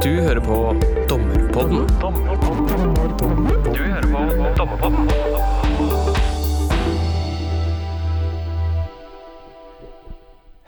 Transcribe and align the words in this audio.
Du 0.00 0.08
hører 0.08 0.40
på 0.40 0.54
Dommerpodden. 1.10 1.82
Du 3.74 3.80
hører 3.84 4.06
på 4.08 4.20
Dommerpodden. 4.56 5.10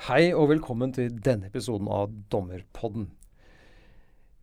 Hei 0.04 0.34
og 0.36 0.50
velkommen 0.50 0.92
til 0.92 1.14
denne 1.24 1.48
episoden 1.48 1.88
av 1.88 2.12
Dommerpodden. 2.28 3.06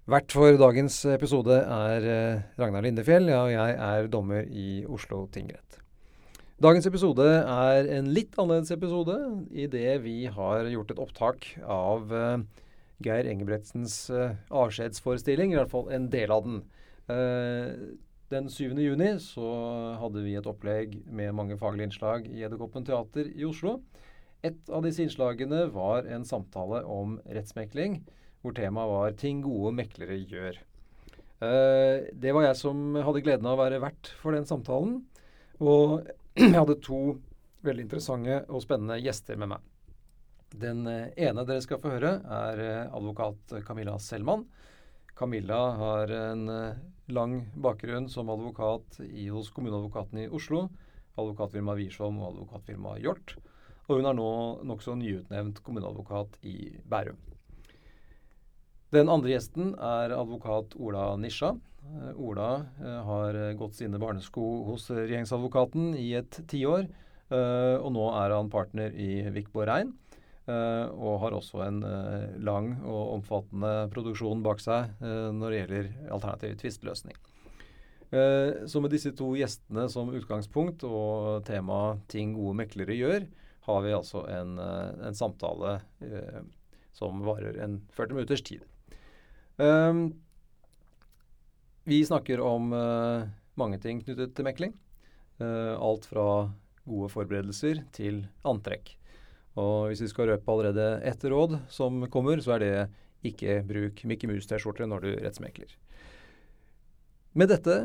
Vert 0.10 0.34
for 0.34 0.58
dagens 0.58 0.98
episode 1.14 1.60
er 1.60 2.08
eh, 2.10 2.42
Ragnar 2.58 2.82
Lindefjell, 2.88 3.30
og 3.30 3.52
jeg 3.54 3.76
er 3.92 4.10
dommer 4.10 4.48
i 4.50 4.88
Oslo 4.90 5.28
tingrett. 5.30 5.78
Dagens 6.58 6.90
episode 6.90 7.28
er 7.44 7.92
en 8.00 8.10
litt 8.10 8.34
annerledes 8.42 8.74
episode 8.74 9.20
idet 9.54 10.00
vi 10.02 10.24
har 10.34 10.66
gjort 10.74 10.96
et 10.96 11.04
opptak 11.06 11.52
av 11.62 12.10
eh, 12.10 12.66
Geir 13.04 13.30
Engebretsens 13.32 13.96
eh, 14.12 14.38
avskjedsforestilling, 14.52 15.54
i 15.54 15.60
hvert 15.60 15.72
fall 15.72 15.90
en 15.96 16.10
del 16.12 16.34
av 16.36 16.46
den. 16.46 16.62
Eh, 17.10 17.74
den 18.30 18.50
7. 18.52 18.76
juni 18.78 19.16
så 19.24 19.50
hadde 19.98 20.22
vi 20.22 20.36
et 20.38 20.48
opplegg 20.50 21.00
med 21.08 21.34
mange 21.34 21.58
faglige 21.58 21.90
innslag 21.90 22.28
i 22.30 22.44
Edderkoppen 22.46 22.86
teater 22.86 23.32
i 23.32 23.48
Oslo. 23.48 23.80
Et 24.46 24.70
av 24.72 24.84
disse 24.86 25.02
innslagene 25.04 25.66
var 25.74 26.06
en 26.08 26.28
samtale 26.28 26.84
om 26.88 27.18
rettsmekling, 27.26 28.04
hvor 28.44 28.54
temaet 28.56 28.92
var 28.92 29.12
'ting 29.12 29.42
gode 29.44 29.74
meklere 29.76 30.20
gjør'. 30.20 30.60
Eh, 31.42 32.12
det 32.14 32.36
var 32.36 32.44
jeg 32.44 32.56
som 32.60 32.96
hadde 32.96 33.24
gleden 33.24 33.48
av 33.48 33.58
å 33.58 33.64
være 33.64 33.82
vert 33.82 34.14
for 34.20 34.36
den 34.36 34.46
samtalen. 34.46 35.02
Og 35.60 36.06
jeg 36.36 36.56
hadde 36.56 36.80
to 36.84 37.20
veldig 37.64 37.88
interessante 37.88 38.44
og 38.48 38.64
spennende 38.64 39.00
gjester 39.02 39.40
med 39.40 39.56
meg. 39.56 39.60
Den 40.58 40.88
eh, 40.88 41.10
ene 41.16 41.46
dere 41.46 41.62
skal 41.62 41.80
få 41.82 41.92
høre, 41.94 42.16
er 42.26 42.62
eh, 42.64 42.96
advokat 42.96 43.54
Camilla 43.68 43.98
Selman. 44.02 44.48
Camilla 45.18 45.60
har 45.78 46.10
en 46.16 46.50
eh, 46.50 46.80
lang 47.14 47.44
bakgrunn 47.54 48.10
som 48.10 48.32
advokat 48.34 49.00
i, 49.06 49.28
hos 49.30 49.52
kommuneadvokaten 49.54 50.24
i 50.24 50.30
Oslo, 50.30 50.68
advokatfirmaet 51.20 51.84
Wiersholm 51.84 52.18
og 52.22 52.32
advokatfirmaet 52.34 53.04
Hjort. 53.06 53.36
Og 53.90 54.00
hun 54.00 54.10
er 54.10 54.18
nå 54.18 54.32
nokså 54.70 54.96
nyutnevnt 54.98 55.62
kommuneadvokat 55.66 56.40
i 56.46 56.74
Bærum. 56.90 57.18
Den 58.94 59.10
andre 59.10 59.36
gjesten 59.36 59.76
er 59.76 60.16
advokat 60.18 60.74
Ola 60.82 61.12
Nisja. 61.18 61.54
Ola 62.18 62.50
har 63.06 63.38
gått 63.58 63.78
sine 63.78 64.02
barnesko 64.02 64.46
hos 64.68 64.88
regjeringsadvokaten 64.94 65.94
i 65.98 66.12
et 66.18 66.38
tiår, 66.50 66.86
og 67.30 67.90
nå 67.96 68.06
er 68.18 68.34
han 68.36 68.50
partner 68.54 68.94
i 68.94 69.24
Vikborg 69.34 69.70
Rein. 69.70 69.94
Eh, 70.50 70.86
og 70.98 71.20
har 71.24 71.36
også 71.38 71.62
en 71.66 71.82
eh, 71.86 72.38
lang 72.44 72.72
og 72.82 73.16
omfattende 73.20 73.74
produksjon 73.94 74.44
bak 74.46 74.62
seg 74.64 74.90
eh, 75.04 75.28
når 75.36 75.52
det 75.52 75.60
gjelder 75.62 75.92
alternativ 76.16 76.56
tvisteløsning. 76.64 77.20
Så 78.10 78.80
med 78.82 78.90
disse 78.90 79.12
to 79.14 79.28
gjestene 79.38 79.84
som 79.94 80.08
utgangspunkt 80.18 80.82
og 80.88 81.44
temaet 81.46 82.00
'ting 82.10 82.32
gode 82.34 82.56
meklere 82.58 82.96
gjør', 82.98 83.28
har 83.68 83.84
vi 83.86 83.92
altså 83.94 84.24
en, 84.34 84.56
en 84.58 85.14
samtale 85.14 85.76
som 86.98 87.22
varer 87.22 87.60
en 87.62 87.78
40 87.94 88.18
minutters 88.18 88.42
tid. 88.42 88.66
Vi 91.86 92.02
snakker 92.02 92.42
om 92.42 92.74
mange 93.54 93.78
ting 93.78 94.02
knyttet 94.02 94.34
til 94.34 94.50
mekling. 94.50 94.74
Alt 95.38 96.10
fra 96.10 96.50
gode 96.90 97.14
forberedelser 97.14 97.86
til 97.94 98.24
antrekk. 98.42 98.96
Og 99.58 99.90
hvis 99.90 100.04
vi 100.06 100.10
skal 100.12 100.30
røpe 100.30 100.52
allerede 100.52 100.88
ett 101.08 101.24
råd 101.26 101.58
som 101.74 102.04
kommer, 102.12 102.42
så 102.44 102.58
er 102.58 102.64
det 102.64 102.74
ikke 103.26 103.62
bruk 103.68 104.04
Mickey 104.08 104.30
Mouse-T-skjorte 104.30 104.88
når 104.88 105.06
du 105.06 105.10
rettsmekler. 105.24 105.72
Med 107.38 107.52
dette 107.52 107.76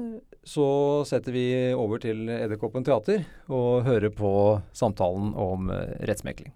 så 0.48 0.66
setter 1.08 1.34
vi 1.34 1.46
over 1.76 2.00
til 2.00 2.28
Edderkoppen 2.32 2.84
teater 2.84 3.26
og 3.52 3.84
hører 3.84 4.12
på 4.14 4.30
samtalen 4.72 5.34
om 5.36 5.68
eh, 5.72 5.98
rettsmekling. 6.08 6.54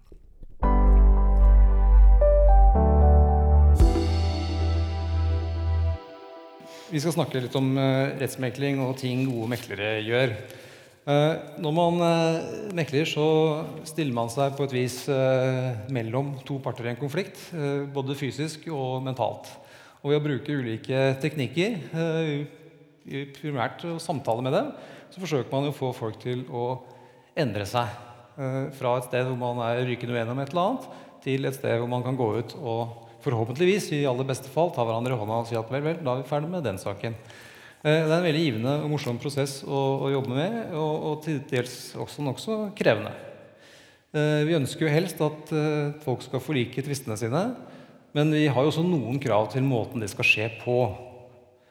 Vi 6.89 6.97
skal 6.97 7.13
snakke 7.13 7.43
litt 7.43 7.53
om 7.59 7.75
eh, 7.77 8.15
rettsmekling 8.17 8.81
og 8.81 8.95
ting 8.97 9.27
gode 9.29 9.51
meklere 9.51 9.99
gjør. 10.01 10.33
Eh, 11.09 11.35
når 11.57 11.73
man 11.73 11.95
eh, 12.05 12.49
mekler, 12.77 13.07
så 13.09 13.23
stiller 13.87 14.13
man 14.13 14.29
seg 14.29 14.53
på 14.53 14.67
et 14.67 14.75
vis 14.75 14.97
eh, 15.09 15.87
mellom 15.95 16.35
to 16.45 16.59
parter 16.61 16.85
i 16.85 16.91
en 16.91 16.99
konflikt, 16.99 17.39
eh, 17.55 17.87
både 17.89 18.17
fysisk 18.19 18.67
og 18.69 19.01
mentalt. 19.07 19.49
Og 20.03 20.11
ved 20.11 20.19
å 20.19 20.25
bruke 20.27 20.59
ulike 20.59 20.99
teknikker, 21.23 21.79
eh, 21.97 23.23
primært 23.39 23.87
å 23.89 23.95
samtale 23.97 24.45
med 24.45 24.53
dem, 24.53 24.69
så 25.09 25.23
forsøker 25.23 25.49
man 25.55 25.71
å 25.71 25.73
få 25.73 25.89
folk 25.97 26.21
til 26.21 26.45
å 26.53 26.67
endre 27.33 27.65
seg. 27.65 27.89
eh, 28.39 28.69
fra 28.71 28.93
et 28.95 29.09
sted 29.09 29.25
hvor 29.25 29.35
man 29.35 29.57
er 29.65 29.81
rykende 29.83 30.13
uenig 30.13 30.31
om 30.31 30.39
et 30.39 30.53
eller 30.53 30.67
annet, 30.67 30.85
til 31.25 31.43
et 31.43 31.57
sted 31.57 31.79
hvor 31.81 31.89
man 31.91 32.05
kan 32.05 32.15
gå 32.15 32.27
ut 32.37 32.53
og 32.61 32.93
forhåpentligvis, 33.25 33.89
i 33.97 34.05
aller 34.07 34.23
beste 34.23 34.47
fall, 34.47 34.69
ta 34.71 34.85
hverandre 34.85 35.11
i 35.11 35.19
hånda 35.19 35.41
og 35.41 35.49
si 35.49 35.57
at 35.59 35.73
vel, 35.73 35.81
vel, 35.83 35.97
da 36.05 36.13
er 36.13 36.21
vi 36.21 36.29
ferdig 36.29 36.53
med 36.53 36.63
den 36.63 36.77
saken. 36.79 37.17
Eh, 37.79 38.03
Det 38.03 38.11
er 38.11 38.17
en 38.17 38.25
veldig 38.27 38.43
givende 38.43 38.75
og 38.83 38.91
morsom 38.91 39.19
prosess 39.21 39.61
å, 39.63 39.79
å 40.03 40.11
jobbe 40.11 40.35
med, 40.35 40.55
og, 40.75 40.95
og 41.09 41.21
til 41.23 41.39
dels 41.47 41.93
også 41.95 42.25
nokså 42.25 42.57
krevende. 42.75 43.13
Eh, 44.11 44.43
Vi 44.49 44.57
ønsker 44.57 44.87
jo 44.87 44.91
helst 44.91 45.21
at 45.23 45.53
eh, 45.55 45.93
folk 46.03 46.25
skal 46.25 46.43
forlike 46.43 46.83
tvistene 46.83 47.15
sine, 47.19 47.43
men 48.17 48.35
vi 48.35 48.49
har 48.51 48.65
jo 48.65 48.73
også 48.73 48.83
noen 48.83 49.21
krav 49.21 49.47
til 49.53 49.63
måten 49.63 50.03
det 50.03 50.11
skal 50.11 50.27
skje 50.27 50.49
på. 50.59 50.77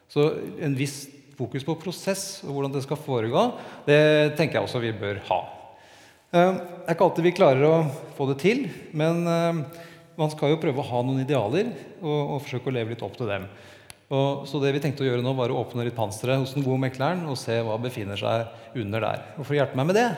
Så 0.08 0.30
en 0.64 0.76
viss 0.78 1.10
fokus 1.36 1.66
på 1.66 1.76
prosess 1.78 2.40
og 2.46 2.54
hvordan 2.54 2.72
det 2.72 2.86
skal 2.86 2.98
foregå, 2.98 3.44
det 3.84 4.00
tenker 4.38 4.58
jeg 4.58 4.64
også 4.64 4.80
vi 4.82 4.94
bør 4.96 5.20
ha. 5.28 5.40
Det 6.32 6.40
er 6.40 6.94
ikke 6.94 7.04
alltid 7.04 7.26
vi 7.26 7.36
klarer 7.36 7.64
å 7.66 7.75
få 8.16 8.26
det 8.30 8.38
til, 8.42 8.64
men 8.96 9.22
man 9.25 10.32
skal 10.32 10.52
jo 10.52 10.60
prøve 10.60 10.82
å 10.82 10.88
ha 10.88 11.02
noen 11.04 11.22
idealer 11.22 11.70
og, 12.02 12.19
og 12.19 12.42
forsøke 12.44 12.70
å 12.70 12.75
leve 12.75 12.92
litt 12.94 13.04
opp 13.06 13.16
til 13.19 13.30
dem. 13.30 13.46
Og, 14.08 14.46
så 14.48 14.60
det 14.62 14.70
vi 14.72 14.80
tenkte 14.80 15.04
å 15.04 15.08
gjøre 15.08 15.24
nå, 15.24 15.34
var 15.36 15.52
å 15.52 15.60
åpne 15.60 15.84
litt 15.84 15.96
panseret 15.96 16.41
hos 16.41 16.54
den 16.56 16.64
gode 16.64 16.80
mekleren 16.80 17.26
og 17.28 17.36
se 17.36 17.58
hva 17.64 17.76
befinner 17.82 18.16
seg 18.16 18.78
under 18.80 19.04
der. 19.04 19.24
Og 19.36 19.44
for 19.44 19.52
å 19.52 19.58
hjelpe 19.58 19.76
meg 19.76 19.91
med 19.91 19.98
det, 19.98 20.08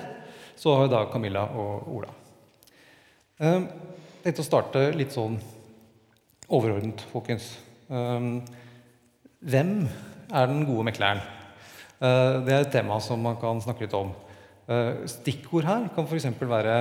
så 0.60 0.76
har 0.76 0.86
vi 0.86 0.92
da 0.92 1.00
Camilla 1.10 1.42
og 1.58 1.88
Ola. 1.98 2.14
Jeg 3.40 3.64
tenkte 4.22 4.44
å 4.44 4.46
starte 4.46 4.84
litt 4.94 5.14
sånn 5.16 5.38
overordnet, 6.50 7.02
folkens. 7.10 7.54
Eh, 7.90 8.30
Hvem 9.40 9.70
er 10.36 10.50
den 10.50 10.66
gode 10.68 10.84
mekleren? 10.90 11.22
Eh, 11.98 12.40
Det 12.44 12.52
er 12.52 12.60
et 12.60 12.72
tema 12.72 13.00
som 13.00 13.22
man 13.22 13.38
kan 13.40 13.60
snakke 13.64 13.86
litt 13.86 13.96
om. 13.96 14.12
Eh, 14.68 15.06
Stikkord 15.08 15.64
her 15.64 15.88
kan 15.94 16.06
f.eks. 16.06 16.28
være 16.38 16.76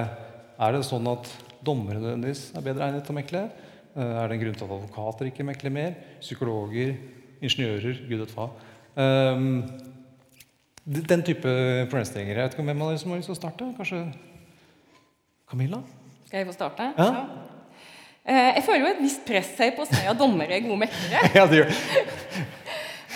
Er 0.59 0.71
det 0.75 0.83
sånn 0.83 1.07
at 1.07 1.25
dommere 1.63 2.01
nødvendigvis 2.03 2.51
er 2.53 2.61
bedre 2.61 2.85
egnet 2.89 3.05
til 3.07 3.15
å 3.15 3.19
mekle? 3.21 3.49
Eh, 3.95 4.23
Er 4.23 4.27
det 4.27 4.38
en 4.38 4.44
grunn 4.44 4.55
til 4.57 4.66
at 4.67 4.73
advokater 4.77 5.29
ikke 5.31 5.45
mekler 5.47 5.72
mer? 5.73 5.94
Psykologer? 6.22 6.95
Ingeniører? 7.41 8.01
Gud 8.09 8.19
vet 8.25 8.33
hva. 8.35 8.50
Eh, 9.00 9.45
Den 10.89 11.23
type 11.23 11.51
problemstillinger. 11.91 12.33
Jeg 12.35 12.44
vet 12.44 12.53
ikke 12.57 12.63
hvem 12.66 12.81
av 12.81 12.89
dere 12.89 13.00
som 13.01 13.11
har 13.11 13.19
lyst 13.22 13.29
til 13.29 13.35
å 13.38 13.41
starte? 13.41 13.67
Kanskje 13.77 14.00
Camilla? 15.50 15.81
Skal 16.27 16.39
jeg 16.44 16.47
få 16.50 16.53
starte? 16.57 16.91
Ja. 16.97 17.09
ja. 17.13 17.25
Jeg 18.29 18.63
føler 18.66 18.83
jo 18.83 18.89
et 18.94 19.01
visst 19.01 19.22
press 19.25 19.51
her 19.57 19.72
på 19.73 19.81
å 19.85 19.89
si 19.89 20.01
at 20.06 20.17
dommere 20.19 20.53
er 20.57 20.66
gode 20.66 20.81
meklere. 20.83 21.29
Ja, 21.38 21.45
det 21.50 21.63
gjør 21.63 21.75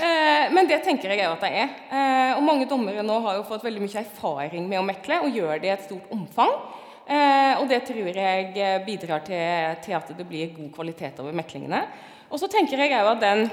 Eh, 0.04 0.50
Men 0.52 0.66
det 0.68 0.80
tenker 0.84 1.12
jeg 1.14 1.22
jo 1.22 1.32
at 1.36 1.44
de 1.46 1.50
er. 1.54 1.70
Eh, 1.94 2.32
Og 2.36 2.42
mange 2.44 2.66
dommere 2.68 3.04
nå 3.06 3.20
har 3.24 3.36
jo 3.38 3.44
fått 3.48 3.64
veldig 3.64 3.84
mye 3.86 4.02
erfaring 4.02 4.66
med 4.68 4.80
å 4.82 4.86
mekle, 4.88 5.20
og 5.24 5.36
gjør 5.38 5.62
det 5.62 5.70
i 5.70 5.74
et 5.76 5.84
stort 5.86 6.10
omfang. 6.12 6.50
Eh, 7.08 7.60
Og 7.60 7.68
det 7.70 7.82
tror 7.86 8.08
jeg 8.16 8.84
bidrar 8.86 9.24
til, 9.26 9.78
til 9.84 9.94
at 9.98 10.12
det 10.18 10.26
blir 10.28 10.54
god 10.56 10.72
kvalitet 10.76 11.20
over 11.20 11.36
meklingene. 11.36 11.84
Og 12.32 12.40
så 12.40 12.48
tenker 12.50 12.80
jeg 12.80 12.96
òg 12.96 13.12
at 13.14 13.22
den 13.22 13.44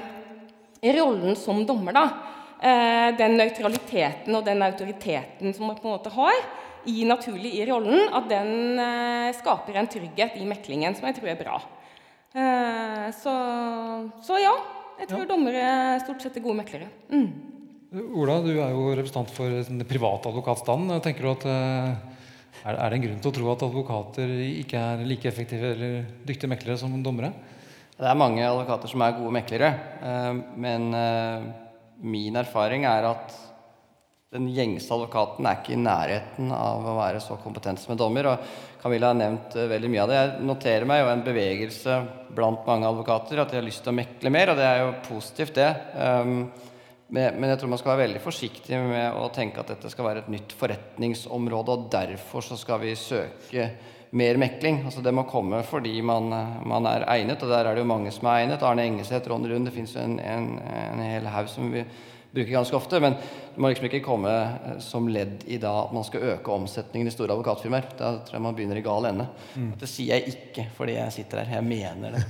rollen 0.97 1.35
som 1.37 1.61
dommer, 1.67 1.93
da, 1.93 2.05
eh, 2.61 3.11
den 3.19 3.37
nøytraliteten 3.37 4.33
og 4.35 4.45
den 4.45 4.63
autoriteten 4.65 5.53
som 5.53 5.67
man 5.67 5.77
på 5.77 5.85
en 5.87 5.95
måte 5.97 6.13
har, 6.15 6.39
i 6.89 7.03
naturlig 7.05 7.51
i 7.59 7.65
rollen, 7.69 8.07
at 8.09 8.25
den 8.31 8.79
eh, 8.81 9.29
skaper 9.37 9.77
en 9.77 9.87
trygghet 9.91 10.39
i 10.41 10.47
meklingen 10.49 10.95
som 10.97 11.05
jeg 11.05 11.19
tror 11.19 11.29
er 11.29 11.37
bra. 11.43 11.59
Eh, 12.33 13.07
så, 13.13 13.33
så 14.25 14.39
ja, 14.41 14.55
jeg 15.03 15.11
tror 15.11 15.27
dommere 15.29 15.99
stort 16.01 16.23
sett 16.23 16.39
er 16.39 16.45
gode 16.45 16.57
meklere. 16.63 16.87
Mm. 17.11 17.27
Ola, 18.15 18.39
du 18.41 18.53
er 18.55 18.71
jo 18.71 18.87
representant 18.95 19.29
for 19.35 19.51
den 19.51 19.83
private 19.85 20.31
advokatstanden. 20.31 21.01
Tenker 21.03 21.27
du 21.27 21.31
at 21.35 21.45
eh, 21.51 22.20
er 22.61 22.77
det 22.77 22.97
en 22.99 23.05
grunn 23.07 23.21
til 23.23 23.31
å 23.31 23.35
tro 23.35 23.51
at 23.53 23.65
advokater 23.65 24.33
ikke 24.61 24.81
er 24.91 25.05
like 25.07 25.29
effektive 25.29 25.73
eller 25.73 26.03
dyktige 26.27 26.51
meklere 26.51 26.77
som 26.77 26.93
dommere? 27.01 27.31
Det 27.97 28.09
er 28.09 28.17
mange 28.17 28.41
advokater 28.45 28.89
som 28.89 29.01
er 29.05 29.17
gode 29.17 29.33
meklere, 29.35 29.71
eh, 30.01 30.33
men 30.61 30.91
eh, 30.97 31.47
min 32.01 32.37
erfaring 32.41 32.85
er 32.89 33.09
at 33.11 33.39
den 34.31 34.47
gjengse 34.55 34.87
advokaten 34.95 35.45
er 35.45 35.57
ikke 35.59 35.73
i 35.75 35.81
nærheten 35.81 36.53
av 36.55 36.85
å 36.87 36.95
være 36.95 37.19
så 37.19 37.35
kompetent 37.41 37.81
som 37.81 37.91
en 37.91 37.99
dommer. 37.99 38.29
og 38.31 38.79
Camilla 38.81 39.09
har 39.11 39.17
nevnt 39.19 39.57
uh, 39.59 39.67
veldig 39.67 39.89
mye 39.91 40.05
av 40.05 40.07
det. 40.09 40.19
Jeg 40.21 40.45
noterer 40.47 40.87
meg 40.87 41.01
jo 41.01 41.09
en 41.11 41.23
bevegelse 41.25 41.97
blant 42.37 42.63
mange 42.69 42.87
advokater 42.87 43.41
at 43.43 43.51
de 43.51 43.59
har 43.59 43.67
lyst 43.67 43.83
til 43.83 43.91
å 43.91 43.97
mekle 43.99 44.31
mer, 44.31 44.53
og 44.53 44.61
det 44.61 44.69
er 44.69 44.79
jo 44.85 44.93
positivt, 45.09 45.59
det. 45.59 45.67
Men 47.11 47.49
jeg 47.49 47.59
tror 47.59 47.71
man 47.73 47.79
skal 47.81 47.91
være 47.91 48.05
veldig 48.05 48.21
forsiktig 48.23 48.77
med 48.87 49.17
å 49.19 49.25
tenke 49.35 49.59
at 49.59 49.73
dette 49.73 49.89
skal 49.91 50.07
være 50.07 50.23
et 50.23 50.29
nytt 50.31 50.53
forretningsområde, 50.55 51.73
og 51.75 51.89
derfor 51.91 52.45
så 52.45 52.55
skal 52.59 52.79
vi 52.85 52.93
søke 52.95 53.65
mer 54.15 54.39
mekling. 54.39 54.81
Altså 54.85 55.03
Det 55.03 55.13
må 55.15 55.25
komme 55.27 55.59
fordi 55.67 55.97
man, 56.03 56.31
man, 56.67 56.87
er 56.87 57.07
egnet, 57.11 57.43
og 57.43 57.51
der 57.51 57.67
er 57.67 57.75
det 57.75 57.83
jo 57.83 57.91
mange 57.91 58.13
som 58.15 58.29
er 58.31 58.45
egnet. 58.45 58.63
Arne 58.63 58.87
Engeseth, 58.87 59.27
Ron 59.31 59.47
Rund, 59.47 59.67
det 59.67 59.75
fins 59.75 59.95
en, 59.99 60.19
en, 60.19 60.55
en 60.61 61.03
hel 61.03 61.27
haug 61.31 61.51
som 61.51 61.71
vi 61.73 61.83
bruker 62.31 62.51
ganske 62.51 62.75
ofte. 62.75 62.99
Men 63.03 63.17
det 63.19 63.59
må 63.59 63.71
liksom 63.71 63.87
ikke 63.89 64.03
komme 64.05 64.31
eh, 64.31 64.77
som 64.83 65.09
ledd 65.11 65.45
i 65.51 65.59
da 65.61 65.73
at 65.85 65.95
man 65.95 66.07
skal 66.07 66.29
øke 66.35 66.55
omsetningen 66.55 67.11
i 67.11 67.15
store 67.15 67.35
advokatfirmaer. 67.35 67.91
Da 67.99 68.13
tror 68.23 68.39
jeg 68.39 68.45
man 68.47 68.55
begynner 68.57 68.79
i 68.79 68.85
gal 68.85 69.09
ende. 69.11 69.27
Mm. 69.55 69.73
Det 69.81 69.91
sier 69.91 70.15
jeg 70.15 70.35
ikke 70.35 70.69
fordi 70.77 70.95
jeg 70.99 71.17
sitter 71.19 71.43
her. 71.43 71.59
Jeg 71.59 71.67
mener 71.67 72.15
det. 72.15 72.23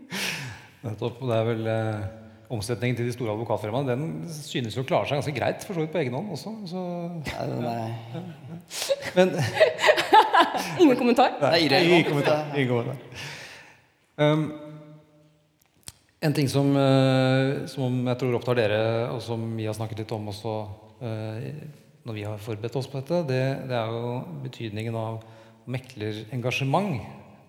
Nettopp. 0.86 1.22
Det 1.22 1.36
er 1.36 1.48
vel 1.52 1.70
eh, 1.70 2.19
omsetningen 2.50 2.98
til 2.98 3.06
de 3.06 3.14
store 3.14 3.34
advokatfirmaene 3.36 3.94
den 3.94 4.32
synes 4.34 4.74
jo 4.74 4.82
å 4.82 4.88
klare 4.88 5.06
seg 5.06 5.20
ganske 5.20 5.34
greit 5.36 5.66
for 5.66 5.76
så 5.76 5.84
vidt 5.84 5.92
på 5.94 6.00
egen 6.02 6.16
hånd 6.18 6.32
også. 6.34 6.54
Så, 6.70 6.82
nei, 7.30 7.60
nei. 7.62 8.24
Men, 9.16 9.36
ingen 10.82 10.98
kommentar? 10.98 11.36
Nei, 11.44 11.62
ingen 11.68 12.08
kommentar. 12.08 12.50
Ingen 12.56 12.72
kommentar. 12.72 13.28
Um, 14.20 14.48
en 16.20 16.34
ting 16.36 16.50
som, 16.52 16.74
uh, 16.76 17.62
som, 17.70 18.02
jeg 18.10 18.20
tror 18.20 18.40
opptar 18.40 18.58
dere, 18.58 18.80
og 19.14 19.22
som 19.24 19.46
vi 19.56 19.68
har 19.70 19.78
snakket 19.78 20.02
litt 20.02 20.16
om 20.16 20.26
også 20.34 20.56
uh, 21.00 21.46
når 22.04 22.16
vi 22.16 22.26
har 22.26 22.42
forberedt 22.42 22.76
oss 22.80 22.90
på 22.90 23.00
dette, 23.00 23.22
det, 23.30 23.44
det 23.70 23.78
er 23.78 23.94
jo 23.94 24.12
betydningen 24.42 24.98
av 24.98 25.22
meklerengasjement 25.70 26.98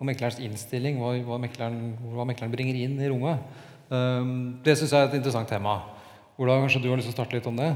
og 0.02 0.08
meklerens 0.10 0.40
innstilling, 0.42 0.98
hva, 1.02 1.14
hva, 1.26 1.38
mekleren, 1.42 1.94
hva, 2.14 2.26
mekleren, 2.28 2.54
bringer 2.54 2.80
inn 2.80 2.98
i 3.00 3.10
rommet. 3.12 3.44
Um, 3.92 4.62
det 4.64 4.78
syns 4.80 4.94
jeg 4.94 5.04
er 5.04 5.10
et 5.10 5.18
interessant 5.18 5.50
tema. 5.52 5.82
Ola, 6.40 6.62
kanskje 6.62 6.80
du 6.80 6.88
har 6.88 7.00
lyst 7.00 7.10
til 7.12 7.16
å 7.16 7.18
starte 7.20 7.36
litt 7.36 7.50
om 7.50 7.58
det? 7.60 7.74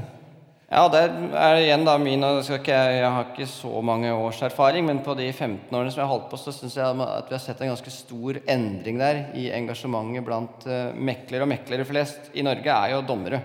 Ja, 0.66 0.86
det 0.90 1.02
er 1.38 1.60
igjen 1.60 1.84
da 1.86 1.92
min 2.00 2.24
Jeg 2.24 3.02
har 3.04 3.28
ikke 3.28 3.46
så 3.46 3.82
mange 3.84 4.10
års 4.10 4.40
erfaring, 4.42 4.88
men 4.88 5.02
på 5.04 5.14
de 5.14 5.28
15 5.30 5.70
årene 5.70 5.92
som 5.92 6.00
jeg 6.00 6.08
har 6.08 6.14
holdt 6.14 6.30
på, 6.32 6.40
så 6.40 6.54
syns 6.56 6.74
jeg 6.74 7.04
at 7.04 7.28
vi 7.28 7.36
har 7.36 7.44
sett 7.44 7.60
en 7.60 7.70
ganske 7.70 7.92
stor 7.92 8.40
endring 8.48 8.98
der 8.98 9.20
i 9.36 9.50
engasjementet 9.54 10.24
blant 10.26 10.66
uh, 10.66 10.90
meklere. 10.96 11.44
Og 11.44 11.52
meklere 11.52 11.86
flest 11.86 12.32
i 12.34 12.42
Norge 12.46 12.72
er 12.72 12.96
jo 12.96 13.04
dommere. 13.06 13.44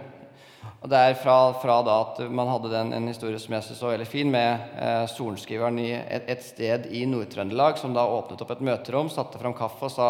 Og 0.81 0.89
det 0.89 0.97
er 0.97 1.19
fra, 1.19 1.35
fra 1.61 1.75
da 1.85 1.99
at 2.07 2.23
man 2.33 2.49
hadde 2.49 2.71
den, 2.71 2.95
en 2.97 3.09
historie 3.11 3.37
som 3.41 3.53
jeg 3.53 3.67
synes 3.67 3.83
var 3.83 3.93
veldig 3.93 4.07
fin, 4.09 4.31
med 4.33 4.77
eh, 4.81 5.03
sorenskriveren 5.11 5.77
i 5.77 5.91
et, 5.93 6.25
et, 6.25 6.41
sted 6.41 6.87
i 6.89 7.03
Nord-Trøndelag 7.09 7.77
som 7.77 7.93
da 7.93 8.07
åpnet 8.09 8.41
opp 8.41 8.55
et 8.55 8.63
møterom, 8.65 9.11
satte 9.13 9.37
fram 9.41 9.53
kaffe 9.57 9.85
og 9.85 9.93
sa 9.93 10.07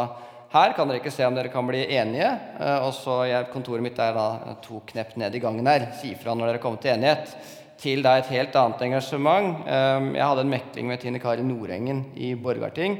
her 0.51 0.73
kan 0.75 0.89
dere 0.89 0.99
ikke 0.99 1.13
se 1.13 1.23
om 1.27 1.35
dere 1.35 1.51
kan 1.51 1.67
bli 1.67 1.85
enige. 1.95 2.27
Eh, 2.59 2.83
og 2.83 2.91
så 2.97 3.21
Kontoret 3.53 3.83
mitt 3.85 3.99
er 3.99 4.15
da 4.17 4.57
to 4.63 4.81
knepp 4.91 5.15
ned 5.19 5.35
i 5.35 5.43
gangen 5.43 5.67
her. 5.67 5.87
Si 6.01 6.13
fra 6.19 6.35
når 6.35 6.51
dere 6.51 6.63
kommer 6.63 6.81
til 6.83 6.95
enighet. 6.95 7.35
Til 7.81 8.03
da 8.05 8.17
et 8.19 8.29
helt 8.29 8.55
annet 8.59 8.83
engasjement. 8.89 9.63
Eh, 9.65 10.11
jeg 10.17 10.27
hadde 10.27 10.45
en 10.45 10.53
mekling 10.57 10.91
med 10.91 11.01
Tine 11.01 11.23
Kari 11.23 11.45
Nordengen 11.47 12.05
i 12.15 12.33
Borgarting 12.35 12.99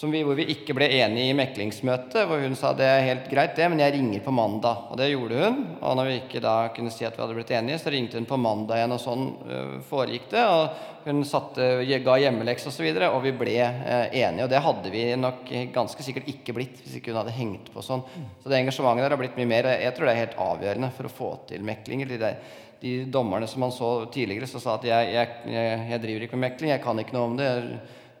vi, 0.00 0.22
hvor 0.24 0.34
vi 0.34 0.46
ikke 0.50 0.74
ble 0.74 0.88
enige 0.88 1.30
i 1.30 1.36
meklingsmøtet. 1.36 2.24
Hvor 2.28 2.40
hun 2.40 2.56
sa 2.58 2.72
det 2.76 2.86
er 2.88 3.04
helt 3.06 3.28
greit, 3.30 3.54
det, 3.58 3.68
men 3.70 3.82
jeg 3.82 3.94
ringer 3.94 4.22
på 4.24 4.32
mandag. 4.34 4.86
Og 4.90 4.98
det 4.98 5.10
gjorde 5.12 5.42
hun. 5.42 5.60
Og 5.80 5.98
når 5.98 6.08
vi 6.08 6.16
ikke 6.22 6.42
da 6.42 6.54
kunne 6.74 6.92
si 6.94 7.04
at 7.06 7.18
vi 7.18 7.22
hadde 7.22 7.36
blitt 7.36 7.52
enige, 7.54 7.78
så 7.82 7.92
ringte 7.92 8.18
hun 8.18 8.28
på 8.28 8.40
mandag 8.40 8.80
igjen, 8.80 8.96
og 8.96 9.02
sånn 9.02 9.28
uh, 9.44 9.76
foregikk 9.86 10.30
det. 10.32 10.46
Og 10.48 11.06
hun 11.06 11.22
satte, 11.28 11.68
ga 12.06 12.16
hjemmeleks 12.24 12.66
osv., 12.66 12.72
og, 12.72 12.76
så 12.78 12.86
videre, 12.88 13.12
og 13.12 13.22
vi 13.26 13.34
ble 13.36 13.54
uh, 13.60 14.08
enige. 14.08 14.48
Og 14.48 14.50
det 14.54 14.64
hadde 14.66 14.96
vi 14.96 15.06
nok 15.20 15.54
ganske 15.76 16.08
sikkert 16.08 16.32
ikke 16.32 16.56
blitt 16.56 16.82
hvis 16.82 16.98
ikke 16.98 17.12
hun 17.12 17.22
hadde 17.22 17.36
hengt 17.36 17.72
på 17.74 17.84
sånn. 17.84 18.04
Så 18.42 18.48
det 18.48 18.62
engasjementet 18.62 19.06
der 19.06 19.16
har 19.16 19.20
blitt 19.20 19.38
mye 19.38 19.52
mer. 19.54 19.74
Jeg 19.76 19.96
tror 19.96 20.08
det 20.08 20.16
er 20.16 20.24
helt 20.24 20.42
avgjørende 20.48 20.92
for 20.96 21.08
å 21.08 21.16
få 21.20 21.32
til 21.52 21.68
meklinger. 21.68 22.16
De, 22.16 22.36
de 22.82 22.98
dommerne 23.12 23.46
som 23.46 23.60
man 23.62 23.74
så 23.74 23.94
tidligere, 24.10 24.48
som 24.50 24.62
sa 24.62 24.80
at 24.80 24.88
jeg, 24.88 25.12
jeg, 25.14 25.58
jeg 25.92 26.02
driver 26.02 26.24
ikke 26.24 26.38
med 26.38 26.48
mekling, 26.50 26.72
jeg 26.72 26.82
kan 26.82 26.98
ikke 26.98 27.14
noe 27.14 27.28
om 27.28 27.36
det 27.38 27.50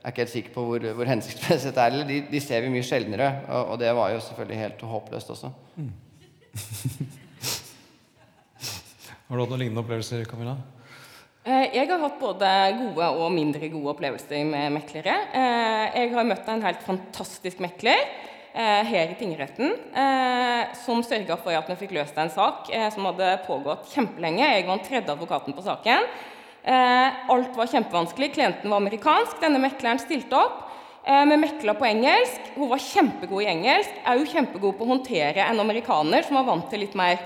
er 0.02 0.10
ikke 0.10 0.24
helt 0.24 0.34
sikker 0.34 0.54
på 0.54 0.66
hvor, 0.66 0.86
hvor 0.98 1.06
hensiktsmessig 1.10 1.70
det 1.74 1.82
er. 1.82 1.94
Eller 1.94 2.08
de, 2.08 2.18
de, 2.32 2.40
ser 2.42 2.64
vi 2.64 2.72
mye 2.74 2.86
sjeldnere, 2.86 3.28
og, 3.48 3.72
og, 3.72 3.80
det 3.80 3.94
var 3.96 4.10
jo 4.14 4.20
selvfølgelig 4.26 4.60
helt 4.64 4.80
håpløst 4.92 5.32
også. 5.36 5.52
Mm. 5.76 5.92
har 9.28 9.34
du 9.36 9.42
hatt 9.44 9.52
noen 9.54 9.62
lignende 9.62 9.84
opplevelser, 9.84 10.24
Camilla? 10.28 10.56
Eh, 11.42 11.72
jeg 11.74 11.88
har 11.90 11.98
hatt 11.98 12.20
både 12.20 12.48
gode 12.78 13.06
og 13.18 13.32
mindre 13.34 13.66
gode 13.72 13.96
opplevelser 13.96 14.44
med 14.46 14.76
meklere. 14.76 15.14
Eh, 15.34 15.86
jeg 15.96 16.12
har 16.12 16.28
møtt 16.28 16.50
en 16.50 16.62
helt 16.62 16.84
fantastisk 16.86 17.58
mekler 17.64 17.98
eh, 17.98 18.82
her 18.86 19.10
i 19.10 19.16
tingretten 19.18 19.74
som 20.84 21.02
sørga 21.02 21.34
for 21.40 21.54
at 21.56 21.66
vi 21.72 21.80
fikk 21.80 21.96
løst 21.96 22.18
en 22.18 22.30
sak 22.30 22.70
som 22.94 23.08
hadde 23.10 23.32
pågått 23.48 23.90
kjempelenge. 23.90 24.44
Jeg 24.46 24.68
var 24.68 24.78
den 24.78 24.86
tredje 24.86 25.14
advokaten 25.16 25.56
på 25.56 25.64
saken. 25.66 26.06
Eh, 26.62 27.30
alt 27.30 27.56
var 27.56 27.66
kjempevanskelig. 27.66 28.34
Klienten 28.34 28.70
var 28.70 28.78
amerikansk. 28.78 29.40
Denne 29.42 29.58
mekleren 29.62 29.98
stilte 29.98 30.38
opp. 30.38 30.60
Eh, 31.04 31.24
vi 31.26 31.36
mekla 31.36 31.74
på 31.74 31.86
engelsk. 31.88 32.52
Hun 32.54 32.70
var 32.70 32.82
kjempegod 32.82 33.42
i 33.42 33.50
engelsk. 33.50 33.96
Er 34.06 34.18
jo 34.18 34.28
kjempegod 34.30 34.76
på 34.78 34.86
å 34.86 34.92
håndtere 34.94 35.42
en 35.48 35.60
amerikaner 35.60 36.22
som 36.22 36.38
var 36.38 36.46
vant 36.46 36.68
til 36.70 36.84
litt 36.84 36.94
mer 36.94 37.18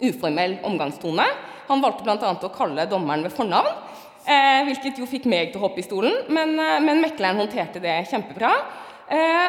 uformell 0.00 0.60
omgangstone. 0.64 1.26
Han 1.66 1.82
valgte 1.82 2.06
bl.a. 2.06 2.34
å 2.46 2.54
kalle 2.54 2.86
dommeren 2.90 3.26
ved 3.26 3.34
fornavn, 3.34 3.74
eh, 4.24 4.62
hvilket 4.66 4.98
jo 4.98 5.06
fikk 5.06 5.26
meg 5.26 5.50
til 5.50 5.60
å 5.60 5.66
hoppe 5.66 5.82
i 5.82 5.86
stolen. 5.86 6.22
Men, 6.30 6.54
men 6.54 7.02
mekleren 7.02 7.42
håndterte 7.42 7.82
det 7.82 8.06
kjempebra. 8.10 8.54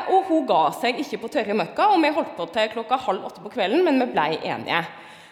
og 0.09 0.25
hun 0.25 0.45
ga 0.49 0.71
seg 0.73 0.97
ikke 0.97 1.19
på 1.21 1.29
tørre 1.29 1.53
møkka, 1.53 1.93
og 1.93 2.01
vi 2.01 2.09
holdt 2.09 2.33
på 2.35 2.47
til 2.49 2.69
klokka 2.73 2.97
halv 2.97 3.25
åtte 3.29 3.43
på 3.43 3.51
kvelden, 3.53 3.83
men 3.85 4.01
vi 4.01 4.07
blei 4.09 4.39
enige. 4.41 4.81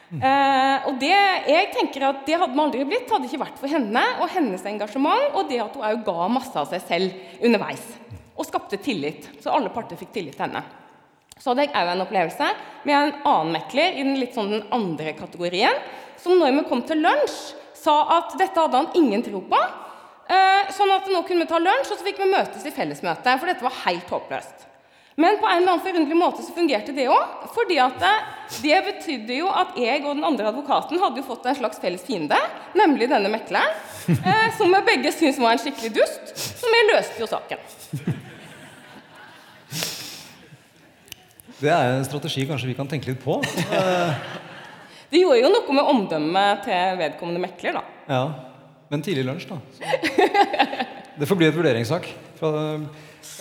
Eh, 0.09 0.87
og 0.89 0.95
det, 0.97 1.13
jeg 1.45 1.69
tenker 1.75 2.07
at 2.07 2.23
det 2.25 2.37
hadde 2.41 2.57
man 2.57 2.69
aldri 2.69 2.85
blitt 2.89 3.11
hadde 3.13 3.27
ikke 3.29 3.43
vært 3.43 3.59
for 3.61 3.69
henne 3.69 4.01
og 4.17 4.31
hennes 4.33 4.65
engasjement, 4.71 5.35
og 5.37 5.49
det 5.51 5.59
at 5.61 5.75
hun 5.77 6.03
ga 6.07 6.29
masse 6.33 6.55
av 6.57 6.69
seg 6.71 6.81
selv 6.87 7.45
underveis. 7.45 7.83
Og 8.39 8.47
skapte 8.47 8.79
tillit, 8.81 9.27
så 9.43 9.53
alle 9.53 9.69
parter 9.73 9.99
fikk 9.99 10.15
tillit 10.15 10.37
til 10.39 10.47
henne. 10.47 10.63
Så 11.39 11.51
hadde 11.51 11.67
jeg 11.67 11.75
òg 11.77 11.91
en 11.93 12.03
opplevelse 12.03 12.47
med 12.87 12.95
en 12.95 13.13
annen 13.29 13.53
mekler 13.55 13.99
i 13.99 14.03
den 14.03 14.17
litt 14.19 14.33
sånn 14.35 14.51
den 14.55 14.65
andre 14.75 15.13
kategorien, 15.19 15.77
som 16.19 16.39
når 16.39 16.57
vi 16.57 16.65
kom 16.71 16.81
til 16.87 17.03
lunsj, 17.05 17.37
sa 17.79 18.01
at 18.17 18.33
dette 18.39 18.59
hadde 18.59 18.81
han 18.81 18.89
ingen 18.97 19.23
tro 19.23 19.43
på. 19.47 19.59
Eh, 20.29 20.73
sånn 20.75 20.91
at 20.93 21.07
nå 21.09 21.21
kunne 21.27 21.45
vi 21.45 21.51
ta 21.51 21.61
lunsj, 21.61 21.93
og 21.93 21.99
så 21.99 22.05
fikk 22.05 22.19
vi 22.23 22.31
møtes 22.33 22.65
i 22.67 22.73
fellesmøte. 22.75 23.37
For 23.39 23.49
dette 23.49 23.65
var 23.65 23.77
helt 23.85 24.11
håpløst. 24.17 24.68
Men 25.19 25.35
på 25.39 25.47
en 25.47 25.57
eller 25.57 25.73
annen 25.73 25.83
forunderlig 25.83 26.15
måte 26.15 26.43
så 26.45 26.53
fungerte 26.55 26.93
det 26.95 27.09
òg. 27.11 27.47
fordi 27.51 27.75
at 27.83 28.03
det 28.63 28.77
betydde 28.85 29.39
jo 29.41 29.49
at 29.51 29.75
jeg 29.75 30.05
og 30.05 30.13
den 30.15 30.23
andre 30.23 30.47
advokaten 30.47 31.01
hadde 31.01 31.19
jo 31.19 31.25
fått 31.27 31.49
en 31.49 31.57
slags 31.57 31.81
felles 31.83 32.05
fiende, 32.07 32.37
nemlig 32.77 33.09
denne 33.11 33.27
mekleren, 33.31 33.75
eh, 34.15 34.47
som 34.55 34.71
vi 34.71 34.79
begge 34.87 35.11
syntes 35.11 35.41
var 35.41 35.57
en 35.57 35.61
skikkelig 35.61 35.91
dust. 35.97 36.31
Så 36.61 36.71
vi 36.71 36.85
løste 36.93 37.19
jo 37.19 37.27
saken. 37.27 37.65
Det 41.59 41.73
er 41.75 41.97
en 41.97 42.07
strategi 42.07 42.47
kanskje 42.47 42.71
vi 42.71 42.77
kan 42.77 42.87
tenke 42.87 43.11
litt 43.11 43.19
på. 43.19 43.41
det 45.11 45.19
gjorde 45.19 45.41
jo 45.41 45.51
noe 45.51 45.75
med 45.75 45.91
omdømmet 45.97 46.63
til 46.69 47.03
vedkommende 47.03 47.43
mekler, 47.43 47.81
da. 47.81 47.83
Ja, 48.07 48.23
Men 48.89 49.03
tidlig 49.05 49.27
lunsj, 49.27 49.51
da. 49.51 49.59
Så 49.99 51.19
det 51.19 51.27
får 51.27 51.37
bli 51.37 51.51
et 51.51 51.59
vurderingssak. 51.59 52.07
Fra, 52.39 52.79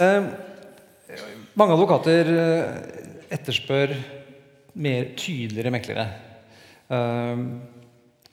eh, 0.02 0.26
mange 1.58 1.74
advokater 1.74 2.30
eh, 2.32 2.66
etterspør 3.34 3.94
mer 4.78 5.12
tydeligere 5.18 5.72
meklere. 5.74 6.06
Eh, 6.88 7.40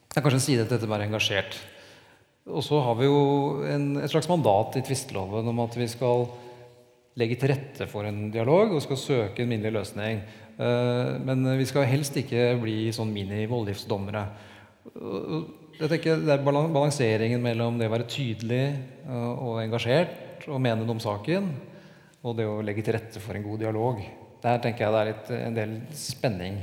det 0.06 0.20
er 0.20 0.24
kanskje 0.24 0.40
en 0.40 0.46
side 0.46 0.66
til 0.66 0.76
dette 0.76 0.88
å 0.88 0.94
være 0.94 1.10
engasjert. 1.10 1.58
Og 2.46 2.62
så 2.62 2.80
har 2.86 2.98
vi 3.00 3.08
jo 3.08 3.20
en, 3.66 3.96
et 3.98 4.12
slags 4.12 4.30
mandat 4.30 4.78
i 4.78 4.86
tvisteloven 4.86 5.50
om 5.50 5.64
at 5.64 5.78
vi 5.80 5.90
skal 5.90 6.28
legge 7.18 7.40
til 7.42 7.50
rette 7.50 7.88
for 7.90 8.06
en 8.06 8.28
dialog 8.32 8.76
og 8.76 8.84
skal 8.84 9.00
søke 9.02 9.44
en 9.44 9.50
minnelig 9.50 9.74
løsning. 9.80 10.22
Eh, 10.56 11.14
men 11.26 11.46
vi 11.58 11.68
skal 11.68 11.90
helst 11.90 12.18
ikke 12.22 12.54
bli 12.62 12.92
sånn 12.96 13.14
mini-voldgiftsdommere. 13.16 14.26
Jeg 15.76 15.90
tenker 15.92 16.22
Det 16.22 16.36
er 16.36 16.44
balanseringen 16.46 17.42
mellom 17.44 17.80
det 17.80 17.90
å 17.90 17.96
være 17.96 18.06
tydelig 18.08 18.66
og 19.10 19.58
engasjert 19.64 20.46
og 20.46 20.62
mene 20.62 20.86
noe 20.86 20.94
om 20.94 21.02
saken, 21.02 21.50
og 22.26 22.34
det 22.38 22.46
å 22.50 22.62
legge 22.66 22.82
til 22.86 22.98
rette 22.98 23.22
for 23.22 23.38
en 23.38 23.46
god 23.46 23.62
dialog. 23.62 24.02
Der 24.42 24.62
tenker 24.62 24.86
jeg 24.86 24.94
det 24.94 25.02
er 25.02 25.10
litt, 25.12 25.32
en 25.36 25.58
del 25.58 25.76
spenning. 25.98 26.58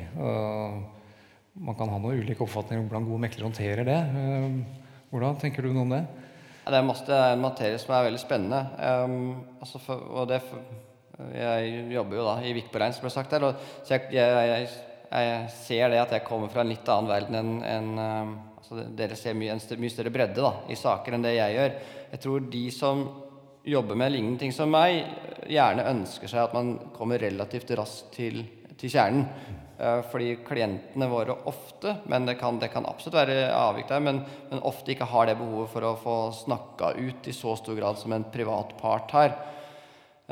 man 1.55 1.77
kan 1.79 1.91
ha 1.91 1.99
noen 1.99 2.19
ulike 2.23 2.43
oppfatninger 2.43 2.83
om 2.83 2.89
hvordan 2.89 3.07
gode 3.07 3.23
meklere 3.23 3.49
håndterer 3.49 3.87
det. 3.87 4.01
Hvordan 5.11 5.39
tenker 5.39 5.63
du 5.63 5.73
noe 5.73 5.87
om 5.87 5.95
det? 5.95 6.03
Det 6.63 6.79
er 6.79 6.87
masse, 6.87 7.07
det 7.09 7.17
er 7.19 7.35
en 7.35 7.43
materie 7.43 7.79
som 7.83 7.95
er 7.95 8.07
veldig 8.07 8.21
spennende. 8.23 8.61
Um, 8.79 9.17
altså 9.61 9.81
for, 9.83 10.03
og 10.15 10.29
det, 10.31 10.39
jeg 11.35 11.73
jobber 11.91 12.19
jo 12.19 12.27
da 12.29 12.37
i 12.47 12.55
Vikborrein, 12.55 12.95
som 12.95 13.07
ble 13.07 13.11
sagt 13.15 13.35
der. 13.35 13.49
Og, 13.49 13.67
så 13.83 13.97
jeg, 13.97 14.13
jeg, 14.15 14.53
jeg, 14.53 14.69
jeg 15.11 15.51
ser 15.57 15.91
det 15.91 16.01
at 16.05 16.15
jeg 16.17 16.27
kommer 16.27 16.53
fra 16.53 16.63
en 16.63 16.71
litt 16.71 16.87
annen 16.95 17.11
verden 17.11 17.39
enn 17.41 17.53
en, 17.67 17.91
um, 17.99 18.39
altså 18.63 18.87
Dere 18.99 19.19
ser 19.19 19.35
mye, 19.39 19.57
en 19.57 19.83
mye 19.83 19.93
større 19.93 20.15
bredde 20.15 20.39
da, 20.39 20.55
i 20.71 20.79
saker 20.79 21.19
enn 21.19 21.27
det 21.27 21.35
jeg 21.35 21.59
gjør. 21.59 21.77
Jeg 22.15 22.25
tror 22.27 22.49
de 22.55 22.65
som 22.75 23.05
jobber 23.65 23.99
med 23.99 24.13
lignende 24.13 24.43
ting 24.43 24.53
som 24.55 24.71
meg, 24.73 25.05
gjerne 25.51 25.89
ønsker 25.91 26.31
seg 26.31 26.45
at 26.45 26.55
man 26.57 26.75
kommer 26.97 27.23
relativt 27.23 27.71
raskt 27.79 28.15
til, 28.17 28.43
til 28.79 28.93
kjernen. 28.93 29.27
Eh, 29.83 30.03
fordi 30.13 30.37
klientene 30.47 31.09
våre 31.11 31.35
ofte, 31.51 31.97
men 32.11 32.27
det 32.29 32.37
kan, 32.39 32.59
det 32.63 32.71
kan 32.75 32.87
absolutt 32.87 33.19
være 33.23 33.49
avvik 33.57 33.89
der, 33.91 34.03
men, 34.05 34.21
men 34.51 34.63
ofte 34.69 34.95
ikke 34.95 35.09
har 35.11 35.27
det 35.27 35.39
behovet 35.41 35.73
for 35.73 35.87
å 35.89 35.97
få 35.99 36.19
snakka 36.45 36.93
ut 37.01 37.27
i 37.27 37.35
så 37.35 37.57
stor 37.59 37.79
grad 37.79 37.99
som 37.99 38.15
en 38.15 38.29
privat 38.31 38.77
part 38.79 39.17
har. 39.17 39.35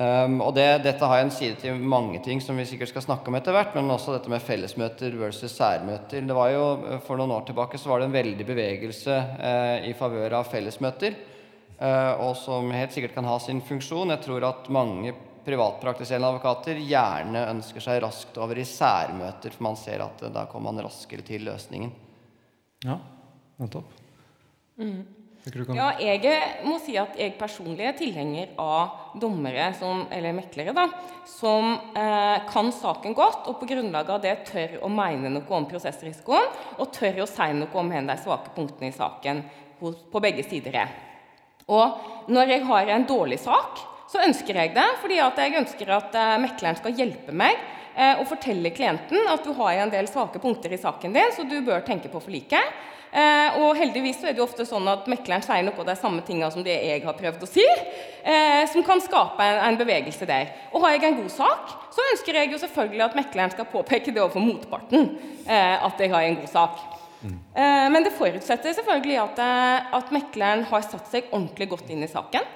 Um, 0.00 0.38
og 0.40 0.54
det, 0.54 0.84
Dette 0.84 1.04
har 1.04 1.20
en 1.20 1.32
side 1.34 1.58
til 1.60 1.80
mange 1.82 2.22
ting 2.24 2.38
som 2.40 2.56
vi 2.56 2.64
sikkert 2.68 2.92
skal 2.92 3.02
snakke 3.04 3.28
om 3.28 3.36
etter 3.36 3.52
hvert, 3.52 3.74
men 3.74 3.90
også 3.90 4.14
dette 4.14 4.30
med 4.32 4.44
fellesmøter 4.44 5.18
versus 5.18 5.56
særmøter. 5.58 6.22
Det 6.24 6.36
var 6.36 6.52
jo, 6.54 6.62
For 7.04 7.18
noen 7.18 7.34
år 7.34 7.48
tilbake 7.50 7.80
så 7.80 7.90
var 7.90 8.00
det 8.00 8.08
en 8.08 8.14
veldig 8.14 8.46
bevegelse 8.48 9.18
eh, 9.50 9.90
i 9.90 9.96
favør 9.98 10.38
av 10.38 10.48
fellesmøter, 10.48 11.18
eh, 11.18 11.39
og 11.80 12.34
som 12.36 12.68
helt 12.74 12.92
sikkert 12.92 13.14
kan 13.14 13.24
ha 13.24 13.38
sin 13.40 13.62
funksjon. 13.64 14.12
Jeg 14.12 14.20
tror 14.26 14.44
at 14.50 14.66
mange 14.68 15.14
privatpraktiserende 15.44 16.28
advokater 16.28 16.80
gjerne 16.84 17.46
ønsker 17.54 17.84
seg 17.84 18.02
raskt 18.04 18.36
over 18.40 18.58
i 18.60 18.66
særmøter, 18.68 19.54
for 19.54 19.68
man 19.70 19.78
ser 19.80 20.04
at 20.04 20.26
eh, 20.26 20.34
da 20.34 20.46
kommer 20.50 20.72
man 20.72 20.84
raskere 20.86 21.24
til 21.26 21.46
løsningen. 21.48 21.94
Ja, 22.86 23.00
nettopp. 23.60 23.96
Mm. 24.80 25.00
Ja, 25.72 25.94
jeg 25.96 26.34
må 26.68 26.74
si 26.84 26.98
at 27.00 27.14
jeg 27.16 27.32
personlig 27.40 27.86
er 27.88 27.94
tilhenger 27.96 28.50
av 28.60 29.16
dommere, 29.22 29.70
som, 29.78 30.02
eller 30.12 30.34
meklere, 30.36 30.74
da, 30.76 30.84
som 31.24 31.72
eh, 31.96 32.42
kan 32.50 32.68
saken 32.76 33.16
godt, 33.16 33.48
og 33.48 33.56
på 33.62 33.70
grunnlag 33.70 34.12
av 34.12 34.20
det 34.20 34.34
tør 34.50 34.76
å 34.84 34.92
mene 34.92 35.32
noe 35.32 35.56
om 35.56 35.68
prosessrisikoen, 35.70 36.52
og 36.76 36.92
tør 36.92 37.22
å 37.24 37.30
si 37.30 37.48
noe 37.56 37.72
om 37.72 37.88
hvor 37.88 38.10
de 38.12 38.18
svake 38.20 38.52
punktene 38.58 38.92
i 38.92 38.98
saken 38.98 39.46
på 39.80 40.20
begge 40.20 40.44
sider 40.44 40.76
er. 40.82 40.92
Og 41.70 42.30
når 42.30 42.54
jeg 42.54 42.66
har 42.66 42.90
en 42.90 43.06
dårlig 43.08 43.38
sak, 43.42 43.80
så 44.10 44.22
ønsker 44.26 44.58
jeg 44.58 44.72
det, 44.74 44.86
fordi 45.02 45.20
jeg 45.20 45.58
ønsker 45.60 45.92
at 45.94 46.16
eh, 46.18 46.38
mekleren 46.42 46.78
skal 46.80 46.96
hjelpe 46.98 47.34
meg 47.36 47.54
eh, 47.94 48.18
og 48.18 48.26
fortelle 48.26 48.72
klienten 48.74 49.28
at 49.30 49.44
du 49.46 49.52
har 49.54 49.84
en 49.84 49.92
del 49.92 50.08
svake 50.10 50.42
punkter 50.42 50.72
i 50.74 50.80
saken 50.80 51.14
din, 51.14 51.34
så 51.36 51.46
du 51.46 51.60
bør 51.66 51.84
tenke 51.86 52.10
på 52.10 52.22
forliket. 52.22 52.74
Eh, 53.10 53.58
og 53.62 53.78
heldigvis 53.78 54.22
er 54.24 54.34
det 54.34 54.42
jo 54.42 54.48
ofte 54.48 54.66
sånn 54.66 54.86
at 54.90 55.06
mekleren 55.10 55.46
sier 55.46 55.62
noe 55.66 55.78
av 55.78 55.92
de 55.92 55.96
samme 55.98 56.24
tingene 56.26 56.50
som 56.50 56.66
det 56.66 56.74
jeg 56.74 57.04
har 57.06 57.18
prøvd 57.18 57.46
å 57.46 57.50
si, 57.50 57.66
som 58.70 58.84
kan 58.84 59.00
skape 59.00 59.46
en, 59.64 59.78
bevegelse 59.80 60.26
der. 60.28 60.50
Og 60.74 60.84
har 60.84 60.92
jeg 60.92 61.06
en 61.08 61.20
god 61.22 61.32
sak, 61.32 61.70
så 61.94 62.04
ønsker 62.12 62.36
jeg 62.36 62.50
jo 62.52 62.60
selvfølgelig 62.60 63.06
at 63.06 63.16
mekleren 63.18 63.54
skal 63.54 63.70
påpeke 63.70 64.12
det 64.12 64.20
overfor 64.22 64.44
motparten, 64.44 65.08
at 65.48 66.02
jeg 66.02 66.12
har 66.12 66.26
en 66.26 66.36
god 66.42 66.52
sak. 66.52 66.99
Eh, 67.24 67.86
men 67.92 68.04
det 68.04 68.14
forutsetter 68.16 68.74
selvfølgelig 68.76 69.18
at, 69.20 69.42
eh, 69.44 69.92
at 69.98 70.12
mekleren 70.14 70.64
har 70.70 70.86
satt 70.86 71.10
seg 71.10 71.28
ordentlig 71.30 71.68
godt 71.72 71.90
inn 71.92 72.04
i 72.04 72.10
saken. 72.10 72.46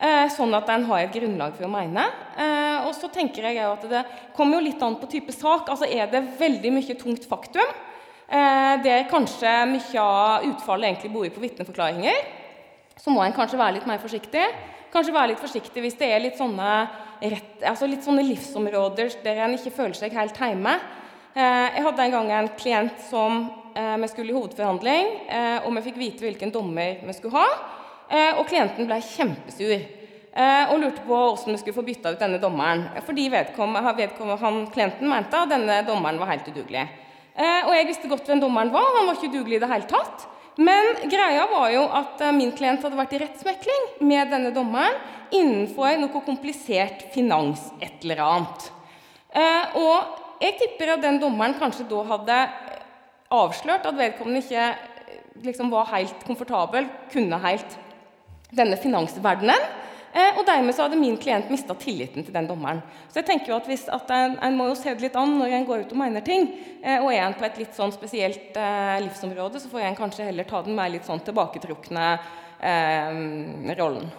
Eh, 0.00 0.26
sånn 0.32 0.54
at 0.56 0.68
en 0.72 0.86
har 0.88 1.02
et 1.04 1.12
grunnlag 1.12 1.54
for 1.54 1.68
å 1.68 1.70
mene. 1.70 2.06
Og 2.88 2.94
så 2.96 3.10
tenker 3.12 3.44
jeg 3.44 3.58
at 3.60 3.82
det 3.86 4.00
kommer 4.34 4.56
jo 4.56 4.64
litt 4.64 4.82
an 4.82 4.96
på 4.96 5.06
type 5.10 5.32
sak. 5.32 5.68
Altså 5.68 5.84
Er 5.84 6.06
det 6.08 6.38
veldig 6.38 6.72
mye 6.72 6.96
tungt 6.96 7.26
faktum, 7.28 7.68
der 8.30 9.04
kanskje 9.10 9.50
mye 9.68 10.00
av 10.00 10.42
utfallet 10.42 10.88
egentlig 10.88 11.12
bor 11.12 11.28
på 11.28 11.42
vitneforklaringer, 11.44 12.16
så 12.96 13.10
må 13.12 13.22
en 13.22 13.36
kanskje 13.36 13.58
være 13.58 13.74
litt 13.74 13.86
mer 13.86 13.98
forsiktig. 13.98 14.46
Kanskje 14.90 15.12
være 15.12 15.34
litt 15.34 15.44
forsiktig 15.44 15.82
hvis 15.82 15.98
det 15.98 16.08
er 16.08 16.20
litt 16.20 16.38
sånne, 16.38 16.88
rett, 17.20 17.62
altså 17.62 17.86
litt 17.86 18.02
sånne 18.02 18.24
livsområder 18.24 19.22
der 19.22 19.44
en 19.44 19.58
ikke 19.58 19.76
føler 19.76 19.94
seg 19.94 20.16
helt 20.16 20.34
hjemme. 20.34 20.80
Jeg 21.34 21.84
hadde 21.84 22.02
en 22.02 22.10
gang 22.10 22.32
en 22.32 22.48
klient 22.56 22.98
som 23.10 23.50
vi 24.02 24.08
skulle 24.10 24.32
i 24.32 24.36
hovedforhandling, 24.36 25.12
eh, 25.28 25.58
og 25.64 25.74
vi 25.76 25.84
fikk 25.88 26.00
vite 26.00 26.26
hvilken 26.26 26.52
dommer 26.54 27.00
vi 27.06 27.14
skulle 27.16 27.38
ha. 27.38 27.46
Eh, 28.10 28.38
og 28.40 28.48
klienten 28.50 28.88
ble 28.88 28.98
kjempesur 29.06 29.76
eh, 29.76 30.72
og 30.72 30.80
lurte 30.82 31.04
på 31.04 31.14
hvordan 31.14 31.54
vi 31.54 31.60
skulle 31.60 31.76
få 31.76 31.86
bytta 31.86 32.14
ut 32.14 32.22
denne 32.22 32.40
dommeren. 32.42 32.88
Fordi 33.06 33.28
vedkommende, 33.30 33.94
vedkommende, 34.00 34.40
han, 34.42 34.64
klienten 34.74 35.10
mente 35.10 35.38
at 35.38 35.52
denne 35.52 35.78
dommeren 35.86 36.18
var 36.18 36.32
helt 36.32 36.50
udugelig. 36.50 36.88
Eh, 37.38 37.62
og 37.68 37.72
jeg 37.76 37.88
visste 37.88 38.10
godt 38.10 38.26
hvem 38.26 38.42
dommeren 38.42 38.72
var. 38.74 38.88
Han 38.98 39.08
var 39.08 39.18
ikke 39.18 39.30
udugelig 39.30 39.60
i 39.60 39.62
det 39.62 39.70
hele 39.70 39.90
tatt. 39.90 40.26
Men 40.60 40.90
greia 41.08 41.46
var 41.48 41.70
jo 41.72 41.84
at 42.00 42.24
eh, 42.26 42.34
min 42.36 42.50
klient 42.56 42.82
hadde 42.84 42.98
vært 42.98 43.14
i 43.16 43.22
rettsmekling 43.22 43.86
med 44.02 44.34
denne 44.34 44.50
dommeren 44.54 44.98
innenfor 45.30 45.94
noe 46.00 46.24
komplisert 46.26 47.06
finans 47.14 47.68
et 47.78 48.02
eller 48.02 48.24
annet. 48.26 48.66
Eh, 49.30 49.78
og 49.78 50.42
jeg 50.42 50.58
tipper 50.58 50.96
at 50.96 51.04
den 51.04 51.20
dommeren 51.22 51.54
kanskje 51.60 51.86
da 51.88 52.02
hadde 52.10 52.40
avslørt 53.30 53.86
at 53.86 53.98
vedkommende 53.98 54.42
ikke 54.42 54.64
eh, 54.70 55.20
liksom 55.46 55.70
var 55.72 55.90
helt 55.94 56.26
komfortabel, 56.26 56.88
kunne 57.12 57.38
helt 57.44 57.78
denne 58.50 58.78
finansverdenen. 58.80 59.68
Eh, 60.10 60.38
og 60.40 60.42
dermed 60.46 60.74
så 60.74 60.88
hadde 60.88 60.98
min 60.98 61.14
klient 61.22 61.50
mista 61.52 61.74
tilliten 61.78 62.24
til 62.26 62.34
den 62.34 62.48
dommeren. 62.48 62.80
Så 63.12 63.20
jeg 63.20 63.28
tenker 63.28 63.52
jo 63.52 63.58
at, 63.60 63.68
hvis, 63.70 63.84
at 63.94 64.10
en, 64.10 64.34
en, 64.42 64.56
må 64.58 64.66
jo 64.72 64.78
se 64.78 64.90
det 64.90 65.04
litt 65.04 65.18
an 65.18 65.36
når 65.38 65.54
en 65.54 65.66
går 65.68 65.84
ut 65.84 65.92
og 65.94 66.00
mener 66.00 66.24
ting. 66.26 66.48
Eh, 66.82 66.98
og 66.98 67.12
er 67.12 67.22
en 67.28 67.36
på 67.38 67.46
et 67.46 67.60
litt 67.62 67.78
sånn 67.78 67.94
spesielt 67.94 68.58
eh, 68.58 68.96
livsområde, 69.04 69.62
så 69.62 69.70
får 69.70 69.86
en 69.86 70.00
kanskje 70.00 70.26
heller 70.26 70.48
ta 70.50 70.64
den 70.66 70.74
mer 70.78 70.90
litt 70.90 71.06
sånn 71.06 71.22
tilbaketrukne 71.22 72.08
eh, 72.58 73.22
rollen. 73.78 74.10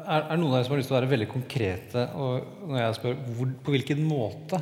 Er, 0.00 0.20
er 0.22 0.28
det 0.30 0.38
noen 0.38 0.52
av 0.52 0.60
dere 0.60 0.68
som 0.68 0.76
har 0.76 0.80
lyst 0.80 0.92
til 0.92 0.94
å 0.94 1.00
være 1.00 1.10
veldig 1.10 1.26
konkrete 1.32 2.02
og 2.14 2.68
når 2.70 2.78
jeg 2.78 2.98
spør 3.00 3.16
hvor, 3.34 3.48
på 3.66 3.72
hvilken 3.74 4.04
måte 4.06 4.60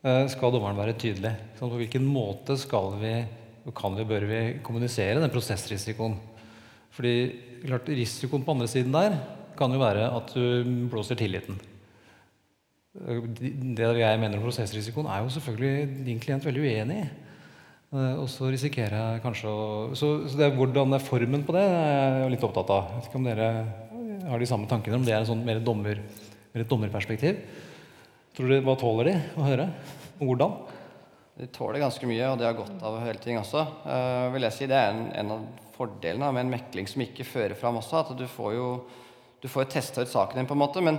skal 0.00 0.52
dommeren 0.54 0.78
være 0.78 0.96
tydelig? 0.96 1.34
Så 1.58 1.68
på 1.68 1.76
hvilken 1.80 2.06
måte 2.08 2.56
skal 2.56 2.94
vi, 3.00 3.14
kan 3.76 3.96
vi, 3.98 4.06
bør 4.08 4.24
vi 4.30 4.40
kommunisere 4.64 5.20
den 5.20 5.32
prosessrisikoen? 5.32 6.14
Fordi 6.96 7.14
klart, 7.66 7.90
risikoen 7.92 8.44
på 8.46 8.54
andre 8.54 8.68
siden 8.70 8.94
der 8.94 9.18
kan 9.58 9.72
jo 9.72 9.82
være 9.82 10.08
at 10.16 10.32
du 10.32 10.86
blåser 10.90 11.18
tilliten. 11.20 11.58
Eh, 12.96 13.20
Det 13.76 13.90
jeg 14.00 14.20
mener 14.20 14.38
om 14.38 14.46
prosessrisikoen, 14.46 15.06
er 15.06 15.22
jo 15.22 15.34
selvfølgelig 15.36 16.06
din 16.06 16.20
klient 16.20 16.44
veldig 16.44 16.64
uenig 16.64 16.96
i. 17.04 17.08
Eh, 17.92 18.14
Og 18.16 18.28
så 18.28 18.50
risikerer 18.50 18.96
jeg 18.96 19.22
kanskje 19.22 19.48
å 19.48 19.94
Så, 19.94 20.28
så 20.28 20.36
det 20.36 20.46
er 20.46 20.56
hvordan 20.56 20.94
er 20.94 20.98
formen 20.98 21.44
på 21.44 21.52
det, 21.52 21.62
er 21.62 22.22
jeg 22.22 22.30
litt 22.30 22.44
opptatt 22.44 22.70
av. 22.70 22.88
Jeg 22.88 22.96
vet 22.96 23.08
ikke 23.10 23.20
om 23.20 23.24
dere 23.24 23.48
har 24.30 24.38
de 24.38 24.46
samme 24.46 24.66
tankene, 24.66 24.96
om 24.96 25.04
det 25.04 25.12
er 25.12 25.20
en 25.20 25.26
sånn 25.26 25.44
mer, 25.44 25.60
dommer, 25.60 26.00
mer 26.54 26.62
et 26.62 26.68
dommerperspektiv. 26.68 27.36
Tror 28.36 28.52
du, 28.52 28.60
Hva 28.64 28.76
tåler 28.78 29.10
de 29.10 29.16
å 29.36 29.46
høre? 29.46 29.66
Hvordan? 30.20 30.54
De 31.40 31.48
tåler 31.54 31.80
ganske 31.82 32.06
mye, 32.06 32.28
og 32.28 32.38
de 32.38 32.46
har 32.46 32.56
godt 32.58 32.82
av 32.84 32.98
høre 33.00 33.20
ting 33.22 33.38
også. 33.40 33.64
Uh, 33.84 34.30
vil 34.34 34.44
jeg 34.46 34.56
si 34.56 34.68
Det 34.70 34.76
er 34.76 34.92
en, 34.92 35.06
en 35.22 35.34
av 35.36 35.46
fordelene 35.76 36.28
med 36.36 36.44
en 36.44 36.52
mekling 36.52 36.88
som 36.90 37.02
ikke 37.02 37.24
fører 37.24 37.56
fram 37.58 37.80
også. 37.80 38.02
At 38.04 38.12
du 38.18 38.26
får 38.28 38.56
jo 38.58 38.66
du 39.40 39.48
får 39.48 39.70
testa 39.72 40.02
ut 40.02 40.08
saken 40.08 40.36
din, 40.36 40.46
på 40.46 40.54
en 40.54 40.60
måte. 40.60 40.82
Men 40.84 40.98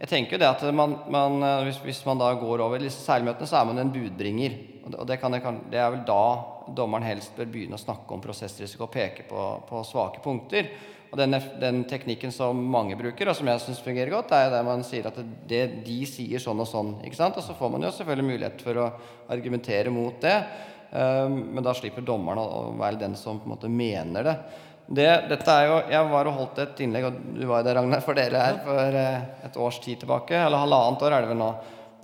jeg 0.00 0.08
tenker 0.08 0.36
jo 0.36 0.40
det 0.42 0.48
at 0.48 0.62
man, 0.74 0.94
man, 1.10 1.42
eh, 1.42 1.64
hvis, 1.66 1.80
hvis, 1.84 2.04
man 2.06 2.20
da 2.20 2.30
går 2.38 2.62
over 2.62 2.82
disse 2.82 3.02
seilmøtene, 3.02 3.48
så 3.50 3.60
er 3.60 3.66
man 3.68 3.82
en 3.82 3.92
budbringer. 3.92 4.54
Det, 4.86 4.94
og 4.94 5.08
det, 5.08 5.18
kan, 5.20 5.34
det, 5.70 5.80
er 5.80 5.90
vel 5.96 6.06
da 6.08 6.22
dommeren 6.76 7.06
helst 7.08 7.34
bør 7.36 7.50
begynne 7.50 7.76
å 7.76 7.82
snakke 7.82 8.14
om 8.14 8.22
prosessrisiko 8.22 8.86
og 8.86 8.94
peke 8.94 9.26
på, 9.28 9.48
på 9.68 9.82
svake 9.86 10.22
punkter. 10.24 10.70
Og 11.10 11.18
den, 11.18 11.34
den, 11.58 11.82
teknikken 11.90 12.30
som 12.30 12.58
mange 12.70 12.94
bruker, 12.98 13.30
og 13.30 13.34
som 13.34 13.48
jeg 13.50 13.62
syns 13.64 13.82
fungerer 13.82 14.12
godt, 14.14 14.30
er 14.36 14.52
der 14.52 14.66
man 14.66 14.84
sier 14.86 15.08
at 15.10 15.16
det, 15.50 15.62
de 15.86 15.98
sier 16.06 16.42
sånn 16.42 16.62
og 16.62 16.68
sånn. 16.70 16.92
ikke 17.02 17.18
sant? 17.18 17.38
Og 17.40 17.42
så 17.42 17.56
får 17.58 17.72
man 17.74 17.86
jo 17.86 17.90
selvfølgelig 17.96 18.28
mulighet 18.28 18.62
for 18.62 18.78
å 18.78 18.90
argumentere 19.34 19.90
mot 19.94 20.20
det. 20.22 20.36
Um, 20.90 21.36
men 21.54 21.66
da 21.66 21.74
slipper 21.74 22.06
dommeren 22.06 22.38
å, 22.42 22.46
å 22.46 22.62
være 22.78 23.02
den 23.02 23.16
som 23.18 23.42
på 23.42 23.46
en 23.46 23.54
måte 23.56 23.70
mener 23.70 24.26
det. 24.26 24.36
det. 24.86 25.10
Dette 25.32 25.56
er 25.56 25.66
jo, 25.66 25.82
Jeg 25.90 26.12
var 26.14 26.30
og 26.30 26.38
holdt 26.38 26.62
et 26.62 26.84
innlegg, 26.86 27.10
og 27.10 27.20
du 27.34 27.42
var 27.42 27.64
jo 27.64 27.68
der, 27.68 27.80
Ragnar, 27.80 28.06
for 28.06 28.18
dere 28.18 28.46
her 28.46 28.62
for 28.66 29.02
eh, 29.02 29.28
et 29.50 29.60
års 29.66 29.82
tid 29.82 30.04
tilbake. 30.04 30.38
Eller 30.38 30.62
halvannet 30.62 31.06
år 31.06 31.18
er 31.18 31.26
det 31.26 31.32
vel 31.34 31.42
nå. 31.42 31.52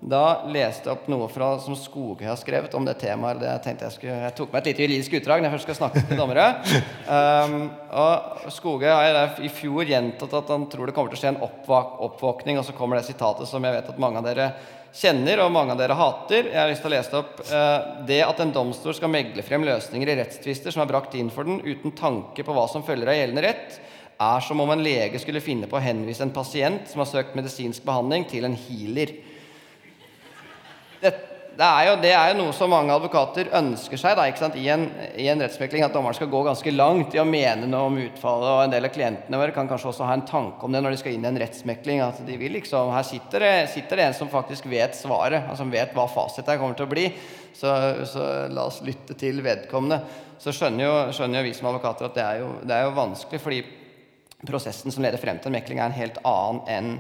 Da 0.05 0.45
leste 0.53 0.91
jeg 0.91 0.93
opp 0.93 1.07
noe 1.09 1.27
fra, 1.33 1.55
som 1.63 1.77
Skogøy 1.79 2.27
har 2.29 2.37
skrevet 2.37 2.75
om 2.77 2.85
det 2.85 2.99
temaet. 3.01 3.41
Det 3.41 3.49
jeg 3.49 3.79
jeg, 3.81 3.95
skulle, 3.95 4.17
jeg 4.27 4.35
tok 4.37 4.53
meg 4.53 4.61
et 4.61 4.69
lite 4.69 4.85
juridisk 4.85 5.17
utdrag 5.17 5.41
når 5.41 5.49
jeg 5.49 5.55
først 5.55 5.67
skal 5.67 5.79
snakke 5.81 6.05
til 6.09 6.21
dommere. 6.21 6.49
Um, 7.07 7.69
og 7.95 8.49
Skogøy 8.51 8.89
har 8.91 9.37
i 9.39 9.49
fjor 9.53 9.87
gjentatt 9.87 10.33
at 10.35 10.49
han 10.51 10.65
tror 10.67 10.89
det 10.89 10.95
kommer 10.97 11.13
til 11.13 11.21
å 11.21 11.21
skje 11.21 11.31
en 11.31 11.45
oppvåk, 11.47 11.93
oppvåkning. 12.09 12.59
Og 12.59 12.67
så 12.67 12.75
kommer 12.75 12.99
det 12.99 13.07
sitatet 13.07 13.47
som 13.47 13.63
jeg 13.63 13.77
vet 13.77 13.93
at 13.93 14.01
mange 14.03 14.19
av 14.19 14.27
dere 14.27 14.49
kjenner, 14.97 15.45
og 15.45 15.53
mange 15.55 15.77
av 15.77 15.81
dere 15.81 15.97
hater. 15.97 16.51
Jeg 16.51 16.59
har 16.59 16.73
lyst 16.73 16.83
til 16.83 16.91
å 16.91 16.95
lese 16.97 17.13
det 17.13 17.21
opp. 17.21 17.45
Uh, 17.47 18.03
det 18.11 18.19
at 18.27 18.43
en 18.43 18.53
domstol 18.57 18.97
skal 18.99 19.13
megle 19.13 19.45
frem 19.47 19.65
løsninger 19.67 20.13
i 20.13 20.19
rettstvister 20.19 20.75
som 20.75 20.83
er 20.83 20.91
brakt 20.91 21.15
inn 21.17 21.31
for 21.33 21.49
den, 21.49 21.63
uten 21.63 21.95
tanke 21.97 22.45
på 22.45 22.59
hva 22.59 22.67
som 22.73 22.85
følger 22.87 23.13
av 23.13 23.21
gjeldende 23.21 23.47
rett, 23.47 23.79
er 24.17 24.45
som 24.45 24.61
om 24.61 24.75
en 24.75 24.85
lege 24.85 25.21
skulle 25.23 25.45
finne 25.45 25.71
på 25.71 25.79
å 25.79 25.85
henvise 25.85 26.25
en 26.27 26.35
pasient 26.35 26.91
som 26.91 27.03
har 27.05 27.11
søkt 27.11 27.39
medisinsk 27.39 27.87
behandling, 27.87 28.27
til 28.29 28.49
en 28.49 28.59
healer. 28.67 29.15
Det 31.57 31.65
er, 31.65 31.87
jo, 31.89 31.93
det 32.03 32.11
er 32.13 32.31
jo 32.31 32.37
noe 32.37 32.53
som 32.53 32.69
mange 32.69 32.93
advokater 32.93 33.49
ønsker 33.57 33.97
seg 34.01 34.19
da? 34.19 34.27
I, 34.29 34.67
en, 34.75 34.83
i 35.17 35.29
en 35.33 35.41
rettsmekling. 35.41 35.87
At 35.87 35.95
dommeren 35.95 36.17
skal 36.19 36.29
gå 36.29 36.43
ganske 36.45 36.73
langt 36.75 37.15
i 37.17 37.21
å 37.23 37.25
mene 37.25 37.65
noe 37.71 37.89
om 37.89 37.97
utfallet. 38.03 38.51
Og 38.51 38.65
en 38.67 38.75
del 38.75 38.85
av 38.85 38.93
klientene 38.93 39.39
våre 39.41 39.55
kan 39.57 39.69
kanskje 39.71 39.89
også 39.89 40.05
ha 40.05 40.19
en 40.19 40.27
tanke 40.29 40.67
om 40.67 40.75
det 40.75 40.83
når 40.85 40.93
de 40.93 40.99
skal 41.01 41.15
inn 41.17 41.25
i 41.25 41.31
en 41.31 41.39
rettsmekling. 41.41 42.03
At 42.05 42.21
de 42.27 42.37
vil 42.37 42.53
liksom, 42.59 42.91
Her 42.93 43.07
sitter 43.09 43.47
det, 43.47 43.53
sitter 43.73 43.97
det 43.97 44.09
en 44.11 44.19
som 44.19 44.29
faktisk 44.33 44.69
vet 44.69 44.99
svaret, 44.99 45.47
altså 45.47 45.63
som 45.63 45.73
vet 45.73 45.95
hva 45.97 46.05
fasit 46.13 46.51
her 46.53 46.61
kommer 46.61 46.77
til 46.77 46.85
å 46.85 46.93
bli. 46.93 47.07
Så, 47.57 47.73
så, 48.11 48.27
la 48.53 48.67
oss 48.69 48.83
lytte 48.85 49.17
til 49.17 49.41
vedkommende. 49.47 50.03
Så 50.43 50.53
skjønner 50.53 50.85
jo, 50.85 50.99
skjønner 51.17 51.41
jo 51.41 51.47
vi 51.47 51.55
som 51.57 51.71
advokater 51.71 52.11
at 52.11 52.19
det 52.19 52.27
er, 52.27 52.43
jo, 52.43 52.51
det 52.69 52.77
er 52.77 52.85
jo 52.85 52.99
vanskelig, 52.99 53.41
fordi 53.41 53.63
prosessen 54.45 54.93
som 54.93 55.07
leder 55.07 55.23
frem 55.23 55.41
til 55.41 55.49
en 55.49 55.57
mekling, 55.57 55.81
er 55.81 55.89
en 55.89 55.97
helt 55.97 56.21
annen 56.21 56.61
enn 56.69 56.93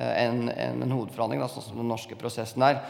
en, 0.00 0.48
en, 0.50 0.82
en 0.82 0.96
hovedforhandling, 0.96 1.42
da, 1.42 1.46
sånn 1.50 1.68
som 1.68 1.78
den 1.78 1.90
norske 1.92 2.18
prosessen 2.18 2.66
er. 2.66 2.82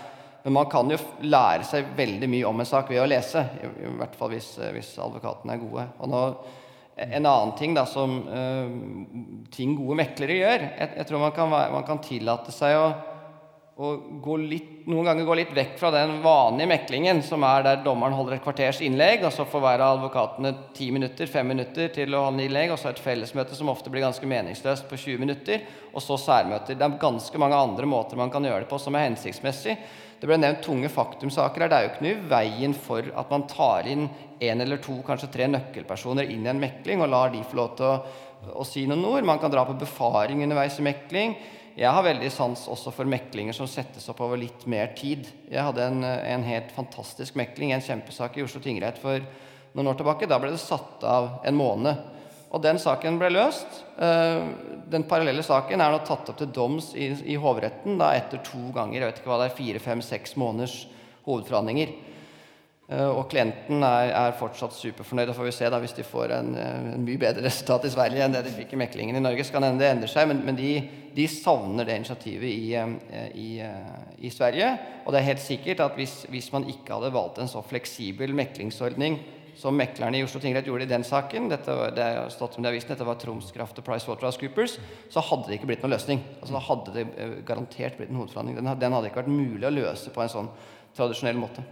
Men 0.43 0.57
man 0.57 0.71
kan 0.73 0.89
jo 0.89 0.97
lære 1.27 1.67
seg 1.69 1.93
veldig 1.97 2.29
mye 2.33 2.49
om 2.49 2.63
en 2.63 2.69
sak 2.69 2.89
ved 2.91 3.03
å 3.03 3.09
lese. 3.11 3.43
I, 3.61 3.69
i 3.85 3.93
hvert 4.01 4.17
fall 4.17 4.33
hvis, 4.33 4.55
hvis, 4.73 4.95
advokatene 5.03 5.57
er 5.57 5.63
gode. 5.63 5.87
Og 6.01 6.11
nå, 6.13 6.23
en 7.01 7.27
annen 7.27 7.55
ting 7.59 7.77
da, 7.77 7.85
som 7.89 8.19
uh, 8.25 8.73
ting 9.53 9.77
gode 9.79 9.97
meklere 10.03 10.35
gjør 10.37 10.65
Jeg, 10.67 10.91
jeg 10.99 11.07
tror 11.09 11.23
man 11.23 11.33
kan, 11.37 11.49
man 11.49 11.87
kan, 11.87 12.01
tillate 12.05 12.53
seg 12.53 12.77
å, 12.77 12.91
å 13.81 14.37
litt, 14.41 14.83
noen 14.91 15.09
ganger 15.09 15.29
gå 15.29 15.37
litt 15.39 15.55
vekk 15.57 15.79
fra 15.81 15.93
den 15.95 16.19
vanlige 16.25 16.69
meklingen, 16.73 17.23
som 17.25 17.45
er 17.49 17.65
der 17.65 17.85
dommeren 17.85 18.17
holder 18.17 18.37
et 18.37 18.45
kvarters 18.45 18.83
innlegg, 18.85 19.25
og 19.25 19.33
så 19.33 19.47
får 19.49 19.65
hver 19.65 19.85
av 19.85 19.97
advokatene 19.99 20.53
ti 20.77 20.91
minutter, 20.93 21.31
fem 21.31 21.49
minutter 21.49 21.89
til 21.95 22.17
å 22.17 22.27
holde 22.27 22.45
innlegg, 22.45 22.75
og 22.75 22.81
så 22.81 22.93
et 22.93 23.01
fellesmøte 23.01 23.57
som 23.57 23.73
ofte 23.73 23.93
blir 23.93 24.05
ganske 24.05 24.29
meningsløst 24.29 24.89
på 24.91 25.01
20 25.01 25.25
minutter, 25.25 25.65
og 25.95 26.05
så 26.05 26.21
særmøter. 26.21 26.77
Det 26.77 26.85
er 26.85 27.01
ganske 27.01 27.41
mange 27.41 27.61
andre 27.61 27.89
måter 27.89 28.21
man 28.21 28.33
kan 28.33 28.45
gjøre 28.45 28.67
det 28.67 28.73
på 28.73 28.81
som 28.83 28.97
er 28.97 29.09
hensiktsmessig. 29.09 29.79
Det 30.21 30.29
ble 30.29 30.37
nevnt 30.37 30.61
tunge 30.65 30.91
faktumsaker 30.93 31.65
her. 31.65 31.71
Det 31.71 31.77
er 31.77 31.87
jo 31.87 31.91
ikke 31.95 32.05
noe 32.05 32.17
i 32.17 32.27
veien 32.29 32.75
for 32.77 33.07
at 33.23 33.31
man 33.33 33.47
tar 33.49 33.89
inn 33.89 34.09
én 34.41 34.61
eller 34.61 34.81
to, 34.85 34.99
kanskje 35.05 35.31
tre 35.33 35.47
nøkkelpersoner 35.49 36.29
inn 36.29 36.45
i 36.45 36.51
en 36.53 36.61
mekling 36.61 37.01
og 37.01 37.09
lar 37.13 37.33
de 37.33 37.41
få 37.45 37.57
lov 37.57 37.71
til 37.79 37.89
å, 37.89 37.95
å 38.61 38.67
si 38.69 38.85
noen 38.89 39.07
ord. 39.09 39.25
Man 39.25 39.41
kan 39.41 39.53
dra 39.53 39.65
på 39.69 39.79
befaring 39.81 40.43
underveis 40.45 40.77
i 40.81 40.85
mekling. 40.85 41.39
Jeg 41.81 41.89
har 41.97 42.05
veldig 42.05 42.29
sans 42.35 42.67
også 42.69 42.93
for 42.93 43.09
meklinger 43.09 43.57
som 43.57 43.69
settes 43.71 44.09
opp 44.13 44.21
over 44.27 44.37
litt 44.41 44.67
mer 44.69 44.93
tid. 44.99 45.29
Jeg 45.49 45.65
hadde 45.65 45.87
en, 45.89 46.05
en 46.05 46.45
helt 46.45 46.73
fantastisk 46.77 47.39
mekling, 47.41 47.73
en 47.73 47.85
kjempesak 47.85 48.37
i 48.37 48.45
Oslo 48.45 48.61
tingrett 48.61 49.01
for 49.01 49.25
noen 49.73 49.89
år 49.89 50.01
tilbake. 50.03 50.29
Da 50.29 50.41
ble 50.43 50.53
det 50.53 50.61
satt 50.61 51.07
av 51.09 51.39
en 51.49 51.57
måned. 51.57 52.20
Og 52.51 52.63
den 52.65 52.81
saken 52.83 53.19
ble 53.21 53.31
løst. 53.31 53.83
Eh, 54.03 54.45
den 54.91 55.07
parallelle 55.07 55.43
saken 55.47 55.81
er 55.81 55.93
nå 55.95 56.03
tatt 56.03 56.33
opp 56.33 56.39
til 56.41 56.51
doms 56.51 56.93
i, 56.99 57.13
i 57.31 57.39
hovedretten 57.39 58.01
da 58.01 58.11
etter 58.19 58.43
to 58.47 58.73
ganger 58.75 58.99
jeg 58.99 59.11
vet 59.11 59.21
ikke 59.21 59.31
hva 59.31 59.43
det 59.45 59.51
er, 59.51 59.59
fire, 59.59 59.83
fem, 59.83 60.03
seks 60.03 60.35
måneders 60.41 60.81
hovedforhandlinger. 61.29 61.93
Eh, 62.91 63.07
og 63.07 63.29
klienten 63.31 63.85
er, 63.87 64.11
er 64.19 64.35
fortsatt 64.39 64.75
superfornøyd. 64.75 65.31
Da 65.31 65.37
får 65.37 65.47
vi 65.47 65.55
se 65.55 65.71
da, 65.71 65.79
hvis 65.79 65.95
de 65.95 66.07
får 66.07 66.35
en, 66.41 66.51
en, 66.59 67.07
mye 67.07 67.23
bedre 67.23 67.45
resultat 67.49 67.87
i 67.87 67.95
Sverige 67.95 68.27
enn 68.27 68.35
det 68.35 68.43
de 68.49 68.55
fikk 68.57 68.75
i 68.75 68.83
meklingen 68.83 69.21
i 69.21 69.23
Norge. 69.23 69.47
Så 69.47 69.55
kan 69.55 69.69
hende 69.69 69.85
det 69.85 69.93
endrer 69.95 70.11
seg, 70.11 70.27
men, 70.33 70.43
men 70.49 70.59
de, 70.59 70.73
de, 71.15 71.31
savner 71.31 71.87
det 71.87 72.01
initiativet 72.01 72.51
i, 72.51 72.73
eh, 72.75 73.29
i, 73.39 73.51
i, 74.27 74.35
Sverige. 74.35 74.73
Og 75.05 75.15
det 75.15 75.23
er 75.23 75.31
helt 75.31 75.47
sikkert 75.47 75.87
at 75.87 75.95
hvis, 76.01 76.25
hvis 76.35 76.51
man 76.57 76.67
ikke 76.67 76.97
hadde 76.97 77.15
valgt 77.15 77.39
en 77.39 77.53
så 77.53 77.63
fleksibel 77.63 78.35
meklingsordning 78.35 79.23
som 79.61 79.77
meklerne 79.77 80.17
i 80.17 80.25
Oslo 80.25 80.41
tingrett 80.41 80.69
gjorde 80.69 80.87
i 80.87 80.91
den 80.91 81.05
saken, 81.05 81.51
dette, 81.53 81.75
det 81.97 82.07
har 82.17 82.31
stått 82.33 82.57
som 82.57 82.65
det 82.65 82.71
avisen, 82.73 82.95
dette 82.95 83.05
var 83.05 83.19
Troms 83.21 83.51
Kraft 83.53 83.79
og 83.81 83.85
PricewaterhouseCoopers, 83.85 84.79
så 85.13 85.25
hadde 85.27 85.51
det 85.51 85.59
ikke 85.59 85.69
blitt 85.71 85.85
noen 85.85 85.95
løsning. 85.95 86.23
Altså, 86.41 86.55
da 86.57 86.63
hadde 86.65 86.95
det 86.95 87.05
eh, 87.21 87.35
garantert 87.47 87.99
blitt 87.99 88.13
en 88.13 88.21
hovedforhandling. 88.23 88.57
Den, 88.61 88.71
den, 88.81 88.97
hadde 88.97 89.11
ikke 89.11 89.21
vært 89.21 89.33
mulig 89.35 89.69
å 89.69 89.75
løse 89.75 90.13
på 90.15 90.25
en 90.25 90.33
sånn 90.33 90.51
tradisjonell 90.97 91.41
måte. 91.41 91.65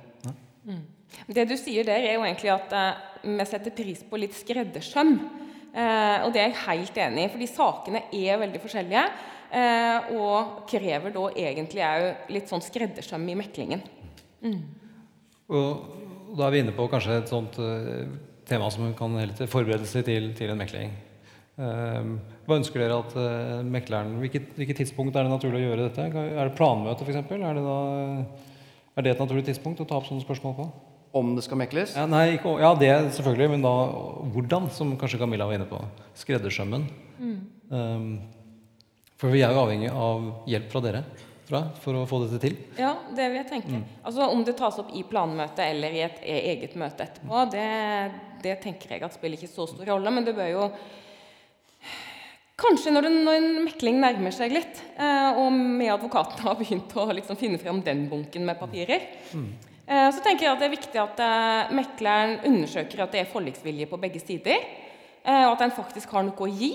Mm. 0.68 0.82
Det 1.32 1.46
du 1.48 1.56
sier 1.56 1.88
der, 1.88 2.04
er 2.04 2.18
jo 2.18 2.26
egentlig 2.26 2.52
at 2.52 2.74
uh, 2.76 3.04
vi 3.24 3.46
setter 3.48 3.74
pris 3.74 4.02
på 4.04 4.20
litt 4.20 4.36
skreddersøm. 4.36 5.14
Uh, 5.72 6.26
og 6.26 6.34
det 6.34 6.42
er 6.42 6.50
jeg 6.50 6.58
helt 6.66 7.00
enig 7.06 7.24
i, 7.24 7.30
fordi 7.32 7.48
sakene 7.48 8.04
er 8.12 8.42
veldig 8.42 8.60
forskjellige. 8.60 9.06
Uh, 9.48 10.12
og 10.20 10.66
krever 10.68 11.14
da 11.14 11.24
egentlig 11.40 11.86
òg 11.86 12.28
litt 12.36 12.52
sånn 12.52 12.64
skreddersøm 12.64 13.24
i 13.32 13.38
meklingen. 13.40 13.80
Mm. 14.44 14.60
Og 15.56 16.07
da 16.38 16.46
er 16.46 16.54
vi 16.54 16.62
inne 16.64 16.74
på 16.76 16.88
kanskje 16.90 17.20
et 17.20 17.30
sånt 17.30 17.58
uh, 17.60 18.06
tema 18.48 18.70
som 18.72 18.88
kan 18.96 19.16
hele 19.20 19.48
forberedelse 19.50 20.04
til, 20.06 20.32
til 20.38 20.52
en 20.52 20.60
mekling. 20.60 20.94
Uh, 21.58 22.14
hva 22.46 22.58
ønsker 22.60 22.82
dere 22.82 23.00
at 23.02 23.16
uh, 23.18 23.66
mekleren 23.66 24.14
hvilket, 24.22 24.52
hvilket, 24.56 24.84
tidspunkt 24.84 25.16
er 25.18 25.26
det 25.26 25.34
naturlig 25.34 25.64
å 25.64 25.72
gjøre 25.72 25.88
dette? 25.88 26.06
Er 26.14 26.38
det 26.46 26.54
planmøte, 26.58 27.06
f.eks.? 27.06 27.18
Er, 27.18 27.58
det 27.58 27.66
er 28.98 29.06
det 29.06 29.14
et 29.14 29.20
naturlig 29.22 29.46
tidspunkt 29.50 29.82
å 29.82 29.88
ta 29.88 29.98
opp 29.98 30.08
sånne 30.08 30.24
spørsmål 30.24 30.56
på? 30.58 30.68
Om 31.18 31.36
det 31.36 31.44
skal 31.46 31.58
mekles? 31.60 31.94
Ja, 31.96 32.04
nei, 32.10 32.34
ikke, 32.36 32.58
ja, 32.60 32.72
det 32.78 32.90
selvfølgelig. 33.16 33.52
Men 33.54 33.62
da 33.64 33.74
hvordan, 34.34 34.66
som 34.74 34.90
kanskje 35.00 35.20
Camilla 35.22 35.46
var 35.48 35.56
inne 35.56 35.68
på. 35.70 35.78
Skreddersømmen. 36.18 36.84
Mm. 37.18 37.38
Um, 37.72 38.10
for 39.18 39.32
vi 39.32 39.40
er 39.42 39.54
jo 39.54 39.62
avhengig 39.64 39.88
av 39.90 40.28
hjelp 40.50 40.68
fra 40.70 40.82
dere 40.84 41.02
fra 41.48 41.62
for 41.80 41.96
å 41.96 42.04
få 42.08 42.20
dette 42.24 42.40
til? 42.42 42.56
Ja, 42.78 42.92
det 43.14 43.26
vil 43.30 43.40
jeg 43.40 43.48
tenke. 43.48 43.80
Mm. 43.80 43.98
Altså 44.06 44.28
Om 44.28 44.44
det 44.46 44.56
tas 44.58 44.78
opp 44.82 44.92
i 44.96 45.04
planmøtet 45.08 45.64
eller 45.64 45.96
i 45.96 46.04
et 46.04 46.22
e- 46.22 46.40
eget 46.52 46.76
møte 46.80 47.06
etterpå, 47.06 47.44
det, 47.52 47.68
det, 48.44 48.58
tenker 48.62 48.94
jeg 48.94 49.04
at 49.06 49.16
spiller 49.16 49.38
ikke 49.38 49.50
så 49.50 49.68
stor 49.70 49.88
rolle. 49.88 50.12
Men 50.14 50.28
det 50.28 50.36
bør 50.38 50.50
jo 50.52 50.70
Kanskje 52.58 52.90
når, 52.90 53.06
det, 53.06 53.10
når 53.22 53.36
en 53.38 53.52
mekling 53.68 54.00
nærmer 54.02 54.32
seg 54.34 54.50
litt, 54.50 54.80
eh, 54.98 55.36
og 55.38 55.54
vi 55.78 55.86
advokatene 55.92 56.42
har 56.42 56.56
begynt 56.58 56.90
å 56.98 57.04
liksom 57.14 57.38
finne 57.38 57.60
frem 57.62 57.78
den 57.86 58.00
bunken 58.10 58.42
med 58.48 58.58
papirer, 58.58 59.04
mm. 59.30 59.44
eh, 59.86 60.08
så 60.10 60.24
tenker 60.24 60.48
jeg 60.48 60.56
at 60.56 60.64
det 60.64 60.66
er 60.66 60.72
viktig 60.72 60.98
at 60.98 61.22
eh, 61.22 61.70
mekleren 61.78 62.34
undersøker 62.50 63.04
at 63.04 63.14
det 63.14 63.20
er 63.22 63.30
forliksvilje 63.30 63.86
på 63.86 64.00
begge 64.02 64.18
sider, 64.24 64.66
eh, 65.22 65.44
og 65.44 65.52
at 65.52 65.68
en 65.68 65.76
faktisk 65.76 66.16
har 66.16 66.26
noe 66.26 66.34
å 66.34 66.50
gi. 66.50 66.72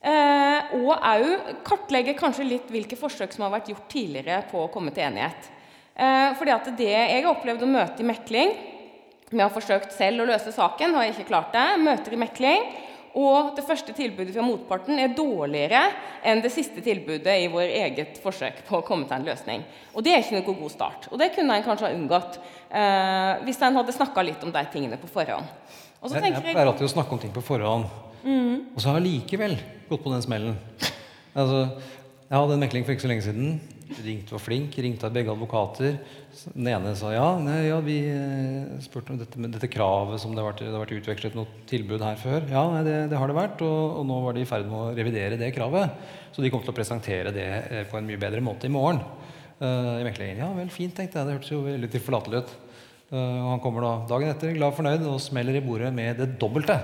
Eh, 0.00 0.76
og 0.80 0.94
òg 0.96 1.56
kartlegge 1.66 2.14
kanskje 2.16 2.46
litt 2.48 2.70
hvilke 2.72 2.96
forsøk 2.96 3.34
som 3.34 3.44
har 3.44 3.52
vært 3.58 3.68
gjort 3.68 3.88
tidligere 3.92 4.38
på 4.48 4.62
å 4.62 4.70
komme 4.72 4.94
til 4.96 5.04
enighet. 5.04 5.50
Eh, 5.92 6.30
fordi 6.38 6.54
at 6.54 6.70
det 6.78 6.92
jeg 6.94 7.18
har 7.18 7.32
opplevd 7.34 7.66
å 7.66 7.68
møte 7.68 8.00
i 8.00 8.06
mekling 8.08 8.54
Vi 9.30 9.38
har 9.38 9.50
forsøkt 9.52 9.92
selv 9.92 10.22
å 10.22 10.26
løse 10.26 10.50
saken, 10.50 10.94
har 10.96 11.04
jeg 11.04 11.18
ikke 11.18 11.28
klart 11.28 11.52
det. 11.54 11.66
Møter 11.84 12.16
i 12.16 12.18
mekling. 12.18 12.64
Og 13.20 13.52
det 13.54 13.62
første 13.66 13.92
tilbudet 13.94 14.32
fra 14.34 14.42
motparten 14.42 14.98
er 15.02 15.12
dårligere 15.14 15.84
enn 16.26 16.42
det 16.42 16.50
siste 16.54 16.82
tilbudet 16.82 17.36
i 17.42 17.46
vår 17.50 17.70
eget 17.84 18.18
forsøk 18.22 18.64
på 18.66 18.80
å 18.80 18.84
komme 18.86 19.06
til 19.06 19.18
en 19.18 19.28
løsning. 19.30 19.62
Og 19.94 20.02
det 20.06 20.14
er 20.14 20.24
ikke 20.24 20.38
noe 20.40 20.48
god 20.48 20.74
start. 20.74 21.08
Og 21.10 21.18
det 21.22 21.32
kunne 21.36 21.58
en 21.58 21.66
kanskje 21.66 21.88
ha 21.88 21.94
unngått 21.94 22.38
eh, 22.40 23.32
hvis 23.46 23.62
en 23.66 23.78
hadde 23.78 23.94
snakka 23.94 24.26
litt 24.26 24.42
om 24.46 24.54
de 24.54 24.66
tingene 24.72 24.98
på 24.98 25.10
forhånd. 25.10 25.46
jeg, 26.06 26.22
jeg 26.26 26.42
pleier 26.42 26.70
alltid 26.70 26.90
å 26.90 26.94
snakke 26.94 27.14
om 27.14 27.22
ting 27.22 27.34
på 27.34 27.42
forhånd. 27.44 28.09
Mm. 28.24 28.72
Og 28.74 28.80
så 28.80 28.90
har 28.90 29.00
jeg 29.00 29.06
likevel 29.08 29.58
gått 29.90 30.04
på 30.04 30.12
den 30.14 30.24
smellen. 30.24 30.56
Altså, 31.30 31.66
jeg 32.30 32.36
hadde 32.36 32.56
en 32.56 32.62
mekling 32.64 32.86
for 32.86 32.94
ikke 32.94 33.04
så 33.06 33.10
lenge 33.10 33.26
siden. 33.26 33.60
Ringte 33.90 34.34
var 34.36 34.42
flink, 34.42 34.76
ringte 34.78 35.08
av 35.08 35.14
begge 35.14 35.32
advokater. 35.32 35.96
Den 36.54 36.68
ene 36.70 36.92
sa 36.98 37.10
ja, 37.10 37.26
nei, 37.42 37.56
ja 37.66 37.80
vi 37.82 37.96
eh, 38.06 38.76
spurte 38.84 39.14
om 39.14 39.18
dette, 39.18 39.40
dette, 39.50 39.70
kravet 39.70 40.22
som 40.22 40.34
det 40.34 40.42
har 40.42 40.52
vært, 40.52 40.62
vært 40.76 40.94
utvekslet 41.00 41.34
noe 41.38 41.64
tilbud 41.70 42.04
her 42.06 42.20
før. 42.20 42.46
Ja, 42.52 42.62
nei, 42.70 42.84
det, 42.86 42.96
det, 43.10 43.18
har 43.18 43.30
det 43.30 43.38
vært, 43.38 43.64
og, 43.66 43.98
og, 43.98 44.06
nå 44.06 44.20
var 44.22 44.38
de 44.38 44.44
i 44.44 44.48
ferd 44.48 44.70
med 44.70 44.78
å 44.78 44.94
revidere 44.94 45.40
det 45.40 45.50
kravet. 45.56 45.98
Så 46.30 46.44
de 46.44 46.52
kom 46.54 46.62
til 46.62 46.70
å 46.70 46.76
presentere 46.76 47.34
det 47.34 47.48
eh, 47.50 47.84
på 47.90 47.98
en 47.98 48.06
mye 48.06 48.20
bedre 48.20 48.44
måte 48.46 48.70
i 48.70 48.74
morgen. 48.74 49.02
Uh, 49.60 49.98
i 50.00 50.06
meklingen. 50.06 50.38
Ja 50.40 50.46
vel, 50.56 50.70
fint, 50.72 50.94
tenkte 50.96 51.18
jeg. 51.18 51.26
Det 51.26 51.34
hørtes 51.36 51.52
jo 51.52 51.64
veldig 51.66 51.90
tilforlatelig 51.92 52.38
ut. 52.40 52.52
Uh, 53.10 53.50
han 53.50 53.60
kommer 53.62 53.82
da 53.82 53.92
dagen 54.06 54.30
etter 54.30 54.54
glad 54.54 54.70
og 54.70 54.76
fornøyd 54.78 55.02
og 55.10 55.18
smeller 55.22 55.58
i 55.58 55.64
bordet 55.64 55.90
med 55.94 56.20
det 56.20 56.28
dobbelte 56.38 56.76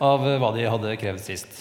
av 0.00 0.22
uh, 0.24 0.36
hva 0.40 0.48
de 0.56 0.64
hadde 0.64 0.96
krevd 1.00 1.20
sist. 1.20 1.60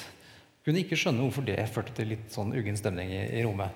Kunne 0.64 0.80
ikke 0.80 0.96
skjønne 1.00 1.26
hvorfor 1.26 1.44
det 1.44 1.60
førte 1.74 1.92
til 1.98 2.14
litt 2.14 2.32
sånn 2.32 2.54
uggen 2.56 2.80
stemning 2.80 3.12
i, 3.12 3.22
i 3.36 3.44
rommet. 3.44 3.76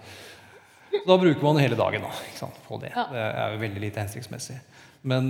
Da 1.03 1.17
bruker 1.19 1.43
man 1.43 1.60
hele 1.60 1.75
dagen 1.75 2.05
da, 2.07 2.49
på 2.63 2.79
det. 2.79 2.93
Det 2.95 3.23
er 3.27 3.53
jo 3.53 3.60
veldig 3.65 3.83
lite 3.83 4.05
hensiktsmessig. 4.05 4.55
Men, 5.01 5.29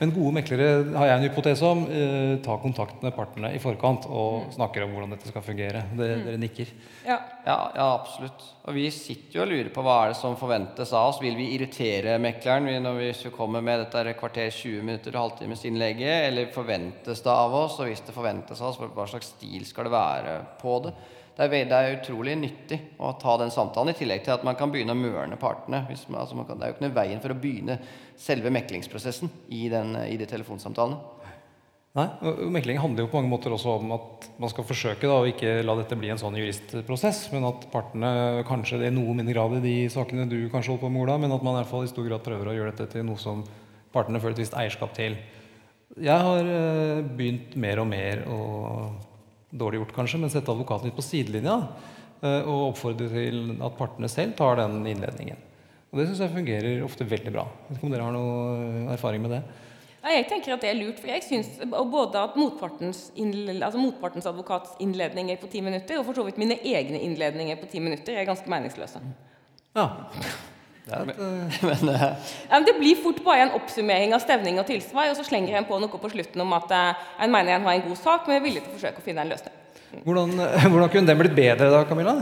men, 0.00 0.12
gode 0.14 0.32
meklere 0.36 0.68
har 0.94 1.08
jeg 1.08 1.18
en 1.18 1.26
hypotese 1.26 1.66
om. 1.66 1.82
Eh, 1.90 2.36
ta 2.44 2.56
kontakt 2.62 3.02
med 3.04 3.14
partene 3.16 3.50
i 3.56 3.60
forkant 3.62 4.06
og 4.08 4.46
mm. 4.46 4.54
snakker 4.54 4.84
om 4.84 4.94
hvordan 4.94 5.14
dette 5.14 5.30
skal 5.32 5.44
fungere. 5.44 5.82
Dere, 5.98 6.16
mm. 6.20 6.24
dere 6.28 6.40
nikker. 6.40 6.72
Ja. 7.04 7.18
ja. 7.46 7.58
Ja, 7.74 7.88
absolutt. 7.98 8.46
Og 8.68 8.76
vi 8.76 8.86
sitter 8.94 9.40
jo 9.40 9.44
og 9.44 9.52
lurer 9.52 9.70
på 9.74 9.84
hva 9.84 9.98
er 10.04 10.12
det 10.12 10.20
som 10.20 10.38
forventes 10.40 10.94
av 10.96 11.10
oss. 11.10 11.20
Vil 11.22 11.38
vi 11.38 11.50
irritere 11.56 12.18
mekleren 12.22 12.70
når 12.84 13.00
vi 13.00 13.34
kommer 13.34 13.64
med 13.64 13.84
dette 13.84 14.16
kvarter 14.20 14.50
20 14.54 14.86
minutter 14.86 15.16
og 15.16 15.26
halvtimes 15.26 15.64
innlegget? 15.68 16.28
Eller 16.30 16.52
forventes 16.54 17.24
det 17.24 17.34
av 17.34 17.56
oss? 17.64 17.80
Og 17.80 17.90
hvis 17.90 18.04
det 18.06 18.16
forventes 18.16 18.62
av 18.62 18.72
oss, 18.72 18.80
hva 18.80 19.08
slags 19.10 19.34
stil 19.34 19.66
skal 19.68 19.90
det 19.90 19.96
være 19.96 20.36
på 20.62 20.78
det? 20.86 20.94
Det 21.36 21.46
er, 21.46 21.68
det 21.70 21.76
er, 21.76 21.94
utrolig 21.96 22.34
nyttig 22.36 22.78
å 23.00 23.14
ta 23.20 23.36
den 23.40 23.52
samtalen, 23.54 23.94
i 23.94 23.98
tillegg 23.98 24.26
til 24.26 24.34
at 24.34 24.44
man 24.46 24.58
kan 24.58 24.72
begynne 24.72 24.96
å 24.96 24.98
mørne 24.98 25.38
partene. 25.40 25.84
Man, 25.86 26.20
altså 26.20 26.36
man 26.36 26.48
kan, 26.48 26.58
det 26.60 26.66
er 26.66 26.72
jo 26.72 26.76
ikke 26.76 26.86
noe 26.88 26.98
veien 26.98 27.22
for 27.22 27.32
å 27.32 27.38
begynne 27.40 27.78
selve 28.20 28.52
meklingsprosessen 28.52 29.32
i, 29.48 29.64
den, 29.72 29.94
i 30.04 30.18
de 30.20 30.28
telefonsamtalene. 30.28 31.00
Nei, 31.98 32.04
Mekling 32.54 32.78
handler 32.78 33.02
jo 33.02 33.10
på 33.10 33.18
mange 33.18 33.32
måter 33.32 33.50
også 33.50 33.72
om 33.80 33.96
at 33.96 34.28
man 34.38 34.50
skal 34.52 34.66
forsøke 34.68 35.08
da, 35.10 35.16
å 35.18 35.26
ikke 35.26 35.56
la 35.66 35.74
dette 35.80 35.96
bli 35.98 36.12
en 36.12 36.20
sånn 36.20 36.36
juristprosess, 36.38 37.24
men 37.32 37.48
at 37.48 37.64
partene 37.72 38.44
kanskje 38.46 38.78
det 38.78 38.90
er 38.90 38.94
noe 38.94 39.16
mindre 39.18 39.34
grad 39.34 39.56
i 39.58 39.64
de 39.64 39.74
sakene 39.90 40.28
du 40.30 40.44
kanskje 40.52 40.76
holder 40.76 40.84
på 40.84 40.92
med, 40.94 41.02
Ola, 41.02 41.16
men 41.18 41.34
at 41.34 41.42
man 41.42 41.56
i 41.56 41.62
hvert 41.62 41.72
fall 41.72 41.88
i 41.88 41.90
stor 41.90 42.06
grad 42.06 42.22
prøver 42.22 42.52
å 42.52 42.54
gjøre 42.54 42.74
dette 42.76 42.92
til 42.94 43.08
noe 43.08 43.18
som 43.18 43.42
partene 43.90 44.22
føler 44.22 44.38
et 44.38 44.44
visst 44.44 44.54
eierskap 44.54 44.94
til. 44.94 45.18
Jeg 45.98 46.26
har 46.28 46.46
eh, 46.46 47.02
begynt 47.02 47.56
mer 47.58 47.82
og 47.82 47.90
mer, 47.90 48.22
og 48.30 49.09
dårlig 49.50 49.80
gjort 49.80 49.94
kanskje, 49.96 50.20
men 50.22 50.32
sette 50.32 50.52
advokaten 50.52 50.90
litt 50.90 50.98
på 50.98 51.04
sidelinja 51.04 51.56
eh, 52.22 52.42
og 52.42 52.70
oppfordre 52.70 53.08
til 53.12 53.56
at 53.58 53.78
partene 53.78 54.10
selv 54.10 54.36
tar 54.38 54.60
den 54.62 54.82
innledningen. 54.86 55.48
Og 55.90 55.98
det 55.98 56.06
syns 56.06 56.22
jeg 56.22 56.34
fungerer 56.36 56.84
ofte 56.86 57.06
veldig 57.08 57.32
bra. 57.34 57.48
Jeg 57.50 57.72
vet 57.72 57.80
ikke 57.80 57.88
om 57.88 57.96
dere 57.96 58.06
har 58.06 58.14
noe 58.14 58.36
eh, 58.60 58.92
erfaring 58.94 59.24
med 59.24 59.34
det? 59.34 59.40
Nei, 60.00 60.14
jeg 60.14 60.28
tenker 60.30 60.54
at 60.54 60.62
det 60.64 60.70
er 60.70 60.78
lurt, 60.78 61.00
for 61.02 61.12
jeg 61.12 61.24
synes 61.26 61.50
både 61.92 62.22
at 62.22 62.36
motpartens, 62.40 63.02
altså 63.12 63.80
motpartens 63.82 64.28
advokats 64.30 64.78
innledninger 64.80 65.36
på 65.42 65.50
ti 65.52 65.60
minutter, 65.64 66.00
og 66.00 66.06
for 66.06 66.16
så 66.16 66.24
vidt 66.24 66.40
mine 66.40 66.56
egne 66.56 67.02
innledninger 67.04 67.58
på 67.60 67.68
ti 67.68 67.82
minutter, 67.84 68.16
er 68.16 68.28
ganske 68.28 68.48
meningsløse. 68.48 69.02
Ja. 69.76 69.90
Er 70.88 71.10
eh, 71.12 71.60
Men 71.68 71.92
eh, 71.92 72.04
Ja, 72.48 72.56
men 72.56 72.66
det 72.68 72.76
blir 72.78 73.00
fort 73.02 73.20
bare 73.24 73.46
en 73.46 73.56
oppsummering 73.58 74.14
av 74.16 74.22
stevning 74.24 74.58
og 74.62 74.66
tilsvar, 74.70 75.10
og 75.10 75.18
så 75.18 75.26
slenger 75.26 75.58
en 75.58 75.68
på 75.68 75.78
noe 75.82 76.00
på 76.02 76.12
slutten 76.12 76.40
om 76.44 76.56
at 76.56 76.72
eh, 76.76 77.06
en 77.26 77.32
mener 77.32 77.58
en 77.58 77.66
har 77.68 77.78
en 77.78 77.88
god 77.88 78.00
sak, 78.00 78.26
men 78.26 78.40
er 78.40 78.46
villig 78.46 78.64
til 78.64 78.72
å 78.72 78.78
forsøke 78.78 79.02
å 79.02 79.06
finne 79.06 79.26
en 79.26 79.34
løsning. 79.34 79.56
hvordan, 80.06 80.36
hvordan 80.72 80.92
kunne 80.92 81.12
den 81.12 81.20
blitt 81.20 81.36
bedre 81.36 81.70
da, 81.72 81.84
Camilla? 81.88 82.16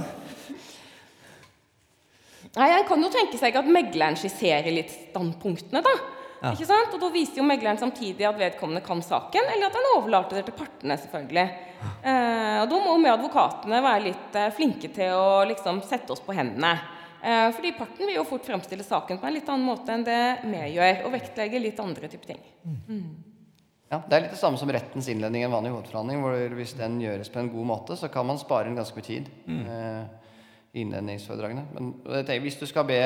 Nei, 2.58 2.70
En 2.74 2.86
kan 2.88 3.02
jo 3.02 3.10
tenke 3.12 3.38
seg 3.38 3.56
at 3.60 3.66
megleren 3.70 4.16
skisserer 4.18 4.72
litt 4.74 4.90
standpunktene, 4.90 5.82
da. 5.84 5.96
Ja. 6.38 6.52
Ikke 6.52 6.68
sant? 6.68 6.92
Og 6.94 7.00
Da 7.02 7.08
viser 7.10 7.40
jo 7.40 7.46
megleren 7.46 7.80
samtidig 7.80 8.26
at 8.26 8.38
vedkommende 8.38 8.82
kan 8.84 9.00
saken, 9.02 9.48
eller 9.54 9.68
at 9.68 9.78
han 9.78 9.88
overlater 9.96 10.38
det 10.38 10.44
til 10.48 10.56
partene. 10.58 10.96
selvfølgelig. 10.98 11.46
Eh, 12.02 12.58
og 12.62 12.68
Da 12.70 12.78
må 12.84 12.94
vi 13.02 13.10
advokatene 13.10 13.82
være 13.82 14.04
litt 14.06 14.38
eh, 14.38 14.52
flinke 14.54 14.90
til 14.94 15.14
å 15.14 15.44
liksom 15.50 15.82
sette 15.86 16.14
oss 16.14 16.22
på 16.22 16.34
hendene. 16.36 16.78
Eh, 17.22 17.48
fordi 17.56 17.72
parten 17.78 18.06
vil 18.06 18.18
jo 18.18 18.26
fort 18.28 18.46
fremstille 18.46 18.84
saken 18.86 19.18
på 19.18 19.26
en 19.26 19.34
litt 19.34 19.48
annen 19.50 19.66
måte 19.66 19.94
enn 19.94 20.04
det 20.06 20.20
vi 20.44 20.60
gjør, 20.76 21.02
og 21.06 21.16
vektlegge 21.16 21.62
litt 21.62 21.80
andre 21.82 22.10
typer 22.12 22.34
ting. 22.34 22.44
ja, 23.90 24.02
det 24.04 24.14
er 24.14 24.24
litt 24.26 24.36
det 24.36 24.40
samme 24.40 24.60
som 24.60 24.70
rettens 24.70 25.08
innledning 25.10 25.42
i 25.42 25.48
en 25.48 25.56
vanlig 25.56 25.72
hovedforhandling. 25.74 26.22
hvor 26.22 26.56
Hvis 26.60 26.76
den 26.78 27.00
gjøres 27.02 27.32
på 27.32 27.42
en 27.42 27.50
god 27.52 27.66
måte, 27.72 27.96
så 27.96 28.10
kan 28.12 28.26
man 28.26 28.38
spare 28.38 28.68
inn 28.68 28.78
ganske 28.78 28.96
mye 28.96 29.08
tid. 29.10 29.28
Eh, 29.48 30.02
innledningsforedragene. 30.78 31.64
Men 31.74 31.92
tenker, 32.04 32.44
hvis 32.44 32.60
du 32.60 32.66
skal 32.68 32.86
be 32.86 33.00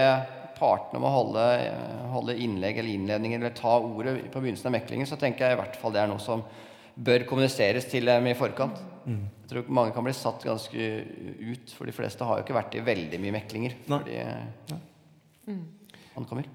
partene 0.58 1.00
om 1.00 1.06
å 1.08 1.14
holde, 1.14 1.44
eh, 1.62 2.10
holde 2.12 2.36
innlegg 2.36 2.78
eller 2.78 2.92
innledning 2.92 3.34
eller 3.34 3.50
ta 3.50 3.78
ordet 3.80 4.30
på 4.30 4.42
begynnelsen 4.42 4.68
av 4.68 4.76
meklingen, 4.76 5.06
så 5.06 5.18
tenker 5.18 5.46
jeg 5.46 5.56
i 5.56 5.60
hvert 5.62 5.76
fall 5.76 5.94
det 5.94 6.02
er 6.02 6.10
noe 6.10 6.22
som 6.22 6.44
bør 6.94 7.24
kommuniseres 7.26 7.88
til 7.88 8.04
dem 8.04 8.26
i 8.26 8.34
forkant. 8.34 8.76
Jeg 9.06 9.41
tror 9.52 9.68
mange 9.68 9.92
kan 9.94 10.04
bli 10.06 10.12
satt 10.16 10.42
ganske 10.46 10.88
ut, 11.52 11.72
for 11.76 11.88
de 11.88 11.94
fleste 11.96 12.26
har 12.26 12.40
jo 12.40 12.44
ikke 12.46 12.56
vært 12.56 12.74
i 12.78 12.82
veldig 12.86 13.20
mye 13.22 13.36
meklinger. 13.38 13.76
Nei. 13.92 13.98
Fordi 14.02 14.18
eh, 14.24 15.60
han 16.16 16.26
kommer. 16.28 16.48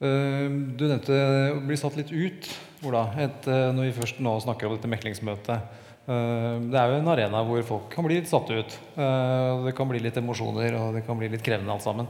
Eh, 0.00 0.48
Du 0.78 0.84
nevnte 0.88 1.16
å 1.54 1.62
bli 1.66 1.78
satt 1.80 1.96
litt 2.00 2.12
ut, 2.12 2.50
Ola, 2.84 3.06
et, 3.16 3.46
eh, 3.48 3.70
når 3.72 3.88
vi 3.88 3.96
først 4.00 4.20
nå 4.20 4.34
snakker 4.44 4.68
om 4.68 4.76
dette 4.76 4.90
meklingsmøtet. 4.92 5.80
Eh, 6.04 6.58
Det 6.68 6.78
er 6.80 6.90
jo 6.92 6.98
en 7.00 7.08
arena 7.14 7.42
hvor 7.46 7.62
folk 7.64 7.88
kan 7.94 8.04
bli 8.04 8.18
litt 8.20 8.28
satt 8.28 8.50
ut. 8.50 8.78
Og 8.98 9.64
Det 9.66 9.74
kan 9.76 9.88
bli 9.88 9.98
litt 10.04 10.16
emosjoner, 10.20 10.74
og 10.80 10.94
det 10.98 11.06
kan 11.06 11.16
bli 11.18 11.28
litt 11.32 11.42
krevende 11.42 11.72
alt 11.72 11.82
sammen. 11.86 12.06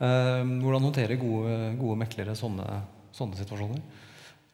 Eh, 0.00 0.42
Hvordan 0.62 0.82
håndterer 0.90 1.16
gode, 1.20 1.76
gode 1.78 1.98
meklere 2.02 2.34
sånne, 2.34 2.82
sånne 3.12 3.36
situasjoner? 3.38 3.80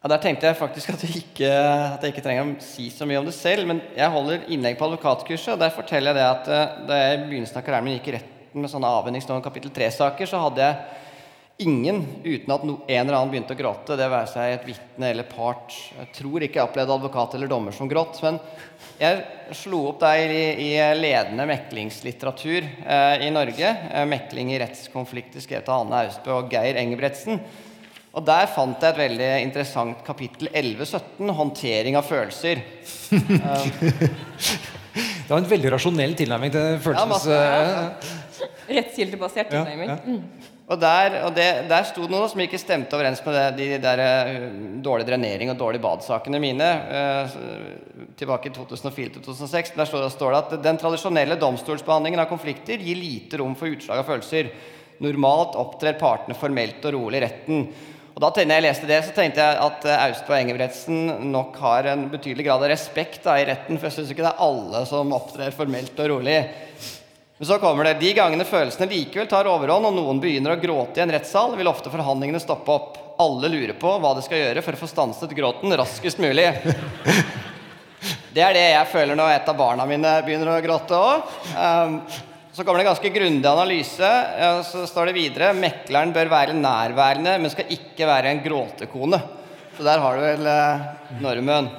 Ja, 0.03 0.09
Der 0.11 0.19
tenkte 0.19 0.49
jeg 0.49 0.59
faktisk 0.59 0.89
at 0.91 1.03
jeg, 1.05 1.21
ikke, 1.21 1.47
at 1.47 2.01
jeg 2.03 2.11
ikke 2.11 2.23
trenger 2.25 2.43
å 2.43 2.55
si 2.59 2.89
så 2.91 3.05
mye 3.07 3.21
om 3.21 3.27
det 3.29 3.37
selv. 3.37 3.63
Men 3.69 3.77
jeg 3.95 4.11
holder 4.11 4.49
innlegg 4.51 4.75
på 4.75 4.89
advokatkurset, 4.89 5.53
og 5.53 5.61
der 5.61 5.71
forteller 5.71 6.11
jeg 6.11 6.19
det 6.19 6.25
at 6.27 6.49
eh, 6.51 6.73
da 6.89 6.97
jeg 6.99 7.13
i 7.13 7.21
begynnelsen 7.29 7.61
av 7.61 7.63
karrieren 7.63 7.87
min 7.87 7.95
gikk 7.95 8.09
i 8.11 8.15
retten 8.17 8.65
med 8.65 8.73
sånne 8.73 8.91
avvenningsnå 8.99 9.39
kapittel 9.45 9.71
3-saker, 9.71 10.27
så 10.27 10.43
hadde 10.43 10.67
jeg 10.67 10.99
ingen 11.69 12.03
uten 12.25 12.51
at 12.51 12.67
en 12.67 12.75
eller 12.89 13.15
annen 13.15 13.31
begynte 13.31 13.55
å 13.55 13.61
gråte. 13.63 13.95
Det 13.95 14.11
være 14.11 14.31
seg 14.33 14.57
et 14.57 14.69
vitne 14.73 15.15
eller 15.15 15.31
part. 15.31 15.71
Jeg 15.71 16.11
tror 16.19 16.43
ikke 16.43 16.59
jeg 16.59 16.67
opplevde 16.67 16.99
advokat 16.99 17.39
eller 17.39 17.55
dommer 17.55 17.79
som 17.79 17.87
gråt. 17.87 18.19
Men 18.27 18.43
jeg 18.99 19.55
slo 19.55 19.85
opp 19.93 20.03
der 20.03 20.35
i, 20.35 20.45
i 20.67 20.71
ledende 20.99 21.47
meklingslitteratur 21.47 22.59
eh, 22.59 23.23
i 23.23 23.31
Norge. 23.31 23.77
Eh, 23.87 24.03
'Mekling 24.03 24.51
i 24.51 24.65
rettskonflikter', 24.67 25.47
skrevet 25.47 25.71
av 25.71 25.85
Anne 25.85 26.09
Austbø 26.09 26.41
og 26.41 26.51
Geir 26.51 26.83
Engebretsen. 26.83 27.39
Og 28.13 28.25
der 28.27 28.45
fant 28.53 28.83
jeg 28.83 28.93
et 28.93 29.01
veldig 29.01 29.29
interessant 29.41 30.03
kapittel 30.05 30.51
1117, 30.51 31.29
'Håndtering 31.33 31.97
av 31.97 32.05
følelser'. 32.05 32.61
Det 34.93 35.31
var 35.31 35.39
en 35.39 35.49
veldig 35.49 35.71
rasjonell 35.73 36.13
tilnærming 36.13 36.51
til 36.53 36.79
følelses... 36.83 37.25
Ja, 37.31 37.93
Rettskildebasert 38.69 39.49
tilnærming. 39.49 39.89
ja. 39.89 39.97
ja. 40.05 40.51
Og 40.71 40.79
der, 40.79 41.17
og 41.27 41.33
det, 41.35 41.47
der 41.67 41.83
sto 41.83 42.05
det 42.05 42.13
noe 42.13 42.27
som 42.31 42.39
ikke 42.39 42.59
stemte 42.61 42.95
overens 42.95 43.19
med 43.25 43.35
det, 43.35 43.47
de 43.57 43.79
der 43.83 43.99
eh, 43.99 44.45
dårlig 44.83 45.05
drenering 45.09 45.51
og 45.51 45.57
dårlig 45.59 45.81
badsakene 45.83 46.39
mine 46.39 46.69
eh, 46.87 47.35
tilbake 48.19 48.47
i 48.47 48.53
2004-2006. 48.55 49.73
Der 49.75 49.89
står 49.89 50.05
det, 50.05 50.11
står 50.15 50.31
det 50.31 50.39
at 50.39 50.55
den 50.63 50.79
tradisjonelle 50.79 51.35
domstolsbehandlingen 51.41 52.23
av 52.23 52.31
konflikter 52.31 52.79
gir 52.79 52.95
lite 52.95 53.41
rom 53.43 53.57
for 53.59 53.75
utslag 53.75 53.99
av 53.99 54.07
følelser. 54.07 54.53
Normalt 55.03 55.59
opptrer 55.59 55.99
partene 55.99 56.37
formelt 56.37 56.85
og 56.87 56.95
rolig 56.95 57.19
i 57.19 57.25
retten. 57.25 57.67
Og 58.13 58.21
da 58.21 58.29
jeg 58.37 58.61
leste 58.61 58.85
det, 58.89 58.99
så 59.07 59.13
tenkte 59.15 59.41
jeg 59.41 59.57
at 59.57 59.85
Austberg 59.89 60.11
Austbø 60.13 60.35
Engebretsen 60.37 61.29
nok 61.33 61.55
har 61.63 61.87
en 61.89 62.05
betydelig 62.11 62.45
grad 62.45 62.61
av 62.61 62.69
respekt 62.69 63.23
da, 63.25 63.39
i 63.41 63.47
retten, 63.49 63.79
for 63.79 63.89
jeg 63.89 63.95
syns 63.95 64.11
ikke 64.13 64.25
det 64.25 64.33
er 64.35 64.43
alle 64.45 64.83
som 64.85 65.15
opptrer 65.17 65.55
formelt 65.55 65.97
og 65.97 66.11
rolig. 66.11 66.37
Men 67.39 67.49
så 67.49 67.57
kommer 67.59 67.87
det 67.89 67.95
de 68.03 68.11
gangene 68.13 68.45
følelsene 68.45 68.85
likevel 68.91 69.25
tar 69.31 69.49
overhånd, 69.49 69.89
og 69.89 69.95
noen 69.97 70.21
begynner 70.21 70.53
å 70.53 70.61
gråte 70.61 71.01
i 71.01 71.03
en 71.03 71.13
rettssal, 71.15 71.55
vil 71.57 71.71
ofte 71.71 71.89
forhandlingene 71.93 72.41
stoppe 72.43 72.75
opp. 72.75 72.99
Alle 73.23 73.49
lurer 73.49 73.73
på 73.81 73.95
hva 74.01 74.13
de 74.13 74.21
skal 74.25 74.43
gjøre 74.43 74.61
for 74.65 74.77
å 74.77 74.81
få 74.83 74.89
stanset 74.91 75.33
gråten 75.37 75.73
raskest 75.77 76.21
mulig. 76.21 76.51
Det 78.33 78.41
er 78.41 78.55
det 78.57 78.67
jeg 78.75 78.91
føler 78.93 79.17
når 79.17 79.35
et 79.35 79.49
av 79.49 79.57
barna 79.57 79.85
mine 79.89 80.13
begynner 80.25 80.53
å 80.53 80.61
gråte 80.65 80.97
òg. 80.97 81.33
Så 82.53 82.63
kommer 82.63 82.79
det 82.79 82.85
en 82.85 82.91
ganske 82.91 83.09
grundig 83.09 83.49
analyse. 83.49 84.09
Så 84.69 84.83
står 84.89 85.09
det 85.09 85.15
videre 85.17 85.53
mekleren 85.57 86.13
bør 86.13 86.29
være 86.29 86.53
nærværende, 86.53 87.39
men 87.41 87.49
skal 87.49 87.71
ikke 87.73 88.05
være 88.05 88.29
en 88.29 88.43
gråtekone. 88.45 89.17
Så 89.73 89.85
der 89.87 90.03
har 90.03 90.19
du 90.19 90.21
vel 90.21 90.49
eh, 90.51 90.83
normen. 91.23 91.71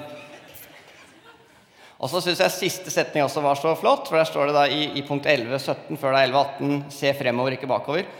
Og 1.95 2.11
så 2.11 2.19
syns 2.19 2.41
jeg 2.43 2.51
siste 2.51 2.91
setning 2.91 3.23
også 3.23 3.39
var 3.41 3.55
så 3.55 3.71
flott, 3.79 4.09
for 4.09 4.19
der 4.19 4.27
står 4.27 4.51
det 4.51 4.57
da 4.57 4.65
i, 4.67 4.89
i 4.99 5.05
punkt 5.07 5.29
11.17 5.31 5.95
før 5.95 6.11
det 6.11 6.25
er 6.25 6.33
11.18 6.35 6.77
se 6.91 7.13
fremover, 7.15 7.55
ikke 7.55 7.71
bakover. 7.71 8.11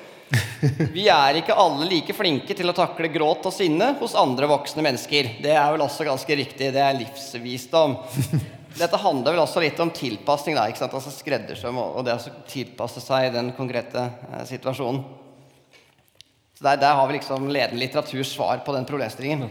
Vi 0.96 1.10
er 1.12 1.42
ikke 1.42 1.60
alle 1.60 1.86
like 1.92 2.16
flinke 2.16 2.56
til 2.58 2.72
å 2.72 2.78
takle 2.78 3.12
gråt 3.14 3.46
og 3.46 3.54
sinne 3.54 3.92
hos 4.00 4.16
andre 4.18 4.48
voksne 4.50 4.86
mennesker. 4.86 5.36
Det 5.44 5.52
er 5.54 5.76
vel 5.76 5.84
også 5.86 6.08
ganske 6.08 6.40
riktig. 6.40 6.72
Det 6.74 6.82
er 6.82 6.98
livsvisdom. 7.04 8.00
Dette 8.76 9.00
handler 9.00 9.36
vel 9.36 9.44
også 9.46 9.62
litt 9.64 9.80
om 9.80 9.92
tilpasning, 9.96 10.58
da, 10.58 10.66
ikke 10.68 10.82
sant? 10.82 10.96
altså 10.98 11.14
skreddersøm 11.14 11.78
og 11.80 12.02
det 12.04 12.18
å 12.18 12.34
tilpasse 12.52 13.00
seg 13.04 13.30
den 13.32 13.54
konkrete 13.56 14.04
eh, 14.04 14.44
situasjonen. 14.50 15.06
Så 16.56 16.64
der, 16.64 16.82
der 16.82 16.98
har 16.98 17.08
vi 17.08 17.18
liksom 17.18 17.48
ledende 17.52 17.80
litteraturs 17.82 18.34
svar 18.36 18.60
på 18.68 18.76
den 18.76 18.88
problemstillingen. 18.88 19.48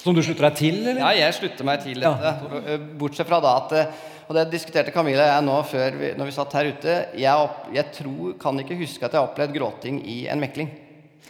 Som 0.00 0.16
du 0.16 0.22
slutter 0.24 0.48
deg 0.48 0.58
til, 0.58 0.80
eller? 0.82 1.00
Ja, 1.00 1.12
jeg 1.26 1.36
slutter 1.36 1.68
meg 1.68 1.84
til 1.84 2.00
dette. 2.00 2.32
Ja. 2.32 2.80
Bortsett 3.00 3.28
fra 3.28 3.40
da 3.44 3.54
at 3.62 3.76
eh, 3.78 4.02
Og 4.24 4.36
det 4.36 4.48
diskuterte 4.52 4.92
Camilla 4.92 5.26
og 5.26 5.32
jeg 5.34 5.44
nå 5.44 5.56
før 5.68 5.96
vi, 6.00 6.10
når 6.16 6.30
vi 6.30 6.36
satt 6.36 6.56
her 6.56 6.70
ute. 6.72 6.96
Jeg, 7.20 7.44
opp, 7.44 7.66
jeg 7.76 7.92
tror, 7.92 8.34
kan 8.40 8.60
ikke 8.60 8.80
huske 8.80 9.04
at 9.04 9.12
jeg 9.12 9.20
har 9.20 9.28
opplevd 9.28 9.52
gråting 9.56 10.00
i 10.08 10.22
en 10.32 10.40
mekling. 10.40 10.72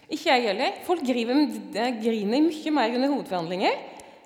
Ikke 0.07 0.29
jeg 0.31 0.45
heller. 0.47 0.77
Folk 0.87 1.03
griver, 1.07 1.43
griner 1.75 2.45
mye 2.45 2.75
mer 2.77 2.95
under 3.01 3.11
hovedforhandlinger. 3.17 3.81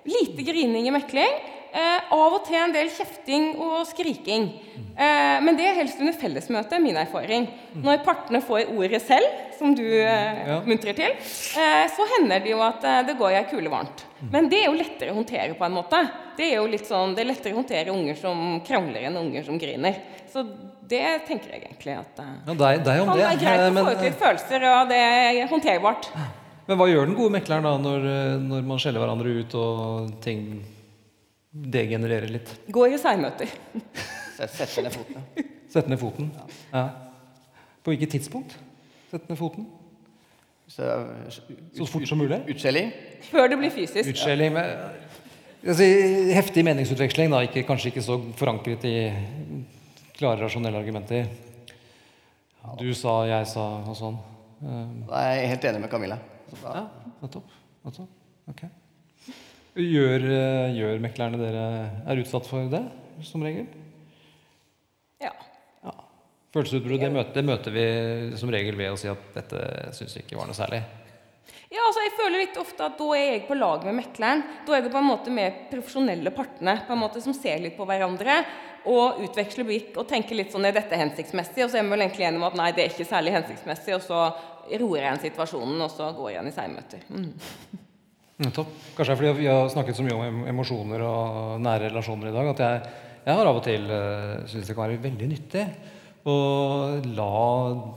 Lite 0.09 0.45
grining 0.45 0.89
i 0.89 0.93
mekling. 0.93 1.39
Eh, 1.69 2.13
av 2.15 2.33
og 2.33 2.45
til 2.47 2.57
en 2.57 2.73
del 2.73 2.89
kjefting 2.89 3.51
og 3.61 3.83
skriking. 3.91 4.47
Eh, 4.97 5.37
men 5.45 5.57
det 5.59 5.67
er 5.69 5.77
helst 5.77 5.99
under 6.01 6.15
fellesmøte, 6.17 6.79
er 6.79 6.81
min 6.81 6.97
erfaring. 6.97 7.45
Når 7.85 8.01
partene 8.07 8.41
får 8.43 8.71
ordet 8.73 9.03
selv, 9.05 9.27
som 9.59 9.75
du 9.77 9.85
eh, 9.85 10.49
muntrer 10.65 10.97
til, 10.97 11.13
eh, 11.61 11.85
så 11.93 12.07
hender 12.15 12.41
det 12.45 12.55
jo 12.55 12.63
at 12.65 12.87
eh, 12.89 13.03
det 13.11 13.19
går 13.19 13.37
ei 13.37 13.45
kule 13.51 13.69
varmt. 13.73 14.07
Men 14.33 14.49
det 14.49 14.63
er 14.63 14.71
jo 14.71 14.79
lettere 14.79 15.13
å 15.13 15.19
håndtere 15.19 15.59
på 15.59 15.67
en 15.67 15.77
måte. 15.77 16.01
Det 16.39 16.47
er 16.49 16.57
jo 16.57 16.71
litt 16.73 16.89
sånn, 16.89 17.13
det 17.15 17.25
er 17.27 17.31
lettere 17.35 17.53
å 17.53 17.61
håndtere 17.61 17.93
unger 17.95 18.17
som 18.19 18.41
krangler 18.67 19.05
enn 19.11 19.21
unger 19.21 19.45
som 19.47 19.61
griner. 19.61 20.01
Så 20.33 20.47
det 20.89 21.03
tenker 21.29 21.53
jeg 21.53 21.67
egentlig 21.67 21.99
at 21.99 22.25
eh, 22.25 22.33
Ja, 22.49 22.57
deg, 22.65 22.81
deg 22.89 23.03
om 23.05 23.13
kan 23.13 23.21
det. 23.21 23.29
er 23.29 23.43
greit 23.45 23.67
å 23.69 23.77
få 23.77 23.93
ut 23.93 24.07
litt 24.09 24.19
følelser, 24.25 24.67
og 24.73 24.89
det 24.95 25.03
er 25.05 25.45
håndterbart. 25.53 26.11
Men 26.69 26.81
hva 26.81 26.89
gjør 26.89 27.07
den 27.09 27.17
gode 27.21 27.33
mekleren 27.37 27.65
da, 27.65 27.77
når, 27.81 28.11
når 28.45 28.67
man 28.73 28.81
skjeller 28.81 29.05
hverandre 29.05 29.37
ut 29.43 29.55
og 29.61 30.11
ting 30.25 30.43
degenererer 31.73 32.31
litt? 32.31 32.51
Går 32.73 32.95
i 32.95 33.01
særmøter. 33.03 33.51
Sette 34.39 34.85
ned 34.85 34.95
foten. 34.95 35.27
Sette 35.69 35.91
ned 35.91 36.01
foten? 36.01 36.31
Ja. 36.73 36.85
På 37.83 37.93
hvilket 37.93 38.15
tidspunkt? 38.17 38.55
Sette 39.11 39.27
ned 39.29 39.39
foten? 39.41 39.67
Så, 40.69 40.85
Så 41.77 41.87
fort 41.89 42.09
som 42.09 42.21
mulig? 42.21 42.43
Utskjelling. 42.53 42.93
Før 43.31 43.49
det 43.49 43.59
blir 43.59 43.73
fysisk. 43.73 44.11
Utskjelling 44.13 44.53
med 44.53 44.75
altså, 45.67 45.87
heftig 46.37 46.65
meningsutveksling, 46.69 47.33
da, 47.33 47.41
ikke, 47.49 47.65
kanskje 47.69 47.93
ikke 47.93 48.05
så 48.05 48.19
forankret 48.37 48.85
i 48.85 48.97
klare, 50.19 50.43
rasjonelle 50.45 50.79
argumenter. 50.79 51.31
Du 52.79 52.91
sa, 52.95 53.23
jeg 53.31 53.49
sa 53.49 53.65
og 53.89 53.97
sånn. 53.97 54.19
Da 54.61 55.23
er 55.23 55.39
jeg 55.41 55.55
helt 55.55 55.67
enig 55.71 55.81
med 55.87 55.91
Camilla. 55.93 56.19
Ja, 56.63 56.85
nettopp. 57.23 57.57
nettopp. 57.87 58.13
Ok. 58.51 58.65
Gjør, 59.79 60.25
eh, 60.27 60.73
gjør 60.75 61.03
meklerne 61.03 61.39
dere 61.39 61.67
er 62.03 62.19
utsatt 62.19 62.49
for 62.49 62.67
det, 62.73 62.81
som 63.23 63.45
regel? 63.47 63.69
Ja. 65.23 65.31
Ja. 65.85 65.93
Følelsesutbrudd 66.55 67.05
det, 67.05 67.27
det 67.37 67.45
møter 67.47 67.75
vi 67.77 67.85
som 68.41 68.51
regel 68.51 68.75
ved 68.79 68.91
å 68.91 68.99
si 68.99 69.11
at 69.13 69.29
dette 69.37 69.61
syns 69.95 70.17
vi 70.19 70.25
ikke 70.25 70.41
var 70.41 70.51
noe 70.51 70.59
særlig. 70.59 70.83
Ja, 71.69 71.85
altså 71.85 72.03
jeg 72.03 72.15
føler 72.17 72.43
litt 72.43 72.59
ofte 72.59 72.87
at 72.87 72.99
Da 72.99 73.07
er 73.15 73.27
jeg 73.27 73.47
på 73.47 73.57
lag 73.59 73.85
med 73.87 73.99
mekleren. 74.01 74.43
Da 74.67 74.75
er 74.75 74.83
det 74.83 74.93
på 74.93 74.99
en 74.99 75.11
måte 75.13 75.33
mer 75.33 75.67
profesjonelle 75.71 76.33
partene 76.35 76.79
på 76.87 76.97
en 76.97 77.03
måte 77.05 77.23
som 77.23 77.37
ser 77.37 77.61
litt 77.63 77.77
på 77.79 77.87
hverandre 77.87 78.41
og 78.89 79.21
utveksler 79.29 79.69
blikk 79.69 79.99
og 80.01 80.09
tenker 80.11 80.39
litt 80.39 80.55
sånn 80.55 80.67
er 80.67 80.75
dette 80.75 80.99
hensiktsmessig? 80.99 81.63
Og 81.67 81.71
så 81.71 81.79
er 81.79 81.85
vi 81.87 81.93
vel 81.93 82.07
egentlig 82.07 82.27
enige 82.27 82.43
om 82.43 82.49
at 82.49 82.57
nei, 82.59 82.73
det 82.75 82.87
er 82.87 82.95
ikke 82.97 83.13
særlig 83.13 83.37
hensiktsmessig, 83.37 83.99
og 83.99 84.03
så 84.03 84.23
roer 84.81 85.03
jeg 85.05 85.13
en 85.13 85.27
situasjonen, 85.29 85.85
og 85.85 85.93
så 85.93 86.09
går 86.17 86.33
jeg 86.33 86.39
igjen 86.39 86.51
i 86.51 86.57
seigmøter. 86.57 87.05
Mm. 87.13 87.85
Nettopp. 88.39 88.71
Kanskje 88.95 89.17
fordi 89.19 89.31
vi 89.41 89.47
har 89.51 89.67
snakket 89.73 89.97
så 89.99 90.05
mye 90.07 90.15
om 90.15 90.43
emosjoner 90.47 91.03
og 91.03 91.63
nære 91.63 91.89
relasjoner 91.89 92.31
i 92.31 92.35
dag, 92.37 92.51
at 92.53 92.61
jeg, 92.63 92.91
jeg 93.25 93.35
har 93.35 93.49
av 93.51 93.57
og 93.59 93.65
til 93.67 93.89
uh, 93.91 94.45
syns 94.47 94.69
det 94.69 94.77
kan 94.77 94.85
være 94.85 95.01
veldig 95.03 95.31
nyttig 95.33 95.65
å 96.29 96.35
la 97.17 97.33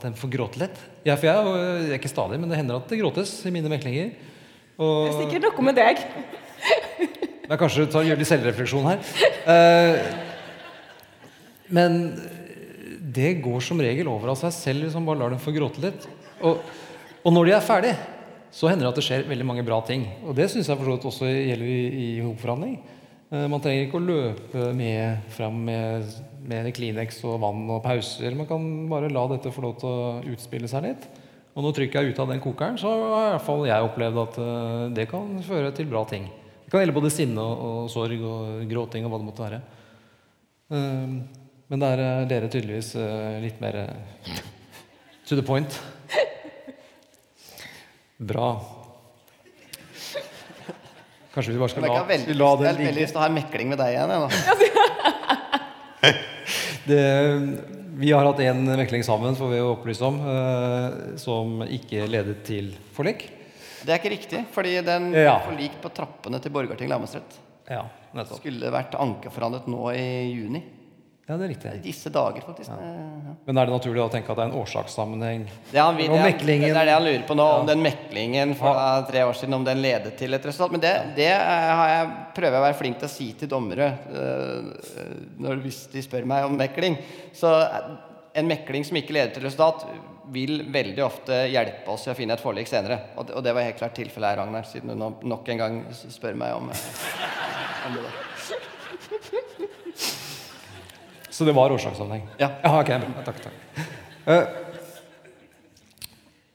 dem 0.01 0.15
få 0.17 0.29
gråte 0.33 0.61
litt. 0.63 0.79
Ja, 1.05 1.13
for 1.13 1.27
jeg, 1.29 1.35
er 1.35 1.91
er 1.91 1.99
ikke 1.99 2.09
stadig, 2.09 2.39
men 2.41 2.49
det 2.49 2.57
hender 2.57 2.79
at 2.79 2.89
det 2.89 2.97
gråtes 3.01 3.35
i 3.45 3.53
mine 3.53 3.69
meklinger. 3.69 4.13
Det 4.81 5.09
er 5.11 5.17
sikkert 5.19 5.45
noe 5.45 5.65
med 5.67 5.77
deg. 5.77 6.01
det 7.45 7.51
er 7.53 7.61
kanskje 7.61 7.85
tar, 7.91 8.07
gjør 8.07 8.21
litt 8.21 8.29
selvrefleksjon 8.29 8.87
her. 8.87 9.11
Eh, 9.51 9.95
men 11.75 11.99
det 13.13 13.35
går 13.43 13.61
som 13.65 13.81
regel 13.83 14.09
over 14.09 14.33
av 14.33 14.39
seg 14.39 14.55
selv 14.55 14.87
hvis 14.87 14.97
man 14.97 15.05
bare 15.09 15.21
lar 15.21 15.35
dem 15.35 15.43
få 15.43 15.53
gråte 15.53 15.83
litt. 15.83 16.07
Og, 16.41 16.63
og 17.21 17.35
når 17.35 17.51
de 17.51 17.55
er 17.57 17.67
ferdig, 17.67 17.93
så 18.51 18.67
hender 18.67 18.83
det 18.83 18.91
at 18.91 18.99
det 18.99 19.05
skjer 19.05 19.29
veldig 19.29 19.45
mange 19.47 19.63
bra 19.63 19.77
ting. 19.87 20.03
Og 20.27 20.35
det 20.35 20.49
syns 20.51 20.67
jeg 20.67 20.79
også 21.07 21.29
gjelder 21.29 21.69
i, 21.71 21.83
i 21.87 22.07
hovedforhandling. 22.19 22.75
Eh, 23.31 23.47
Man 23.47 23.63
trenger 23.63 23.85
ikke 23.87 23.99
å 24.01 24.03
løpe 24.03 24.65
med 24.75 25.23
fram 25.31 25.61
med, 25.69 26.09
med 26.51 26.67
Kleenex 26.75 27.21
og 27.23 27.39
vann 27.43 27.63
og 27.71 27.79
pauser. 27.85 28.35
Man 28.35 28.49
kan 28.49 28.65
bare 28.91 29.11
la 29.11 29.23
dette 29.31 29.53
få 29.55 29.63
lov 29.63 29.77
til 29.79 29.87
å 29.87 30.33
utspille 30.33 30.67
seg 30.71 30.89
litt. 30.89 31.07
Og 31.55 31.63
når 31.63 31.77
trykket 31.77 31.99
er 31.99 32.11
ute 32.11 32.23
av 32.23 32.31
den 32.31 32.43
kokeren, 32.43 32.77
så 32.79 32.91
har 32.91 33.39
i 33.39 33.69
jeg 33.69 33.87
opplevd 33.87 34.21
at 34.25 34.39
eh, 34.43 34.85
det 34.99 35.07
kan 35.11 35.31
føre 35.47 35.71
til 35.75 35.87
bra 35.91 36.03
ting. 36.09 36.27
Det 36.65 36.73
kan 36.73 36.83
gjelde 36.83 36.97
både 36.99 37.11
sinne 37.11 37.43
og, 37.43 37.87
sorg 37.91 38.19
og 38.19 38.65
gråting 38.71 39.07
og 39.07 39.13
hva 39.13 39.21
det 39.21 39.29
måtte 39.29 39.47
være. 39.47 39.61
Eh, 40.75 41.15
Men 41.71 41.79
der 41.79 42.01
er 42.03 42.25
dere 42.27 42.51
tydeligvis 42.51 42.97
litt 43.39 43.61
mer 43.63 43.77
to 45.23 45.37
the 45.39 45.43
point. 45.43 45.79
Bra. 48.21 48.49
Kanskje 51.31 51.53
vi 51.55 51.59
bare 51.61 51.71
skal 51.71 51.81
Men 51.85 51.91
jeg 51.91 51.97
la, 51.97 52.01
det 52.05 52.11
veldig, 52.11 52.33
la 52.35 52.45
jeg 52.45 52.51
har 52.51 52.57
veldig 52.65 52.85
ligge. 52.85 52.99
lyst 52.99 53.11
til 53.15 53.19
å 53.19 53.21
ha 53.23 53.27
en 53.31 53.37
mekling 53.37 53.67
med 53.71 53.77
deg 53.81 53.89
igjen. 53.95 54.11
Jeg. 54.11 54.21
Det, 56.81 56.97
vi 58.01 58.09
har 58.09 58.25
hatt 58.25 58.39
en 58.41 58.63
mekling 58.65 59.03
sammen, 59.05 59.35
får 59.37 59.49
vi 59.51 59.59
opplyse 59.61 60.01
om, 60.07 60.15
eh, 60.25 60.87
som 61.21 61.59
ikke 61.61 62.07
ledet 62.09 62.39
til 62.47 62.71
forlik. 62.95 63.27
Det 63.85 63.93
er 63.93 63.99
ikke 64.01 64.09
riktig, 64.15 64.39
fordi 64.53 64.71
den 64.85 65.11
Ja. 65.13 65.35
forlik 65.45 65.75
på 65.81 65.89
trappene 65.93 66.39
til 66.41 66.51
Borgarting 66.53 66.89
lagmannsrett 66.89 67.37
Ja, 67.69 67.83
skulle 68.33 68.71
vært 68.73 68.95
ankeforhandlet 68.97 69.67
nå 69.69 69.91
i 69.93 70.33
juni. 70.33 70.63
Ja, 71.31 71.37
det 71.39 71.45
er 71.45 71.51
I 71.51 71.53
riktig. 71.53 71.69
disse 71.85 72.09
dager, 72.11 72.43
faktisk. 72.43 72.69
Ja. 72.75 73.33
Men 73.45 73.59
er 73.61 73.69
det 73.69 73.71
naturlig 73.71 74.01
å 74.03 74.09
tenke 74.11 74.33
at 74.33 74.35
det 74.35 74.43
er 74.43 74.49
en 74.49 74.57
årsakssammenheng? 74.59 75.45
Det, 75.69 75.83
vi, 75.95 76.07
det, 76.11 76.17
er, 76.19 76.33
det 76.43 76.71
er 76.73 76.89
det 76.89 76.95
han 76.97 77.05
lurer 77.05 77.21
på 77.29 77.37
nå, 77.39 77.45
om 77.61 77.69
den 77.69 77.79
meklingen 77.85 78.51
fra 78.59 78.73
tre 79.07 79.21
år 79.23 79.37
siden 79.39 79.55
om 79.55 79.63
den 79.63 79.79
ledet 79.79 80.17
til 80.19 80.35
et 80.35 80.47
resultat. 80.49 80.73
Men 80.75 80.83
det, 80.83 80.91
det 81.15 81.29
har 81.31 81.91
jeg, 81.93 82.09
prøver 82.35 82.57
jeg 82.57 82.59
å 82.59 82.65
være 82.65 82.77
flink 82.81 82.99
til 82.99 83.07
å 83.07 83.11
si 83.13 83.27
til 83.39 83.51
dommere 83.53 83.87
eh, 84.11 84.89
når, 85.45 85.61
hvis 85.63 85.85
de 85.93 86.03
spør 86.03 86.27
meg 86.27 86.49
om 86.49 86.57
mekling. 86.59 86.99
Så 87.37 87.53
eh, 87.61 87.93
en 88.41 88.51
mekling 88.51 88.83
som 88.89 88.99
ikke 88.99 89.15
leder 89.15 89.31
til 89.37 89.47
resultat, 89.47 89.85
vil 90.35 90.65
veldig 90.71 91.05
ofte 91.05 91.37
hjelpe 91.51 91.95
oss 91.95 92.09
i 92.09 92.11
å 92.11 92.17
finne 92.17 92.35
et 92.35 92.43
forlik 92.43 92.67
senere. 92.67 93.13
Og 93.15 93.29
det, 93.29 93.37
og 93.39 93.47
det 93.47 93.55
var 93.55 93.69
helt 93.69 93.79
klart 93.79 93.95
tilfellet 93.95 94.33
her, 94.33 94.43
Ragnar, 94.43 94.67
siden 94.67 94.91
du 94.91 95.31
nok 95.31 95.47
en 95.55 95.63
gang 95.63 95.79
spør 95.95 96.35
meg 96.43 96.59
om, 96.59 96.67
eh, 96.75 96.85
om 97.87 97.95
det. 97.95 98.03
der. 98.09 98.30
Så 101.41 101.45
det 101.45 101.55
var 101.57 101.71
årsakssammenheng? 101.73 102.27
Ja. 102.37 102.51
ok, 102.69 102.89
bra. 103.01 103.21
Takk, 103.25 103.37
takk. 103.41 103.85
Eh, 104.29 104.43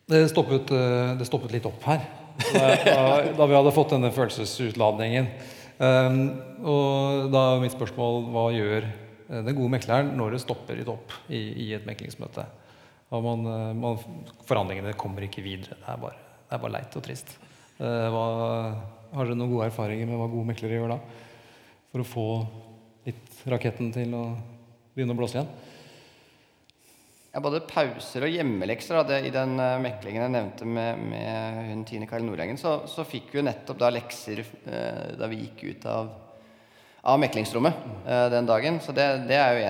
Det 0.06 0.20
stoppet, 0.30 0.70
eh, 0.70 1.14
det 1.18 1.26
stoppet 1.26 1.50
litt 1.50 1.66
opp 1.66 1.82
her 1.88 2.04
da, 2.54 2.68
da, 3.34 3.48
vi 3.50 3.56
hadde 3.56 3.72
fått 3.74 3.96
denne 3.96 4.12
følelsesutladningen. 4.14 5.26
Um, 5.80 6.20
og 6.62 7.32
da 7.34 7.42
mitt 7.58 7.74
spørsmål 7.74 8.30
hva 8.30 8.46
gjør 8.54 8.86
eh, 8.86 9.42
den 9.42 9.56
gode 9.58 9.74
mekleren 9.74 10.14
når 10.14 10.36
det 10.36 10.42
stopper 10.44 10.78
litt 10.78 10.94
opp 10.94 11.18
i, 11.26 11.42
i 11.66 11.68
et 11.74 11.90
meklingsmøte? 11.90 12.46
Man, 13.10 13.42
man, 13.82 13.98
forhandlingene 14.46 14.94
kommer 14.94 15.26
ikke 15.26 15.42
videre. 15.42 15.80
Det 15.82 15.94
er 15.96 16.02
bare, 16.06 16.26
det 16.46 16.54
er 16.54 16.62
bare 16.62 16.76
leit 16.78 16.94
og 16.94 17.10
trist. 17.10 17.34
Hva, 17.80 18.26
har 19.16 19.26
dere 19.26 19.34
noen 19.34 19.50
gode 19.50 19.66
erfaringer 19.72 20.06
med 20.06 20.22
hva 20.22 20.30
gode 20.30 20.52
meklere 20.54 20.78
gjør 20.78 20.94
da? 20.94 21.04
For 21.90 22.06
å 22.06 22.12
få 22.14 22.28
litt 23.06 23.48
raketten 23.50 23.90
til 23.94 24.14
å 24.14 24.28
begynne 24.96 25.14
å 25.14 25.18
blåse 25.18 25.36
igjen? 25.38 25.48
Ja, 27.36 27.40
både 27.44 27.58
pauser 27.68 28.24
og 28.24 28.32
hjemmelekser. 28.32 28.96
Da. 28.96 29.02
Det, 29.10 29.16
I 29.28 29.32
den 29.34 29.58
uh, 29.60 29.74
meklingen 29.84 30.22
jeg 30.24 30.32
nevnte 30.32 30.68
med, 30.68 31.02
med 31.12 31.58
hun 31.68 31.82
Tine 31.88 32.06
Karl 32.08 32.24
Nordengen, 32.24 32.56
så, 32.56 32.78
så 32.88 33.04
fikk 33.04 33.34
vi 33.36 33.42
nettopp 33.44 33.82
da 33.82 33.90
lekser 33.92 34.40
uh, 34.40 35.10
da 35.20 35.28
vi 35.28 35.42
gikk 35.42 35.66
ut 35.68 35.84
av, 35.92 36.08
av 37.12 37.20
meklingsrommet 37.20 37.82
uh, 38.06 38.28
den 38.32 38.48
dagen. 38.48 38.80
Så 38.80 38.94
det, 38.96 39.04
det 39.28 39.36
er 39.36 39.52
jo 39.52 39.68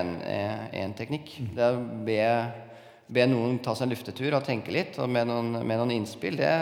én 0.84 0.94
teknikk. 0.94 1.34
Det 1.58 1.72
å 1.74 1.82
be, 2.06 2.20
be 3.18 3.26
noen 3.32 3.58
ta 3.66 3.74
seg 3.74 3.88
en 3.88 3.96
luftetur 3.96 4.38
og 4.38 4.46
tenke 4.46 4.70
litt, 4.74 4.94
og 5.02 5.10
med 5.10 5.26
noen, 5.32 5.50
med 5.66 5.82
noen 5.82 5.96
innspill, 5.98 6.38
det 6.38 6.54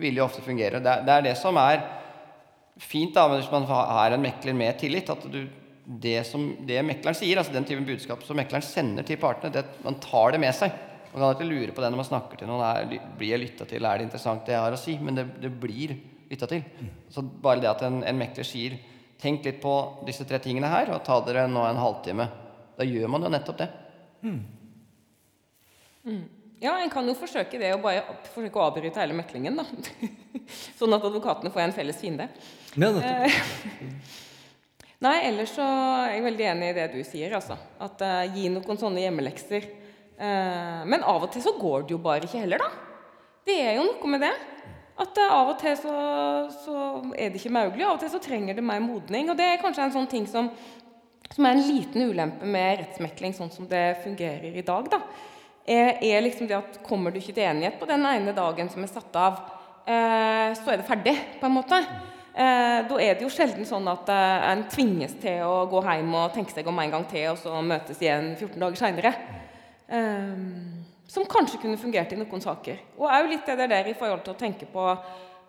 vil 0.00 0.16
jo 0.16 0.24
ofte 0.24 0.40
fungere. 0.48 0.80
Det, 0.80 0.96
er- 0.96 1.04
det 1.04 1.12
er 1.18 1.28
det 1.28 1.36
som 1.44 1.60
er 1.60 1.84
fint 2.80 3.12
da, 3.16 3.28
hvis 3.36 3.52
man 3.52 3.68
har 3.68 4.16
en 4.16 4.24
mekler 4.24 4.56
med 4.56 4.80
tillit, 4.80 5.12
at 5.12 5.28
du, 5.32 5.42
det 5.86 6.18
som 6.26 6.48
det 6.66 6.80
mekleren 6.82 7.14
sier, 7.14 7.38
altså 7.38 7.54
den 7.54 7.66
typen 7.68 7.86
budskap 7.86 8.24
som 8.26 8.38
mekleren 8.38 8.64
sender 8.64 9.06
til 9.06 9.20
partene, 9.22 9.52
det, 9.54 9.62
man 9.84 10.00
tar 10.02 10.34
det 10.34 10.42
med 10.42 10.54
seg. 10.56 10.74
Man 11.12 11.20
kan 11.20 11.28
alltid 11.28 11.48
lure 11.48 11.72
på 11.72 11.82
det 11.82 11.90
når 11.92 12.00
man 12.02 12.08
snakker 12.08 12.40
til 12.40 12.50
noen. 12.50 12.64
Er, 12.66 13.06
blir 13.16 13.32
jeg 13.36 13.44
lytta 13.44 13.68
til? 13.70 13.86
Er 13.86 13.98
det 14.00 14.08
interessant 14.08 14.42
det 14.48 14.56
jeg 14.56 14.64
har 14.64 14.74
å 14.74 14.80
si? 14.80 14.96
Men 15.00 15.20
det, 15.20 15.28
det 15.40 15.52
blir 15.62 15.94
lytta 16.26 16.48
til. 16.50 16.66
Så 17.14 17.22
bare 17.22 17.62
det 17.62 17.70
at 17.70 17.86
en, 17.86 18.02
en 18.04 18.20
mekler 18.20 18.46
sier 18.46 18.78
Tenk 19.16 19.46
litt 19.48 19.62
på 19.62 19.72
disse 20.04 20.26
tre 20.28 20.36
tingene 20.44 20.68
her, 20.68 20.90
og 20.92 21.00
ta 21.06 21.14
dere 21.24 21.46
nå 21.48 21.62
en 21.64 21.78
halvtime. 21.80 22.26
Da 22.76 22.84
gjør 22.84 23.08
man 23.08 23.24
jo 23.24 23.30
nettopp 23.32 23.62
det. 23.62 23.68
Ja, 26.60 26.74
en 26.82 26.92
kan 26.92 27.08
jo 27.08 27.14
forsøke 27.16 27.56
det, 27.62 27.70
og 27.78 27.80
bare 27.86 28.04
forsøke 28.34 28.60
å 28.60 28.66
avbryte 28.68 29.00
hele 29.00 29.16
meklingen, 29.16 29.56
da. 29.56 29.64
sånn 30.78 30.96
at 30.96 31.08
advokatene 31.08 31.52
får 31.54 31.64
en 31.64 31.74
felles 31.80 31.98
fiende. 32.00 32.28
Ja. 32.76 32.92
Nei, 35.04 35.16
ellers 35.28 35.52
så 35.52 35.64
er 35.66 36.14
jeg 36.14 36.24
veldig 36.24 36.44
enig 36.54 36.68
i 36.70 36.76
det 36.78 36.86
du 36.94 37.00
sier, 37.04 37.34
altså. 37.36 37.58
At 37.84 38.00
uh, 38.00 38.22
gi 38.32 38.48
noen 38.52 38.78
sånne 38.80 39.02
hjemmelekser. 39.02 39.66
Uh, 40.16 40.86
men 40.88 41.04
av 41.04 41.26
og 41.26 41.32
til 41.34 41.44
så 41.44 41.52
går 41.58 41.84
det 41.84 41.92
jo 41.92 42.00
bare 42.00 42.24
ikke 42.24 42.40
heller, 42.40 42.64
da. 42.64 42.70
Det 43.46 43.58
er 43.60 43.76
jo 43.76 43.84
noe 43.90 44.12
med 44.14 44.24
det. 44.24 44.32
At 44.96 45.20
uh, 45.20 45.34
av 45.36 45.52
og 45.52 45.60
til 45.60 45.76
så, 45.82 45.98
så 46.64 46.78
er 47.12 47.28
det 47.28 47.42
ikke 47.42 47.52
mulig, 47.52 47.84
av 47.84 47.98
og 47.98 48.00
til 48.00 48.14
så 48.14 48.22
trenger 48.24 48.56
det 48.56 48.64
mer 48.64 48.80
modning. 48.80 49.28
Og 49.28 49.36
det 49.36 49.50
er 49.50 49.60
kanskje 49.60 49.84
en 49.84 49.94
sånn 49.98 50.08
ting 50.08 50.24
som, 50.32 50.48
som 51.28 51.44
er 51.44 51.58
en 51.58 51.68
liten 51.68 52.08
ulempe 52.08 52.48
med 52.48 52.80
rettsmekling 52.80 53.36
sånn 53.36 53.52
som 53.52 53.68
det 53.68 53.98
fungerer 54.06 54.56
i 54.56 54.64
dag, 54.64 54.88
da. 54.96 55.04
Er, 55.66 55.96
er 56.00 56.24
liksom 56.24 56.48
det 56.48 56.56
at 56.56 56.80
kommer 56.86 57.12
du 57.12 57.20
ikke 57.20 57.36
til 57.36 57.44
enighet 57.44 57.76
på 57.76 57.88
den 57.90 58.06
ene 58.06 58.32
dagen 58.32 58.72
som 58.72 58.84
er 58.86 58.92
satt 58.92 59.16
av, 59.18 59.40
så 59.86 60.70
er 60.70 60.78
det 60.78 60.86
ferdig, 60.86 61.14
på 61.40 61.48
en 61.48 61.54
måte. 61.54 61.80
Eh, 62.36 62.78
da 62.84 62.96
er 63.00 63.14
det 63.16 63.24
jo 63.24 63.30
sjelden 63.32 63.64
sånn 63.64 63.86
at 63.88 64.10
eh, 64.12 64.42
en 64.50 64.66
tvinges 64.68 65.14
til 65.22 65.40
å 65.46 65.62
gå 65.70 65.80
hjem 65.86 66.10
og 66.18 66.34
tenke 66.34 66.52
seg 66.52 66.66
om 66.68 66.82
en 66.82 66.90
gang 66.92 67.06
til, 67.08 67.30
og 67.30 67.38
så 67.40 67.62
møtes 67.64 68.02
igjen 68.02 68.34
14 68.34 68.60
dager 68.60 68.80
seinere. 68.82 69.12
Eh, 69.88 70.34
som 71.08 71.24
kanskje 71.30 71.62
kunne 71.62 71.80
fungert 71.80 72.12
i 72.12 72.18
noen 72.20 72.42
saker. 72.44 72.82
Og 72.98 73.08
òg 73.08 73.30
litt 73.30 73.48
det 73.48 73.70
der 73.70 73.88
i 73.88 73.96
forhold 73.96 74.26
til 74.26 74.34
å 74.34 74.40
tenke 74.42 74.68
på 74.68 74.84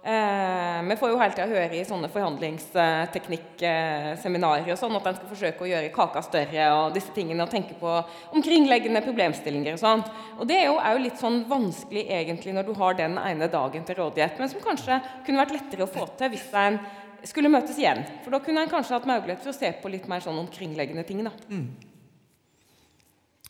Vi 0.07 0.95
får 0.95 1.11
jo 1.11 1.17
hele 1.19 1.35
tida 1.35 1.51
høre 1.51 1.75
i 1.75 1.83
sånne 1.83 2.07
forhandlingsteknikkseminarer 2.13 4.69
og 4.71 4.77
sånn 4.79 4.95
at 4.95 5.07
en 5.09 5.17
skal 5.17 5.31
forsøke 5.33 5.63
å 5.65 5.67
gjøre 5.67 5.91
kaka 5.95 6.21
større 6.23 6.63
og 6.77 6.93
disse 6.95 7.11
tingene, 7.11 7.43
og 7.43 7.51
tenke 7.51 7.73
på 7.75 7.91
omkringliggende 8.37 9.03
problemstillinger 9.03 9.75
og 9.75 9.81
sånn. 9.81 10.03
Og 10.37 10.47
det 10.47 10.57
er 10.61 10.65
jo 10.69 10.79
òg 10.79 10.97
litt 11.03 11.19
sånn 11.19 11.43
vanskelig 11.49 12.07
egentlig 12.07 12.53
når 12.55 12.63
du 12.69 12.73
har 12.79 12.93
den 13.01 13.19
ene 13.19 13.51
dagen 13.51 13.83
til 13.83 13.99
rådighet, 13.99 14.39
men 14.39 14.47
som 14.53 14.63
kanskje 14.63 14.95
kunne 15.25 15.41
vært 15.43 15.55
lettere 15.57 15.83
å 15.83 15.91
få 15.91 16.07
til 16.15 16.31
hvis 16.31 16.47
en 16.55 16.79
skulle 17.27 17.51
møtes 17.51 17.75
igjen. 17.81 17.99
For 18.23 18.31
da 18.31 18.39
kunne 18.39 18.63
en 18.63 18.71
kanskje 18.71 18.95
hatt 18.95 19.09
mulighet 19.09 19.43
for 19.43 19.51
å 19.51 19.59
se 19.59 19.67
på 19.81 19.91
litt 19.91 20.07
mer 20.07 20.21
sånn 20.23 20.39
omkringliggende 20.45 21.03
ting. 21.03 21.19
da. 21.27 21.35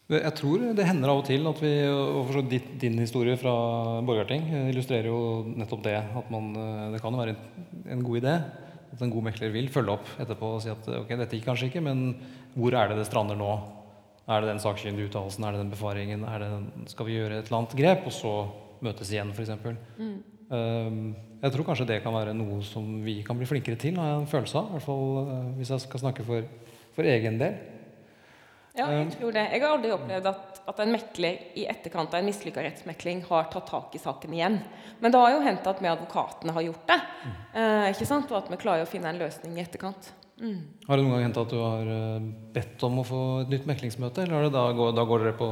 Jeg 0.08 0.34
tror 0.40 0.62
det 0.72 0.86
hender 0.88 1.12
av 1.12 1.20
og 1.20 1.26
til 1.28 1.44
at 1.50 1.58
vi 1.60 1.72
og 1.92 2.30
for 2.30 2.48
din 2.48 3.02
historie 3.02 3.36
fra 3.40 3.52
Borgarting 4.08 4.46
eh, 4.48 4.70
illustrerer 4.72 5.10
jo 5.12 5.44
nettopp 5.52 5.84
det. 5.84 5.98
At 6.22 6.30
man, 6.32 6.54
eh, 6.56 6.86
det 6.94 7.02
kan 7.04 7.12
jo 7.12 7.20
være 7.20 7.36
en, 7.36 7.66
en 7.98 8.06
god 8.08 8.22
idé 8.22 8.38
at 8.94 9.04
en 9.04 9.12
god 9.12 9.28
mekler 9.28 9.52
vil 9.54 9.68
følge 9.72 9.98
opp 9.98 10.08
etterpå 10.22 10.54
og 10.56 10.62
si 10.64 10.72
at 10.72 10.88
ok, 11.02 11.12
dette 11.20 11.38
gikk 11.38 11.50
kanskje 11.50 11.68
ikke, 11.70 11.84
men 11.84 12.08
hvor 12.56 12.76
er 12.78 12.90
det 12.90 13.02
det 13.02 13.10
strander 13.10 13.38
nå? 13.38 13.52
Er 14.28 14.44
det 14.44 14.50
den 14.52 14.62
sakkyndige 14.64 15.10
uttalelsen? 15.12 15.46
Er 15.46 15.56
det 15.56 15.62
den 15.62 15.72
befaringen? 15.72 16.24
Det 16.24 16.50
den, 16.52 16.88
skal 16.92 17.08
vi 17.08 17.16
gjøre 17.16 17.38
et 17.38 17.48
eller 17.48 17.62
annet 17.62 17.78
grep, 17.80 18.08
og 18.10 18.16
så 18.16 18.34
møtes 18.84 19.12
igjen, 19.14 19.32
f.eks.? 19.36 19.54
Mm. 20.00 20.18
Um, 20.48 21.00
jeg 21.44 21.54
tror 21.54 21.68
kanskje 21.68 21.88
det 21.92 22.02
kan 22.04 22.16
være 22.16 22.34
noe 22.36 22.60
som 22.66 22.90
vi 23.06 23.22
kan 23.28 23.40
bli 23.40 23.48
flinkere 23.48 23.80
til, 23.80 24.00
har 24.00 24.12
jeg 24.12 24.22
en 24.24 24.30
følelse 24.32 24.60
av. 24.60 24.68
I 24.68 24.76
hvert 24.76 24.88
fall 24.88 25.06
uh, 25.30 25.50
hvis 25.60 25.72
jeg 25.76 25.86
skal 25.86 26.04
snakke 26.04 26.28
for, 26.28 26.48
for 26.98 27.08
egen 27.08 27.40
del. 27.40 27.56
Ja, 28.78 28.88
jeg 28.94 29.10
tror 29.16 29.34
det. 29.34 29.44
Jeg 29.54 29.64
har 29.64 29.74
aldri 29.74 29.92
opplevd 29.96 30.30
at, 30.30 30.60
at 30.70 30.80
en 30.84 30.94
mekler 30.94 31.40
i 31.58 31.66
etterkant 31.70 32.14
av 32.14 32.20
en 32.20 32.28
mislykka 32.30 32.62
rettsmekling 32.62 33.24
har 33.26 33.50
tatt 33.54 33.66
tak 33.72 33.96
i 33.98 34.02
saken 34.02 34.36
igjen. 34.38 34.60
Men 35.02 35.14
det 35.14 35.22
har 35.24 35.34
jo 35.34 35.42
hendt 35.46 35.66
at 35.72 35.82
vi 35.82 35.90
advokatene 35.90 36.54
har 36.54 36.66
gjort 36.68 36.86
det. 36.92 37.00
Eh, 37.58 37.88
ikke 37.96 38.10
sant? 38.10 38.30
Og 38.30 38.38
at 38.44 38.52
vi 38.54 38.60
klarer 38.62 38.86
å 38.86 38.90
finne 38.90 39.10
en 39.10 39.22
løsning 39.22 39.58
i 39.58 39.64
etterkant. 39.66 40.12
Mm. 40.38 40.60
Har 40.86 41.00
det 41.00 41.04
noen 41.08 41.16
gang 41.16 41.24
hendt 41.26 41.40
at 41.42 41.50
du 41.50 41.58
har 41.58 41.90
eh, 41.90 42.28
bedt 42.54 42.86
om 42.86 43.00
å 43.02 43.08
få 43.08 43.22
et 43.42 43.56
nytt 43.56 43.66
meklingsmøte, 43.70 44.28
eller 44.28 44.52
da 44.54 44.68
går, 44.78 44.94
da, 44.94 45.08
går, 45.10 45.26
dere 45.26 45.38
på 45.40 45.48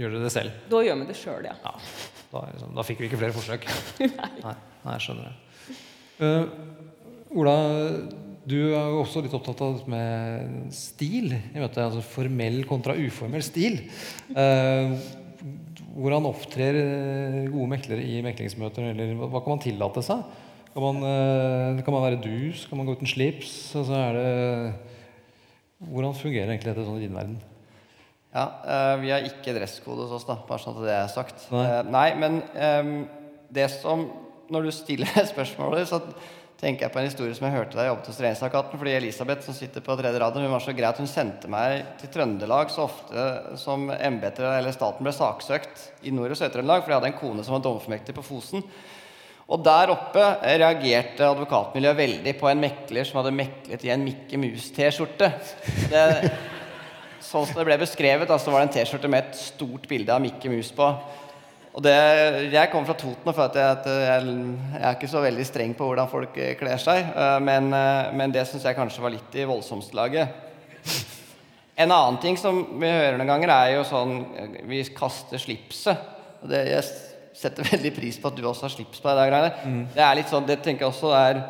gjør 0.00 0.16
dere 0.16 0.24
det 0.24 0.32
selv? 0.34 0.58
Da 0.72 0.82
gjør 0.82 0.98
vi 0.98 1.08
det 1.12 1.18
sjøl, 1.20 1.46
ja. 1.46 1.54
ja. 1.62 1.74
Da, 2.32 2.42
liksom, 2.50 2.74
da, 2.74 2.86
fikk 2.88 3.04
vi 3.04 3.10
ikke 3.10 3.22
flere 3.22 3.36
forsøk? 3.36 3.70
Nei. 4.02 4.32
Nei, 4.42 4.56
Nei 4.82 4.98
jeg 4.98 5.06
skjønner 5.06 5.30
det. 5.30 5.38
Uh, 6.22 7.38
Ola, 7.38 7.54
du 8.48 8.56
er 8.74 8.86
jo 8.90 9.02
også 9.02 9.22
litt 9.22 9.34
opptatt 9.36 9.60
av 9.62 9.76
dette 9.76 9.90
med 9.92 10.70
stil 10.74 11.30
i 11.34 11.60
møtet. 11.60 11.82
Altså 11.84 12.02
formell 12.02 12.62
kontra 12.66 12.96
uformell 12.98 13.44
stil. 13.46 13.78
Eh, 14.34 14.96
hvordan 15.92 16.26
opptrer 16.26 16.78
eh, 16.80 17.36
gode 17.52 17.68
meklere 17.74 18.02
i 18.02 18.18
meklingsmøter? 18.24 18.90
Eller 18.90 19.14
hva 19.20 19.42
kan 19.42 19.54
man 19.54 19.62
tillate 19.62 20.02
seg? 20.06 20.24
Kan 20.72 20.86
man, 20.86 21.04
eh, 21.04 21.84
kan 21.84 21.94
man 21.94 22.06
være 22.06 22.22
dus? 22.24 22.66
Kan 22.66 22.80
man 22.80 22.88
gå 22.88 22.96
uten 22.96 23.10
slips? 23.10 23.76
Altså 23.78 23.96
er 23.98 24.18
det, 24.18 24.28
hvordan 25.92 26.16
fungerer 26.16 26.50
egentlig 26.50 26.72
dette 26.72 26.86
sånn 26.86 27.00
i 27.00 27.06
din 27.06 27.16
verden? 27.18 27.38
Ja, 28.32 28.46
eh, 28.64 29.00
Vi 29.02 29.10
har 29.12 29.26
ikke 29.28 29.54
dresskode 29.54 30.06
hos 30.06 30.16
oss, 30.18 30.26
da, 30.28 30.38
bare 30.48 30.62
sånn 30.62 30.78
at 30.80 30.86
det 30.86 30.96
er 30.96 31.10
sagt. 31.12 31.48
Nei, 31.52 31.66
uh, 31.68 31.82
nei 31.84 32.08
men 32.16 32.42
um, 32.56 32.94
det 33.52 33.70
som 33.70 34.08
Når 34.52 34.66
du 34.66 34.70
stiller 34.74 35.26
spørsmålet, 35.32 35.88
så 35.88 36.00
tenker 36.62 36.86
jeg 36.86 36.94
på 36.94 37.00
en 37.00 37.08
historie 37.08 37.34
som 37.34 37.48
jeg 37.48 37.56
hørte 37.56 37.74
da 37.74 37.82
jeg 37.82 37.90
jobbet 37.90 38.08
hos 38.12 38.18
Regjeringsadvokaten. 38.22 38.78
Fordi 38.78 38.94
Elisabeth, 38.94 39.46
som 39.48 39.56
sitter 39.56 39.82
på 39.82 39.96
tredje 39.98 40.22
rad, 40.22 40.38
hun 40.38 40.54
var 40.54 40.62
så 40.62 40.74
grei 40.78 40.86
at 40.86 41.00
hun 41.02 41.10
sendte 41.10 41.50
meg 41.50 41.82
til 41.98 42.12
Trøndelag 42.14 42.70
så 42.70 42.84
ofte 42.86 43.24
som 43.58 43.88
embetet 43.96 44.46
eller 44.46 44.74
staten 44.74 45.02
ble 45.02 45.14
saksøkt 45.16 46.06
i 46.06 46.14
Nord- 46.14 46.36
og 46.36 46.38
Sør-Trøndelag, 46.38 46.84
fordi 46.84 46.94
jeg 46.94 47.00
hadde 47.00 47.10
en 47.10 47.18
kone 47.18 47.46
som 47.46 47.56
var 47.56 47.64
dommerformektig 47.66 48.14
på 48.14 48.26
Fosen. 48.26 48.62
Og 49.52 49.58
der 49.66 49.90
oppe 49.92 50.22
reagerte 50.46 51.26
advokatmiljøet 51.26 51.98
veldig 51.98 52.36
på 52.38 52.48
en 52.48 52.62
mekler 52.62 53.08
som 53.08 53.18
hadde 53.18 53.34
meklet 53.34 53.82
i 53.84 53.90
en 53.92 54.06
Mikke 54.06 54.38
Mus-T-skjorte. 54.40 55.32
Sånn 57.22 57.48
som 57.48 57.58
det 57.58 57.66
ble 57.66 57.76
beskrevet, 57.82 58.30
så 58.30 58.54
var 58.54 58.62
det 58.62 58.68
en 58.68 58.74
T-skjorte 58.78 59.10
med 59.10 59.26
et 59.26 59.42
stort 59.42 59.90
bilde 59.90 60.14
av 60.14 60.22
Mikke 60.22 60.52
Mus 60.52 60.70
på. 60.76 60.86
Og 61.72 61.80
det, 61.80 61.92
jeg 62.52 62.68
kommer 62.68 62.90
fra 62.90 62.96
Toten, 63.00 63.28
og 63.30 63.36
føler 63.36 63.70
at 63.70 63.86
jeg, 63.88 64.02
jeg, 64.04 64.32
jeg, 64.74 64.80
er 64.82 64.96
ikke 64.98 65.08
så 65.08 65.22
veldig 65.24 65.46
streng 65.48 65.70
på 65.76 65.86
hvordan 65.88 66.10
folk 66.10 66.36
eh, 66.36 66.52
kler 66.60 66.80
seg. 66.80 67.06
Eh, 67.16 67.38
men, 67.40 67.70
eh, 67.72 68.10
men 68.18 68.34
det 68.34 68.44
syns 68.48 68.66
jeg 68.68 68.76
kanskje 68.76 69.04
var 69.04 69.14
litt 69.14 69.38
i 69.40 69.46
voldsomslaget. 69.48 70.42
En 71.80 71.88
annen 71.88 72.18
ting 72.20 72.36
som 72.36 72.60
vi 72.76 72.90
hører 72.92 73.16
noen 73.16 73.30
ganger, 73.32 73.54
er 73.54 73.70
jo 73.78 73.86
sånn 73.88 74.18
Vi 74.68 74.82
kaster 74.92 75.40
slipset. 75.40 76.10
Det, 76.44 76.60
jeg 76.68 76.84
setter 77.40 77.64
veldig 77.72 77.94
pris 77.96 78.20
på 78.20 78.28
at 78.28 78.36
du 78.36 78.44
også 78.44 78.68
har 78.68 78.74
slips 78.76 79.00
på 79.00 79.16
deg. 79.16 79.38
Mm. 79.64 79.82
Det 79.96 80.04
er 80.04 80.20
litt 80.20 80.32
sånn, 80.32 80.48
det 80.48 80.60
tenker 80.60 80.84
jeg 80.84 80.92
også 80.92 81.16
er 81.16 81.40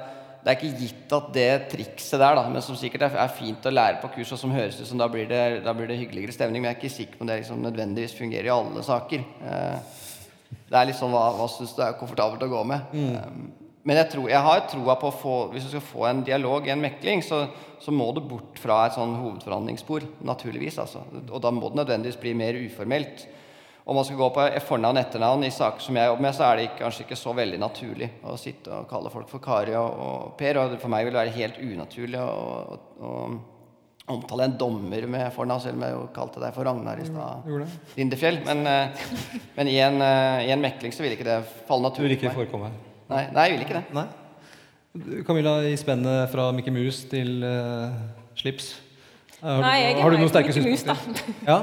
det 0.42 0.50
er 0.50 0.56
ikke 0.58 0.78
gitt 0.80 1.12
at 1.14 1.26
det 1.34 1.50
trikset 1.70 2.18
der, 2.18 2.34
da, 2.34 2.48
men 2.50 2.62
som 2.66 2.74
sikkert 2.74 3.04
er, 3.06 3.12
er 3.22 3.30
fint 3.30 3.62
å 3.62 3.70
lære 3.70 4.00
på 4.02 4.08
kurs, 4.16 4.32
og 4.34 4.40
som 4.40 4.50
høres 4.50 4.80
ut 4.80 4.88
som 4.88 4.98
da 4.98 5.06
blir 5.10 5.28
det, 5.30 5.42
da 5.62 5.70
blir 5.78 5.86
det 5.86 6.00
hyggeligere 6.00 6.34
stemning, 6.34 6.64
men 6.64 6.72
jeg 6.72 6.74
er 6.74 6.80
ikke 6.80 6.96
sikker 6.96 7.18
på 7.18 7.22
om 7.22 7.30
det 7.30 7.36
liksom 7.44 7.60
nødvendigvis 7.62 8.16
fungerer 8.18 8.48
i 8.48 8.50
alle 8.50 8.82
saker. 8.82 9.22
Eh, 9.22 10.00
det 10.70 10.78
er 10.78 10.88
litt 10.88 10.98
sånn 10.98 11.12
hva, 11.12 11.26
hva 11.36 11.48
syns 11.52 11.74
du 11.76 11.82
er 11.84 11.98
komfortabelt 12.00 12.42
å 12.46 12.50
gå 12.52 12.62
med. 12.68 12.94
Mm. 12.96 13.12
Um, 13.18 13.72
men 13.82 13.98
jeg, 13.98 14.12
tror, 14.12 14.28
jeg 14.30 14.46
har 14.46 14.64
troa 14.70 14.94
på 15.00 15.08
å 15.10 15.16
få 15.18 15.36
Hvis 15.50 15.66
du 15.66 15.72
skal 15.72 15.82
få 15.82 16.04
en 16.06 16.22
dialog, 16.26 16.68
en 16.70 16.82
mekling, 16.84 17.22
så, 17.26 17.44
så 17.82 17.94
må 17.94 18.12
du 18.14 18.22
bort 18.22 18.60
fra 18.62 18.84
et 18.86 18.96
sånn 18.96 19.16
hovedforhandlingsspor. 19.18 20.06
Naturligvis, 20.28 20.78
altså. 20.82 21.02
Og 21.24 21.38
da 21.42 21.50
må 21.54 21.70
det 21.70 21.82
nødvendigvis 21.82 22.20
bli 22.22 22.34
mer 22.38 22.58
uformelt. 22.62 23.26
Om 23.82 23.98
man 23.98 24.06
skal 24.06 24.20
gå 24.20 24.28
på 24.36 24.44
fornavn 24.68 25.00
og 25.00 25.02
etternavn 25.02 25.44
i 25.48 25.50
saker 25.50 25.82
som 25.82 25.96
jeg 25.98 26.06
jobber 26.06 26.22
med, 26.22 26.36
så 26.36 26.44
er 26.46 26.60
det 26.60 26.66
kanskje 26.78 27.02
ikke 27.02 27.18
så 27.18 27.32
veldig 27.34 27.58
naturlig 27.58 28.08
å 28.22 28.36
sitte 28.38 28.70
og 28.76 28.86
kalle 28.90 29.10
folk 29.10 29.26
for 29.32 29.42
Kari 29.42 29.74
og, 29.74 30.04
og 30.06 30.36
Per. 30.38 30.60
Og 30.62 30.76
for 30.78 30.92
meg 30.92 31.08
vil 31.08 31.16
det 31.16 31.24
være 31.24 31.34
helt 31.40 31.58
unaturlig 31.58 32.22
å 32.22 33.16
omtale 34.10 34.48
en 34.48 34.56
dommer 34.58 35.06
med 35.06 35.28
fornavn, 35.34 35.62
selv 35.62 35.78
om 35.78 35.84
jeg 35.86 35.94
jo 35.94 36.06
kalte 36.14 36.42
deg 36.42 36.54
for 36.56 36.66
Ragnar 36.66 36.98
i 36.98 37.06
stad. 37.06 37.52
Lindefjell. 37.98 38.40
Men, 38.46 38.64
eh, 38.66 39.04
men 39.56 39.70
i, 39.70 39.76
en, 39.78 40.00
eh, 40.02 40.46
i, 40.48 40.50
en, 40.50 40.62
mekling 40.62 40.94
så 40.94 41.04
vil 41.04 41.14
ikke 41.14 41.28
det 41.28 41.38
falle 41.68 41.86
naturlig. 41.86 42.16
Du 42.16 42.24
vil 42.24 42.30
ikke 42.30 42.34
forekomme? 42.34 42.72
Nei, 43.12 43.26
nei, 43.30 43.46
jeg 43.46 43.56
vil 43.56 43.66
ikke 43.66 43.78
det. 43.78 43.84
Nei. 43.94 44.08
Camilla, 45.26 45.60
i 45.64 45.76
spennet 45.80 46.28
fra 46.32 46.50
Mikke 46.52 46.72
Mus 46.74 47.04
til 47.08 47.40
uh, 47.40 47.94
slips 48.36 48.74
har, 49.42 49.58
Nei, 49.58 49.78
jeg 49.80 49.94
har 49.98 50.12
du 50.12 50.20
noen 50.20 50.30
sterke 50.30 50.52
synspunkter? 50.54 51.22
Ja? 51.50 51.56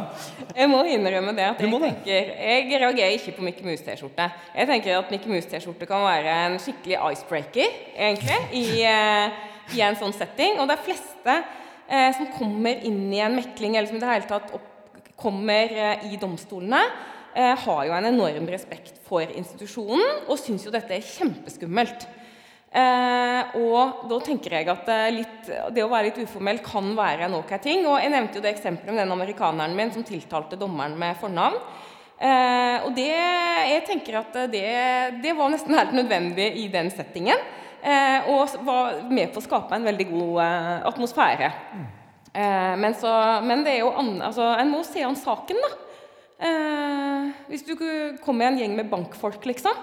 Jeg 0.58 0.68
må 0.68 0.82
innrømme 0.92 1.32
det 1.38 1.46
at 1.46 1.62
jeg, 1.64 1.70
tenker, 1.72 2.32
jeg 2.36 2.82
reagerer 2.82 3.14
ikke 3.16 3.36
på 3.38 3.46
Mikke 3.46 3.64
Mus-T-skjorte. 3.64 4.26
Jeg 4.58 4.68
tenker 4.68 4.98
at 4.98 5.14
Mikke 5.14 5.32
Mus-T-skjorte 5.32 5.88
kan 5.88 6.04
være 6.04 6.34
en 6.50 6.58
skikkelig 6.60 6.98
icebreaker 7.14 7.78
egentlig, 7.94 8.42
i, 8.52 8.66
uh, 8.84 9.78
i 9.78 9.86
en 9.86 9.96
sånn 10.02 10.12
setting. 10.18 10.60
Og 10.60 10.68
de 10.68 10.76
fleste 10.90 11.38
eh, 11.90 12.10
som 12.16 12.30
kommer 12.38 12.86
inn 12.86 13.08
i 13.14 13.22
en 13.26 13.36
mekling, 13.40 13.76
eller 13.76 13.90
som 13.90 13.98
i 13.98 14.04
det 14.04 14.12
hele 14.14 14.30
tatt 14.30 14.54
opp, 14.56 14.68
kommer 15.20 15.74
eh, 15.74 16.06
i 16.14 16.20
domstolene, 16.22 16.80
eh, 17.34 17.56
har 17.66 17.82
jo 17.86 17.98
en 17.98 18.12
enorm 18.14 18.48
respekt 18.48 19.02
for 19.08 19.26
institusjonen 19.26 20.30
og 20.30 20.40
syns 20.40 20.64
jo 20.68 20.74
dette 20.74 20.96
er 20.96 21.06
kjempeskummelt. 21.06 22.08
Eh, 22.70 23.56
og 23.58 24.06
da 24.12 24.18
tenker 24.22 24.54
jeg 24.60 24.68
at 24.70 24.90
eh, 24.94 25.08
litt, 25.16 25.48
det 25.74 25.82
å 25.82 25.90
være 25.90 26.12
litt 26.12 26.20
uformell 26.22 26.60
kan 26.62 26.92
være 26.98 27.26
en 27.26 27.40
ok 27.40 27.56
ting. 27.64 27.86
Og 27.90 27.98
jeg 27.98 28.14
nevnte 28.14 28.38
jo 28.38 28.46
det 28.46 28.54
eksempelet 28.54 28.94
med 28.94 29.04
den 29.04 29.16
amerikaneren 29.16 29.78
min 29.78 29.94
som 29.96 30.06
tiltalte 30.06 30.60
dommeren 30.60 30.98
med 31.00 31.18
fornavn. 31.20 31.58
Eh, 32.20 32.86
og 32.86 32.94
det, 32.98 33.10
jeg 33.10 33.86
tenker 33.88 34.20
at 34.22 34.38
det, 34.52 34.68
det 35.24 35.34
var 35.38 35.50
nesten 35.52 35.78
helt 35.78 35.96
nødvendig 35.98 36.52
i 36.62 36.68
den 36.72 36.92
settingen. 36.94 37.42
Eh, 37.80 38.28
og 38.28 38.58
var 38.68 38.98
med 39.08 39.32
på 39.32 39.40
å 39.40 39.46
skape 39.46 39.78
en 39.78 39.88
veldig 39.88 40.08
god 40.10 40.40
eh, 40.44 40.72
atmosfære. 40.90 41.52
Eh, 42.34 42.74
men, 42.80 42.96
så, 43.00 43.12
men, 43.46 43.64
det 43.64 43.78
er 43.78 43.86
jo 43.86 43.94
an, 44.02 44.18
altså, 44.26 44.50
en 44.60 44.74
må 44.74 44.82
se 44.88 45.06
an 45.06 45.18
saken, 45.20 45.62
da. 45.64 45.78
hvis 47.50 47.66
du 47.68 47.74
kommer 48.24 48.46
i 48.46 48.48
en 48.48 48.60
gjeng 48.62 48.76
med 48.78 48.92
bankfolk, 48.92 49.44
liksom, 49.48 49.76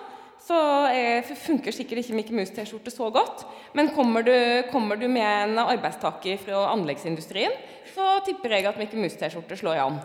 så 0.46 0.58
er, 0.92 1.26
funker 1.42 1.74
sikkert 1.74 2.04
ikke 2.04 2.16
Mikke 2.16 2.36
Mus-T-skjorte 2.36 2.92
så 2.92 3.08
godt. 3.12 3.42
Men 3.76 3.90
kommer 3.96 4.24
du, 4.24 4.36
kommer 4.70 4.96
du, 5.00 5.08
med 5.08 5.26
en 5.26 5.58
arbeidstaker 5.64 6.38
fra 6.44 6.68
anleggsindustrien, 6.70 7.56
så 7.96 8.20
tipper 8.24 8.54
jeg 8.54 8.68
at 8.70 8.78
Mikke 8.80 9.00
Mus-T-skjorte 9.00 9.58
slår 9.58 9.82
an. 9.82 9.98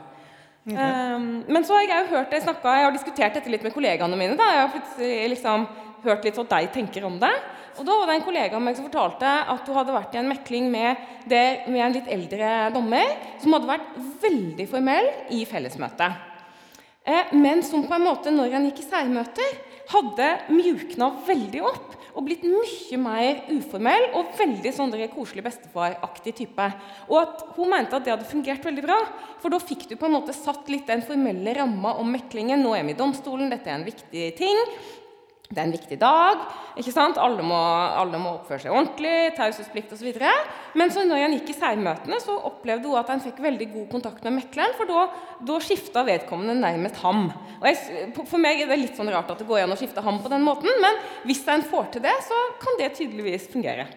Okay. 0.61 0.77
Um, 1.15 1.29
men 1.49 1.65
så 1.65 1.73
har 1.73 1.87
jeg 1.87 2.03
jo 2.03 2.11
hørt 2.15 2.33
jeg, 2.35 2.43
snakket, 2.45 2.67
jeg 2.69 2.85
har 2.85 2.91
diskutert 2.93 3.37
dette 3.37 3.49
litt 3.49 3.63
med 3.65 3.73
kollegaene 3.73 4.17
mine. 4.17 4.37
Da. 4.37 4.49
Jeg 4.53 4.61
har 4.61 4.75
plutselig 4.75 5.31
liksom 5.35 5.65
hørt 6.05 6.25
litt 6.25 6.37
hva 6.37 6.45
de 6.51 6.69
tenker 6.73 7.05
om 7.07 7.17
det. 7.21 7.31
Og 7.79 7.85
Da 7.87 7.95
var 7.95 8.09
det 8.09 8.17
en 8.17 8.25
kollega 8.25 8.57
av 8.57 8.63
meg 8.63 8.75
som 8.77 8.87
fortalte 8.87 9.29
at 9.53 9.69
hun 9.69 9.77
hadde 9.77 9.95
vært 9.95 10.15
i 10.15 10.19
en 10.21 10.31
mekling 10.31 10.67
med, 10.73 11.05
det, 11.29 11.45
med 11.71 11.85
en 11.85 11.95
litt 11.95 12.11
eldre 12.11 12.51
dommer 12.75 13.15
som 13.41 13.55
hadde 13.55 13.69
vært 13.69 13.95
veldig 14.21 14.67
formell 14.69 15.07
i 15.37 15.45
fellesmøtet. 15.49 16.27
Eh, 17.07 17.31
men 17.33 17.63
som 17.65 17.87
på 17.87 17.95
en 17.95 18.05
måte, 18.05 18.33
når 18.33 18.57
han 18.57 18.67
gikk 18.69 18.83
i 18.83 18.89
særmøter, 18.89 19.57
hadde 19.91 20.27
mjukna 20.51 21.09
veldig 21.27 21.63
opp 21.71 21.97
og 22.11 22.25
blitt 22.27 22.43
mye 22.43 22.97
mer 22.99 23.45
uformell 23.53 24.09
og 24.19 24.33
veldig 24.35 24.71
sånn 24.75 24.93
koselig 25.13 25.45
bestefaraktig 25.45 26.33
type. 26.41 26.67
Og 27.07 27.17
at 27.21 27.45
Hun 27.55 27.71
mente 27.71 27.95
at 27.95 28.03
det 28.03 28.13
hadde 28.13 28.27
fungert 28.27 28.65
veldig 28.65 28.83
bra. 28.83 28.97
For 29.39 29.49
da 29.49 29.59
fikk 29.63 29.87
du 29.89 29.95
på 29.95 30.07
en 30.07 30.17
måte 30.17 30.35
satt 30.35 30.67
litt 30.69 30.87
den 30.87 31.03
formelle 31.07 31.55
ramma 31.55 31.95
om 31.99 32.11
meklingen. 32.11 32.61
Nå 32.61 32.75
er 32.75 32.83
vi 32.83 32.95
i 32.95 32.99
domstolen, 32.99 33.49
dette 33.51 33.71
er 33.71 33.79
en 33.79 33.87
viktig 33.87 34.27
ting 34.37 34.59
det 35.51 35.59
er 35.59 35.67
en 35.67 35.73
viktig 35.75 35.97
dag. 35.99 36.43
ikke 36.79 36.93
sant? 36.95 37.19
Alle 37.19 37.43
må, 37.43 37.57
alle 37.99 38.19
må 38.21 38.37
oppføre 38.37 38.63
seg 38.63 38.71
ordentlig, 38.71 39.33
taushetsplikt 39.35 39.91
osv. 39.95 40.09
Men 40.79 40.93
så 40.93 41.03
når 41.07 41.25
han 41.25 41.35
gikk 41.35 41.51
i 41.51 41.57
særmøtene, 41.57 42.19
så 42.23 42.37
opplevde 42.47 42.87
hun 42.87 42.99
at 43.01 43.11
han 43.11 43.23
fikk 43.23 43.41
veldig 43.43 43.67
god 43.73 43.87
kontakt 43.91 44.23
med 44.27 44.37
mekleren, 44.39 44.75
for 44.79 44.89
da, 44.89 45.05
da 45.47 45.59
skifta 45.63 46.05
vedkommende 46.07 46.55
nærmest 46.61 47.01
ham. 47.03 47.27
Og 47.59 47.67
jeg, 47.67 48.11
for 48.21 48.39
meg 48.41 48.63
er 48.63 48.71
det 48.71 48.79
litt 48.79 48.99
sånn 48.99 49.11
rart 49.11 49.33
at 49.33 49.43
det 49.43 49.49
går 49.49 49.65
an 49.65 49.75
å 49.75 49.79
skifte 49.79 50.03
ham 50.05 50.21
på 50.23 50.31
den 50.31 50.45
måten, 50.47 50.71
men 50.83 51.01
hvis 51.27 51.43
en 51.51 51.67
får 51.67 51.91
til 51.95 52.07
det, 52.07 52.15
så 52.27 52.43
kan 52.63 52.79
det 52.79 52.93
tydeligvis 52.99 53.51
fungere. 53.51 53.89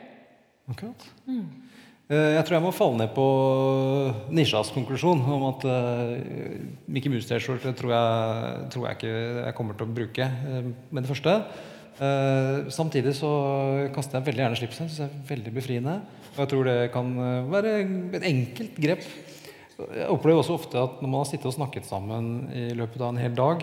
Akkurat. 0.71 1.07
Eh, 1.29 1.64
Jeg 2.05 2.45
tror 2.45 2.59
jeg 2.59 2.65
må 2.67 2.71
falle 2.77 2.99
ned 3.01 3.15
på 3.17 3.27
Nisjas 4.37 4.69
konklusjon 4.75 5.23
om 5.25 5.47
at 5.49 5.63
uh, 5.65 6.11
Mickey 6.85 7.09
Mouse-T-skjorte 7.09 7.73
tror, 7.79 7.95
tror 8.69 8.91
jeg 8.91 8.99
ikke 8.99 9.13
jeg 9.15 9.57
kommer 9.57 9.79
til 9.79 9.89
å 9.89 9.95
bruke 9.97 10.27
eh, 10.27 10.67
med 10.93 11.01
det 11.01 11.09
første. 11.09 11.39
Eh, 11.95 12.67
samtidig 12.75 13.15
så 13.15 13.31
kaster 13.95 14.19
jeg 14.19 14.27
veldig 14.29 14.43
gjerne 14.43 14.59
slipset. 14.59 14.89
Syns 14.89 14.99
jeg 15.05 15.11
er 15.11 15.29
veldig 15.29 15.53
befriende. 15.55 15.95
Og 16.35 16.41
jeg 16.43 16.51
tror 16.51 16.67
det 16.67 16.79
kan 16.95 17.13
eh, 17.23 17.53
være 17.53 17.75
et 18.19 18.27
enkelt 18.31 18.81
grep. 18.83 19.07
Jeg 19.79 20.11
opplever 20.11 20.43
også 20.43 20.57
ofte 20.59 20.81
at 20.81 21.01
når 21.03 21.11
man 21.11 21.23
har 21.23 21.31
sittet 21.31 21.51
og 21.51 21.57
snakket 21.57 21.87
sammen 21.87 22.51
i 22.55 22.69
løpet 22.79 23.01
av 23.03 23.13
en 23.13 23.23
hel 23.23 23.35
dag, 23.39 23.63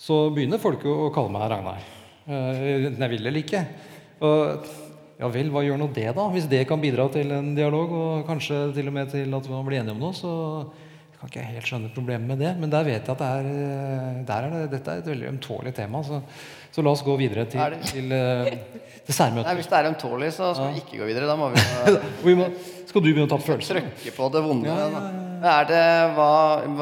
så 0.00 0.22
begynner 0.32 0.60
folk 0.60 0.84
å 0.88 1.10
kalle 1.12 1.32
meg 1.32 1.48
Ragnar. 1.52 1.88
Eh, 2.28 2.62
Enten 2.90 3.04
jeg 3.06 3.14
vil 3.16 3.26
eller 3.26 3.42
ikke. 3.42 3.64
Og 4.20 4.70
ja 5.20 5.28
vel, 5.28 5.50
hva 5.52 5.62
gjør 5.66 5.80
nå 5.82 5.90
det, 5.94 6.08
da? 6.16 6.28
Hvis 6.32 6.48
det 6.48 6.62
kan 6.68 6.80
bidra 6.80 7.08
til 7.12 7.32
en 7.36 7.52
dialog, 7.56 7.92
og 7.92 8.28
kanskje 8.28 8.70
til 8.76 8.88
og 8.88 8.94
med 8.96 9.10
til 9.12 9.34
at 9.36 9.50
man 9.52 9.66
blir 9.66 9.82
enige 9.82 9.96
om 9.96 10.00
noe, 10.00 10.16
så 10.16 10.30
kan 11.20 11.28
ikke 11.28 11.42
jeg 11.42 11.52
helt 11.52 11.68
skjønne 11.68 11.90
problemet 11.92 12.28
med 12.30 12.38
det. 12.40 12.54
Men 12.56 12.70
der 12.72 12.86
vet 12.86 13.04
jeg 13.04 13.12
at 13.12 13.20
det 13.20 13.26
er, 13.28 13.48
eh, 13.52 14.36
er 14.36 14.46
det, 14.48 14.60
dette 14.72 14.92
er 14.94 15.02
et 15.02 15.10
veldig 15.10 15.28
ømtålig 15.34 15.74
tema. 15.76 16.00
Så, 16.06 16.22
så 16.72 16.84
la 16.84 16.94
oss 16.94 17.02
gå 17.04 17.16
videre 17.20 17.44
til, 17.44 17.60
det? 17.60 17.90
til, 17.90 18.14
eh, 18.16 18.48
til 19.04 19.34
Nei, 19.36 19.54
hvis 19.58 19.68
det 19.68 19.76
er 19.76 19.90
ømtålig, 19.90 20.30
så 20.32 20.54
skal 20.56 20.72
vi 20.72 20.80
ikke 20.80 21.02
gå 21.02 21.10
videre. 21.10 21.28
Da 21.28 21.36
må 21.36 21.50
vi 21.52 21.60
Vi 22.30 22.36
må, 22.38 22.48
skal 22.88 23.04
du 23.04 23.10
begynne 23.10 23.28
å 23.28 23.32
ta 23.34 23.36
opp 23.36 23.44
følelser? 23.44 23.82
trykke 23.82 24.16
på 24.16 24.30
det 24.32 24.44
vonde. 24.46 24.72
Ja, 24.72 25.04
ja, 25.44 25.54
det, 25.68 25.84
hva, 26.16 26.32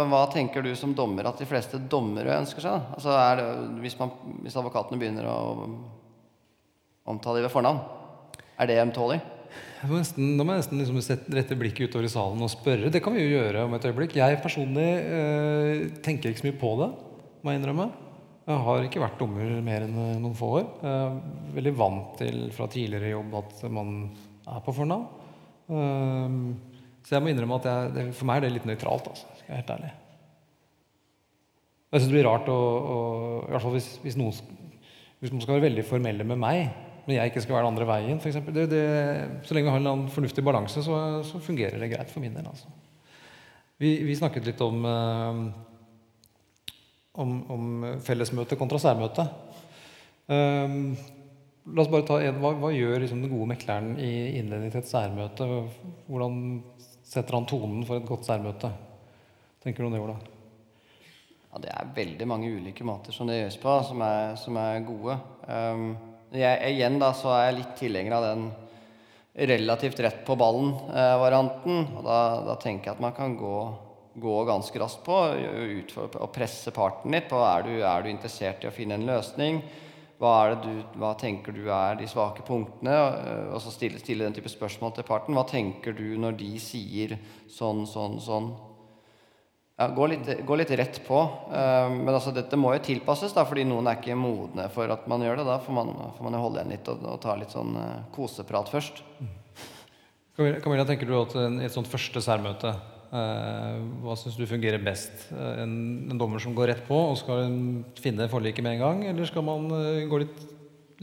hva- 0.07 0.25
tenker 0.31 0.63
du 0.63 0.71
som 0.79 0.95
dommer 0.95 1.27
at 1.33 1.43
de 1.43 1.47
fleste 1.49 1.83
dommere 1.91 2.39
ønsker 2.39 2.63
seg? 2.63 2.95
Altså 2.95 3.19
det, 3.39 3.47
hvis, 3.83 3.99
man, 3.99 4.15
hvis 4.45 4.55
advokatene 4.59 5.03
begynner 5.03 5.27
å 5.31 5.39
omtale 7.11 7.41
dem 7.41 7.49
ved 7.49 7.55
fornavn, 7.55 7.83
er 8.59 8.71
det 8.71 8.81
ømtålig? 8.83 9.21
Da 9.79 9.87
må 9.89 10.01
jeg 10.03 10.59
nesten 10.59 10.81
liksom 10.81 10.99
rette 11.37 11.57
blikket 11.59 11.93
utover 11.93 12.09
i 12.09 12.11
salen 12.11 12.43
og 12.43 12.51
spørre. 12.51 12.91
Det 12.91 13.01
kan 13.05 13.15
vi 13.15 13.23
jo 13.23 13.37
gjøre 13.37 13.63
om 13.69 13.77
et 13.77 13.87
øyeblikk. 13.87 14.17
Jeg 14.19 14.41
personlig 14.43 14.89
eh, 15.07 15.85
tenker 16.03 16.33
ikke 16.33 16.43
så 16.43 16.49
mye 16.49 16.59
på 16.59 16.73
det, 16.81 16.89
må 17.43 17.55
jeg 17.55 17.61
innrømme. 17.61 17.87
Jeg 18.49 18.65
har 18.65 18.87
ikke 18.89 19.03
vært 19.05 19.21
dommer 19.21 19.53
mer 19.63 19.87
enn 19.87 19.95
eh, 20.03 20.17
noen 20.19 20.35
få 20.37 20.51
år. 20.59 20.67
Veldig 21.55 21.75
vant 21.79 22.19
til 22.19 22.49
fra 22.57 22.67
tidligere 22.73 23.13
jobb 23.13 23.39
at 23.45 23.63
man 23.71 23.95
er 24.49 24.67
på 24.67 24.75
fornavn. 24.81 25.07
Eh, 25.69 26.37
så 27.07 27.17
jeg 27.17 27.25
må 27.25 27.31
innrømme 27.33 27.61
at 27.63 27.71
jeg, 27.71 28.11
for 28.19 28.29
meg 28.29 28.41
er 28.41 28.49
det 28.49 28.55
litt 28.57 28.69
nøytralt, 28.69 29.07
altså, 29.13 29.31
skal 29.39 29.47
jeg 29.47 29.53
være 29.53 29.63
helt 29.63 29.75
ærlig. 29.77 29.95
Jeg 31.89 32.03
syns 32.03 32.11
det 32.11 32.19
blir 32.19 32.27
rart 32.29 32.51
å, 32.53 32.59
å 32.59 32.97
I 33.47 33.53
hvert 33.55 33.65
fall 33.65 33.79
hvis, 33.79 33.87
hvis 34.03 34.17
noen 34.21 34.57
Hvis 35.23 35.33
man 35.33 35.41
skal 35.41 35.57
være 35.57 35.71
veldig 35.71 35.85
formelle 35.89 36.27
med 36.29 36.39
meg, 36.43 36.88
men 37.09 37.17
jeg 37.17 37.31
ikke 37.31 37.41
skal 37.41 37.57
være 37.57 37.65
den 37.65 37.73
andre 37.73 37.87
veien, 37.89 38.19
f.eks. 38.21 38.35
Det, 38.53 38.81
så 39.49 39.55
lenge 39.57 39.71
vi 39.71 39.73
har 39.73 39.87
en 39.95 40.09
fornuftig 40.13 40.43
balanse, 40.45 40.83
så, 40.85 40.97
så 41.25 41.39
fungerer 41.41 41.81
det 41.81 41.89
greit 41.89 42.11
for 42.13 42.21
min 42.21 42.35
del. 42.37 42.45
Altså. 42.45 42.69
Vi, 43.81 43.95
vi 44.05 44.17
snakket 44.19 44.45
litt 44.51 44.61
om, 44.61 44.85
eh, 44.85 45.39
om, 47.25 47.31
om 47.55 47.87
fellesmøte 48.05 48.59
kontra 48.61 48.81
særmøte. 48.83 49.25
Eh, 50.29 50.75
la 51.73 51.81
oss 51.81 51.89
bare 51.95 52.05
ta 52.11 52.19
en, 52.27 52.43
hva, 52.45 52.53
hva 52.61 52.75
gjør 52.77 53.01
liksom 53.01 53.25
den 53.25 53.33
gode 53.33 53.55
mekleren 53.55 53.95
i 53.97 54.13
innledning 54.43 54.75
til 54.75 54.83
et 54.83 54.93
særmøte? 54.93 55.49
Hvordan 56.11 56.37
setter 57.09 57.39
han 57.39 57.49
tonen 57.49 57.89
for 57.89 58.03
et 58.03 58.11
godt 58.13 58.29
særmøte? 58.29 58.69
Tenker 59.65 59.81
du 59.81 59.89
om 59.89 59.97
det, 59.97 60.05
Ola? 60.05 60.19
Ja, 61.49 61.65
det 61.65 61.73
er 61.73 61.97
veldig 61.97 62.29
mange 62.29 62.53
ulike 62.53 62.85
måter 62.85 63.17
som 63.17 63.33
det 63.33 63.41
gjøres 63.41 63.57
på, 63.65 63.81
som 63.89 64.05
er, 64.05 64.37
som 64.37 64.61
er 64.61 64.85
gode. 64.85 65.17
Um, 65.49 65.89
jeg, 66.33 66.73
igjen 66.75 66.99
da, 67.01 67.13
så 67.17 67.31
er 67.35 67.45
jeg 67.49 67.59
litt 67.61 67.77
tilhenger 67.79 68.17
av 68.19 68.25
den 68.27 68.49
relativt 69.49 70.01
rett 70.03 70.25
på 70.27 70.35
ballen-varianten. 70.37 71.85
og 71.97 72.05
da, 72.05 72.19
da 72.49 72.57
tenker 72.61 72.91
jeg 72.91 72.97
at 72.97 73.03
man 73.05 73.15
kan 73.17 73.37
gå, 73.39 73.57
gå 74.19 74.37
ganske 74.49 74.81
raskt 74.83 75.05
på 75.07 75.19
og 76.19 76.33
presse 76.35 76.73
parten 76.75 77.15
litt 77.15 77.29
på 77.31 77.39
er 77.47 77.63
du, 77.69 77.75
er 77.87 78.03
du 78.03 78.11
interessert 78.11 78.65
i 78.65 78.71
å 78.71 78.75
finne 78.75 78.99
en 78.99 79.07
løsning. 79.07 79.61
Hva, 80.19 80.33
du, 80.59 80.73
hva 80.99 81.13
tenker 81.15 81.55
du 81.55 81.69
er 81.71 81.95
de 82.01 82.09
svake 82.11 82.43
punktene? 82.43 82.91
Og- 82.99 83.53
Og 83.55 83.61
så 83.63 83.71
stille, 83.71 84.01
stille 84.03 84.25
den 84.27 84.35
type 84.35 84.51
spørsmål 84.51 84.95
til 84.97 85.05
parten. 85.07 85.35
Hva 85.35 85.47
tenker 85.47 85.95
du 85.95 86.17
når 86.19 86.37
de 86.37 86.59
sier 86.59 87.19
sånn, 87.49 87.87
sånn, 87.87 88.19
sånn? 88.21 88.51
Ja, 89.79 89.87
gå 89.95 90.09
litt, 90.11 90.27
gå 90.43 90.57
litt 90.59 90.71
rett 90.75 90.97
på. 91.07 91.21
Eh, 91.55 91.89
men 91.93 92.11
altså, 92.11 92.33
dette 92.35 92.59
må 92.59 92.73
jo 92.75 92.83
tilpasses, 92.83 93.31
da, 93.37 93.45
fordi 93.47 93.63
noen 93.69 93.87
er 93.87 94.01
ikke 94.01 94.17
modne 94.19 94.65
for 94.75 94.91
at 94.91 95.05
man 95.11 95.23
gjør 95.23 95.39
det. 95.39 95.45
Da 95.47 95.61
får 95.63 95.77
man, 95.77 95.93
får 96.17 96.27
man 96.27 96.35
jo 96.35 96.41
holde 96.43 96.59
igjen 96.59 96.73
litt 96.75 96.91
og, 96.91 97.05
og 97.07 97.21
ta 97.23 97.37
litt 97.39 97.55
sånn 97.55 97.77
eh, 97.79 98.01
koseprat 98.15 98.73
først. 98.73 99.05
Camilla, 100.35 100.59
Camilla, 100.65 100.87
tenker 100.89 101.07
du 101.07 101.15
at 101.21 101.37
i 101.39 101.67
et 101.69 101.75
sånt 101.75 101.91
første 101.91 102.23
særmøte 102.23 102.73
eh, 102.75 103.79
Hva 104.03 104.19
syns 104.19 104.37
du 104.39 104.45
fungerer 104.51 104.83
best? 104.83 105.29
En, 105.35 105.79
en 106.11 106.19
dommer 106.19 106.43
som 106.43 106.59
går 106.59 106.73
rett 106.73 106.85
på 106.91 106.99
og 107.13 107.15
skal 107.23 107.47
finne 108.03 108.27
forliket 108.31 108.67
med 108.67 108.77
en 108.77 108.83
gang, 108.83 109.07
eller 109.13 109.31
skal 109.31 109.47
man 109.47 109.71
gå 110.11 110.23
litt, 110.25 110.43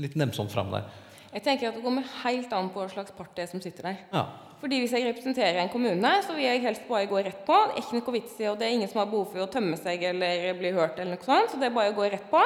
litt 0.04 0.20
nemsomt 0.20 0.52
fram 0.52 0.76
der? 0.76 0.92
Jeg 1.36 1.44
tenker 1.44 1.68
at 1.68 1.76
Det 1.76 1.84
kommer 1.84 2.06
helt 2.24 2.54
an 2.56 2.70
på 2.72 2.80
hva 2.80 2.88
slags 2.92 3.12
part 3.16 3.34
det 3.36 3.44
er 3.44 3.52
som 3.52 3.62
sitter 3.64 3.90
der. 3.90 3.98
Ja. 4.14 4.24
Fordi 4.62 4.80
Hvis 4.80 4.94
jeg 4.96 5.04
representerer 5.10 5.60
en 5.62 5.70
kommune, 5.70 6.12
så 6.24 6.34
vil 6.34 6.48
jeg 6.48 6.62
helst 6.64 6.88
bare 6.88 7.10
gå 7.12 7.20
rett 7.20 7.44
på. 7.46 7.58
Det 7.68 7.76
er 7.76 7.84
ikke 7.84 8.00
noe 8.00 8.16
vits 8.16 8.40
i, 8.40 8.48
og 8.48 8.58
det 8.58 8.68
er 8.68 8.78
ingen 8.78 8.90
som 8.90 9.02
har 9.02 9.12
behov 9.12 9.28
for 9.34 9.44
å 9.44 9.52
tømme 9.52 9.76
seg 9.78 10.04
eller 10.12 10.56
bli 10.58 10.72
hørt. 10.72 10.98
eller 11.00 11.18
noe 11.18 11.28
sånt, 11.28 11.52
så 11.52 11.60
det 11.60 11.68
er 11.68 11.76
bare 11.76 11.92
å 11.92 11.98
gå 11.98 12.08
rett 12.10 12.32
på. 12.32 12.42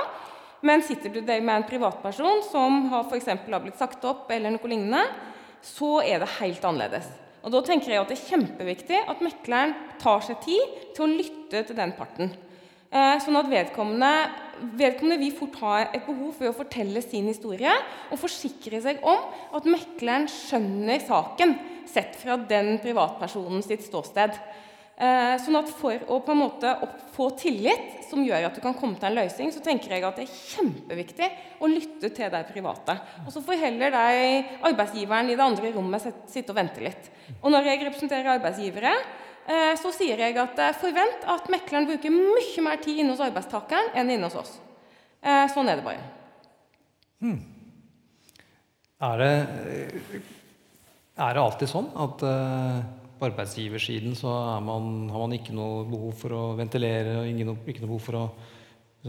Men 0.65 0.81
sitter 0.81 1.13
du 1.13 1.21
der 1.21 1.39
med 1.39 1.55
en 1.55 1.69
privatperson 1.69 2.43
som 2.49 2.89
har 2.89 3.05
for 3.05 3.15
eksempel 3.15 3.53
har 3.53 3.61
blitt 3.63 3.77
sagt 3.77 4.03
opp, 4.03 4.25
eller 4.31 4.51
noe 4.51 4.67
lignende, 4.67 5.05
så 5.61 6.01
er 6.03 6.19
det 6.19 6.33
helt 6.39 6.65
annerledes. 6.65 7.07
Og 7.43 7.51
Da 7.51 7.61
tenker 7.61 7.93
jeg 7.93 8.01
at 8.01 8.09
det 8.09 8.17
er 8.17 8.35
kjempeviktig 8.35 8.99
at 9.07 9.21
mekleren 9.23 9.75
tar 10.01 10.19
seg 10.25 10.41
tid 10.43 10.79
til 10.95 11.05
å 11.05 11.13
lytte 11.13 11.63
til 11.67 11.77
den 11.77 11.93
parten. 11.95 12.33
Eh, 12.89 13.19
sånn 13.21 13.37
at 13.37 13.45
vedkommende, 13.51 14.11
vedkommende 14.79 15.19
vil 15.21 15.33
fort 15.37 15.59
ha 15.61 15.73
et 15.83 16.07
behov 16.07 16.31
for 16.39 16.49
å 16.49 16.55
fortelle 16.57 17.03
sin 17.05 17.27
historie 17.29 17.69
og 18.09 18.17
forsikre 18.17 18.79
seg 18.81 19.03
om 19.05 19.27
at 19.53 19.67
mekleren 19.69 20.25
skjønner 20.25 21.03
saken 21.05 21.53
sett 21.89 22.17
fra 22.17 22.39
den 22.49 22.79
privatpersonen 22.81 23.61
sitt 23.65 23.85
ståsted. 23.85 24.33
Eh, 24.99 25.35
sånn 25.39 25.55
at 25.55 25.69
For 25.69 26.01
å 26.11 26.17
på 26.25 26.33
en 26.33 26.41
måte 26.41 26.73
få 27.13 27.29
tillit 27.39 28.01
som 28.09 28.25
gjør 28.25 28.49
at 28.49 28.57
du 28.57 28.59
kan 28.65 28.73
komme 28.75 28.97
til 28.99 29.07
en 29.07 29.15
løsning, 29.21 29.53
så 29.53 29.61
tenker 29.63 29.93
jeg 29.93 30.03
at 30.03 30.17
det 30.17 30.25
er 30.25 30.33
kjempeviktig 30.57 31.29
å 31.61 31.69
lytte 31.71 32.09
til 32.09 32.33
de 32.33 32.41
private. 32.49 32.97
Og 33.23 33.31
Så 33.31 33.45
får 33.45 33.61
heller 33.63 33.93
de 33.95 34.43
arbeidsgiveren 34.65 35.29
i 35.29 35.37
det 35.37 35.45
andre 35.45 35.71
rommet 35.77 36.01
sit- 36.03 36.27
sitte 36.27 36.51
og 36.51 36.57
vente 36.57 36.81
litt. 36.83 37.09
Og 37.43 37.51
Når 37.53 37.63
jeg 37.69 37.85
representerer 37.85 38.33
arbeidsgivere, 38.33 38.97
så 39.81 39.91
sier 39.95 40.19
jeg 40.21 40.35
at 40.37 40.59
eh, 40.61 40.75
forvent 40.77 41.23
at 41.33 41.47
mekleren 41.49 41.87
bruker 41.89 42.13
mye 42.13 42.65
mer 42.65 42.81
tid 42.83 43.01
inne 43.01 43.15
hos 43.15 43.23
arbeidstakeren 43.25 43.95
enn 43.97 44.11
inne 44.13 44.29
hos 44.29 44.37
oss. 44.37 44.51
Eh, 45.23 45.47
Sånn 45.49 45.71
er 45.71 45.79
det 45.79 45.87
bare. 45.87 46.03
Er 48.99 49.21
det, 49.23 49.33
er 51.15 51.35
det 51.35 51.41
alltid 51.41 51.71
sånn 51.71 51.89
at 52.05 52.23
eh, 52.27 52.79
på 53.19 53.27
arbeidsgiversiden 53.27 54.15
så 54.15 54.31
man, 54.63 55.09
har 55.11 55.25
man 55.25 55.35
ikke 55.35 55.55
noe 55.55 55.83
behov 55.89 56.13
for 56.21 56.35
å 56.35 56.43
ventilere 56.59 57.17
og 57.19 57.27
ikke 57.31 57.47
noe 57.49 57.89
behov 57.89 58.05
for 58.05 58.19
å 58.19 58.23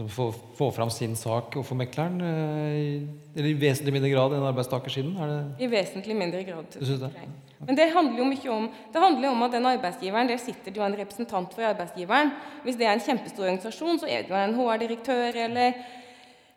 få, 0.07 0.31
få 0.57 0.71
fram 0.71 0.89
sin 0.89 1.15
sak 1.19 1.55
overfor 1.59 1.75
mekleren? 1.75 2.21
eh, 2.21 2.75
i- 2.79 3.07
eller 3.35 3.49
i 3.49 3.53
vesentlig 3.59 3.93
mindre 3.93 4.09
grad 4.13 4.33
enn 4.33 4.43
arbeidstakersiden? 4.47 5.17
Er 5.19 5.27
det, 5.27 5.63
I 5.65 5.67
vesentlig 5.67 6.15
mindre 6.15 6.43
grad. 6.47 6.65
Du 6.79 6.85
synes 6.85 6.99
det? 7.01 7.11
Men 7.67 7.75
det 7.77 7.89
handler 7.93 8.17
jo 8.17 8.25
mye 8.25 8.49
om 8.49 8.69
det 8.93 9.01
handler 9.01 9.29
om 9.29 9.43
at 9.43 9.51
den 9.51 9.65
arbeidsgiveren, 9.65 10.27
der 10.27 10.37
sitter 10.37 10.71
det 10.71 10.77
jo 10.77 10.83
en 10.83 10.95
representant 10.97 11.53
for 11.53 11.61
arbeidsgiveren. 11.61 12.31
Hvis 12.63 12.77
det 12.77 12.87
er 12.87 12.93
en 12.93 12.99
kjempestor 13.03 13.43
organisasjon, 13.43 13.99
så 13.99 14.07
er 14.09 14.21
det 14.23 14.29
jo 14.31 14.35
en 14.35 14.55
HR-direktør 14.55 15.35
eller, 15.45 15.73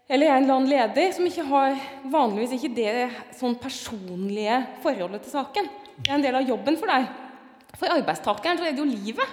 eller 0.09 0.27
en 0.37 0.43
eller 0.43 0.55
annen 0.55 0.69
leder 0.71 1.13
som 1.13 1.27
ikke 1.27 1.45
har 1.51 1.77
vanligvis 2.11 2.53
ikke 2.57 2.75
det 2.75 3.11
sånn 3.37 3.59
personlige 3.61 4.63
forholdet 4.83 5.23
til 5.27 5.33
saken. 5.33 5.69
Det 5.99 6.09
er 6.11 6.15
en 6.15 6.23
del 6.23 6.35
av 6.41 6.49
jobben 6.49 6.77
for 6.81 6.87
deg. 6.87 7.07
For 7.77 7.87
arbeidstakeren 7.99 8.59
så 8.59 8.65
er 8.69 8.73
det 8.73 8.79
jo 8.79 8.85
livet. 8.89 9.29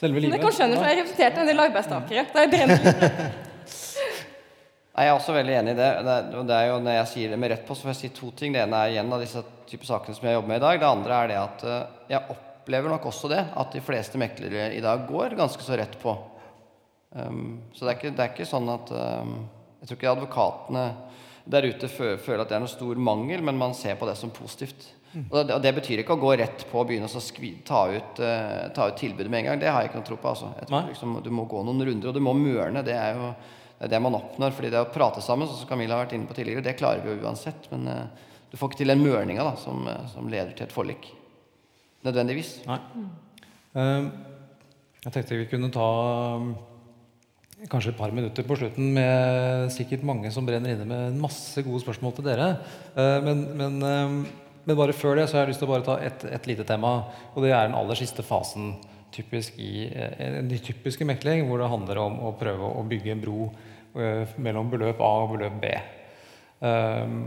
Selve 0.00 0.20
Men 0.20 0.26
livet? 0.26 0.36
jeg 0.36 0.44
kan 0.44 0.56
skjønne, 0.58 0.78
for 0.78 0.90
jeg 0.90 1.00
representerte 1.02 1.42
en 1.42 1.50
del 1.50 1.64
arbeidstakere. 1.64 2.26
Da 2.34 2.44
jeg 2.44 2.54
brenner. 2.54 3.34
Jeg 4.94 5.10
er 5.10 5.16
også 5.16 5.34
veldig 5.34 5.54
enig 5.58 5.72
i 5.74 5.78
det. 5.80 5.86
er, 6.06 6.26
det 6.46 6.54
er 6.54 6.68
jo, 6.68 6.74
når 6.78 6.94
jeg 7.00 7.10
sier 7.10 7.32
det 7.32 7.38
med 7.42 7.50
rett 7.50 7.64
på, 7.66 7.74
så 7.74 7.82
får 7.82 7.90
jeg 7.90 7.98
si 7.98 8.10
to 8.14 8.28
ting. 8.38 8.52
Det 8.54 8.60
ene 8.62 8.78
er 8.78 8.92
igjen 8.92 9.10
av 9.10 9.24
disse 9.24 9.40
type 9.66 9.88
sakene 9.88 10.14
som 10.14 10.28
jeg 10.28 10.36
jobber 10.36 10.52
med 10.52 10.60
i 10.60 10.62
dag. 10.62 10.78
Det 10.78 10.86
andre 10.86 11.16
er 11.16 11.32
det 11.32 11.38
at 11.40 11.64
eh, 11.66 11.80
jeg 12.12 12.36
opplever 12.36 12.94
nok 12.94 13.08
også 13.10 13.30
det, 13.32 13.40
at 13.58 13.74
de 13.74 13.82
fleste 13.82 14.20
meklere 14.22 14.68
i 14.76 14.84
dag 14.84 15.02
går 15.08 15.34
ganske 15.40 15.66
så 15.66 15.80
rett 15.80 15.98
på. 15.98 16.14
Um, 17.10 17.58
så 17.74 17.82
det 17.82 17.90
er, 17.90 17.98
ikke, 17.98 18.14
det 18.14 18.22
er 18.22 18.30
ikke 18.32 18.48
sånn 18.48 18.70
at 18.72 18.88
um, 18.90 19.34
Jeg 19.78 19.86
tror 19.86 19.98
ikke 20.00 20.14
advokatene 20.16 20.84
der 21.44 21.68
ute 21.68 21.86
føler 21.90 22.40
at 22.42 22.50
det 22.50 22.56
er 22.56 22.62
noe 22.64 22.72
stor 22.72 22.98
mangel, 22.98 23.42
men 23.44 23.58
man 23.60 23.74
ser 23.76 23.98
på 24.00 24.06
det 24.08 24.14
som 24.16 24.32
positivt. 24.34 24.86
Og 25.22 25.34
det, 25.46 25.54
og 25.54 25.62
det 25.62 25.72
betyr 25.76 26.02
ikke 26.02 26.16
å 26.16 26.22
gå 26.22 26.32
rett 26.40 26.64
på 26.70 26.80
og 26.80 26.88
begynne 26.88 27.06
å 27.06 27.22
skvi, 27.22 27.52
ta, 27.66 27.84
ut, 27.92 28.22
uh, 28.22 28.66
ta 28.74 28.88
ut 28.90 28.98
tilbudet 28.98 29.30
med 29.30 29.44
en 29.44 29.50
gang. 29.52 29.60
Det 29.62 29.70
har 29.70 29.84
jeg 29.84 29.92
ikke 29.92 30.00
noe 30.00 30.08
tro 30.08 30.18
på. 30.18 30.32
Altså. 30.32 30.50
Jeg 30.58 30.70
tror 30.70 30.88
liksom, 30.90 31.18
du 31.22 31.30
må 31.34 31.46
gå 31.50 31.62
noen 31.66 31.86
runder, 31.86 32.10
og 32.10 32.16
du 32.16 32.24
må 32.24 32.34
mørne. 32.38 32.82
Det 32.86 32.96
er 32.98 33.18
jo 33.18 33.34
det 33.74 33.88
er 33.88 33.96
det 33.96 34.00
man 34.04 34.16
oppnår. 34.16 34.54
fordi 34.54 34.70
det 34.70 34.80
å 34.80 34.90
prate 34.90 35.22
sammen, 35.22 35.48
sånn 35.50 35.60
som 35.60 35.68
Camilla 35.68 35.96
har 35.96 36.06
vært 36.06 36.14
inne 36.16 36.30
på 36.30 36.36
tidligere, 36.36 36.62
det 36.64 36.76
klarer 36.78 37.02
vi 37.02 37.10
jo 37.10 37.26
uansett. 37.26 37.66
Men 37.72 37.88
uh, 37.90 38.30
du 38.54 38.58
får 38.58 38.70
ikke 38.70 38.84
til 38.84 38.92
den 38.92 39.02
mørninga 39.02 39.42
da, 39.42 39.56
som, 39.58 39.80
eh, 39.90 40.04
som 40.12 40.28
leder 40.30 40.52
til 40.54 40.68
et 40.68 40.72
forlik. 40.74 41.08
Nødvendigvis. 42.06 42.52
Nei. 42.68 42.78
Eh, 43.74 44.04
jeg 45.02 45.12
tenkte 45.16 45.40
vi 45.40 45.48
kunne 45.50 45.72
ta 45.74 45.88
um, 46.38 46.52
kanskje 47.66 47.90
et 47.90 47.98
par 47.98 48.14
minutter 48.14 48.46
på 48.46 48.56
slutten 48.60 48.92
med 48.94 49.72
sikkert 49.74 50.06
mange 50.06 50.30
som 50.30 50.46
brenner 50.46 50.76
inne 50.76 50.86
med 50.86 51.18
masse 51.18 51.64
gode 51.66 51.82
spørsmål 51.82 52.14
til 52.14 52.28
dere. 52.28 52.46
Eh, 52.94 53.18
men, 53.26 53.42
men, 53.58 53.82
eh, 53.88 54.14
men 54.64 54.78
bare 54.78 54.96
før 54.96 55.18
det 55.18 55.28
så 55.28 55.38
har 55.38 55.44
jeg 55.44 55.54
lyst 55.54 55.62
til 55.62 55.68
å 55.68 55.74
bare 55.74 55.86
ta 55.86 55.98
et, 56.00 56.26
et 56.36 56.48
lite 56.48 56.66
tema. 56.68 56.96
Og 57.34 57.44
det 57.44 57.52
er 57.52 57.68
den 57.68 57.76
aller 57.78 57.98
siste 57.98 58.24
fasen 58.26 58.74
typisk 59.14 59.58
i 59.62 59.86
eh, 59.86 60.40
de 60.48 60.58
typiske 60.58 61.06
mekling, 61.06 61.46
hvor 61.48 61.62
det 61.62 61.70
handler 61.70 62.02
om 62.02 62.18
å 62.26 62.34
prøve 62.38 62.72
å 62.80 62.84
bygge 62.88 63.14
en 63.14 63.22
bro 63.22 63.48
eh, 63.94 64.36
mellom 64.42 64.72
beløp 64.72 65.02
A 65.04 65.14
og 65.24 65.34
beløp 65.36 65.58
B. 65.62 65.72
Um, 66.64 67.18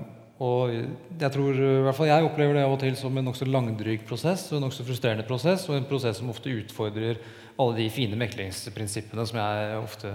og 0.43 0.69
jeg 0.69 1.33
tror, 1.33 1.57
i 1.57 1.85
hvert 1.85 1.97
fall 1.97 2.09
jeg 2.11 2.25
opplever 2.25 2.57
det 2.57 2.65
av 2.65 2.75
og 2.75 2.81
til 2.81 2.97
som 2.97 3.15
en 3.17 3.25
nokså 3.25 3.47
langdryg 3.49 4.03
prosess 4.05 4.45
og 4.51 4.59
en 4.59 4.67
nokså 4.67 4.85
frustrerende 4.85 5.25
prosess, 5.25 5.65
og 5.69 5.77
en 5.77 5.87
prosess 5.89 6.19
som 6.21 6.29
ofte 6.29 6.53
utfordrer 6.53 7.17
alle 7.57 7.79
de 7.79 7.87
fine 7.89 8.17
meklingsprinsippene 8.21 9.25
som 9.25 9.39
jeg 9.41 9.79
ofte 9.79 10.11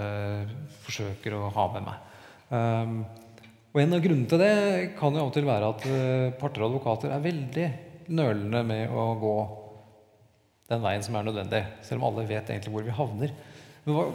forsøker 0.84 1.34
å 1.34 1.50
ha 1.56 1.66
med 1.74 1.88
meg. 1.88 2.08
Um, 2.52 2.96
og 3.72 3.80
En 3.80 3.96
av 3.96 4.02
grunnene 4.04 4.28
til 4.28 4.42
det 4.42 4.52
kan 4.98 5.14
jo 5.16 5.22
av 5.22 5.30
og 5.30 5.34
til 5.36 5.48
være 5.48 5.70
at 5.72 5.86
uh, 5.88 6.34
parter 6.40 6.64
og 6.64 6.72
advokater 6.72 7.14
er 7.14 7.24
veldig 7.24 7.66
nølende 8.12 8.60
med 8.68 8.92
å 8.92 9.06
gå 9.16 9.36
den 10.72 10.84
veien 10.84 11.04
som 11.04 11.16
er 11.16 11.24
nødvendig, 11.26 11.62
selv 11.84 12.00
om 12.00 12.10
alle 12.10 12.28
vet 12.28 12.52
egentlig 12.52 12.72
hvor 12.72 12.84
vi 12.84 12.94
havner. 12.96 13.32
Hva, 13.86 14.06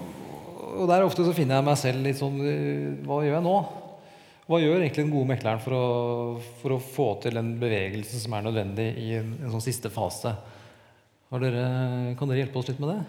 og 0.78 0.86
der 0.90 1.06
ofte 1.06 1.26
så 1.26 1.34
finner 1.36 1.58
jeg 1.58 1.68
meg 1.68 1.78
selv 1.80 2.06
litt 2.06 2.18
sånn 2.18 2.38
Hva 3.06 3.18
gjør 3.26 3.36
jeg 3.36 3.46
nå? 3.46 3.58
Hva 4.48 4.60
gjør 4.64 4.78
egentlig 4.80 5.04
den 5.04 5.12
gode 5.12 5.28
mekleren 5.34 5.60
for 5.60 5.76
å, 5.76 5.88
for 6.62 6.76
å 6.78 6.80
få 6.80 7.08
til 7.24 7.36
den 7.36 7.56
bevegelsen 7.60 8.22
som 8.24 8.38
er 8.38 8.46
nødvendig 8.46 8.88
i 9.02 9.10
en, 9.18 9.34
en 9.42 9.54
sånn 9.58 9.66
siste 9.66 9.92
fase? 9.92 10.32
Dere, 11.28 11.66
kan 12.16 12.30
dere 12.30 12.46
hjelpe 12.46 12.62
oss 12.62 12.70
litt 12.72 12.80
med 12.80 12.94
det? 12.94 13.02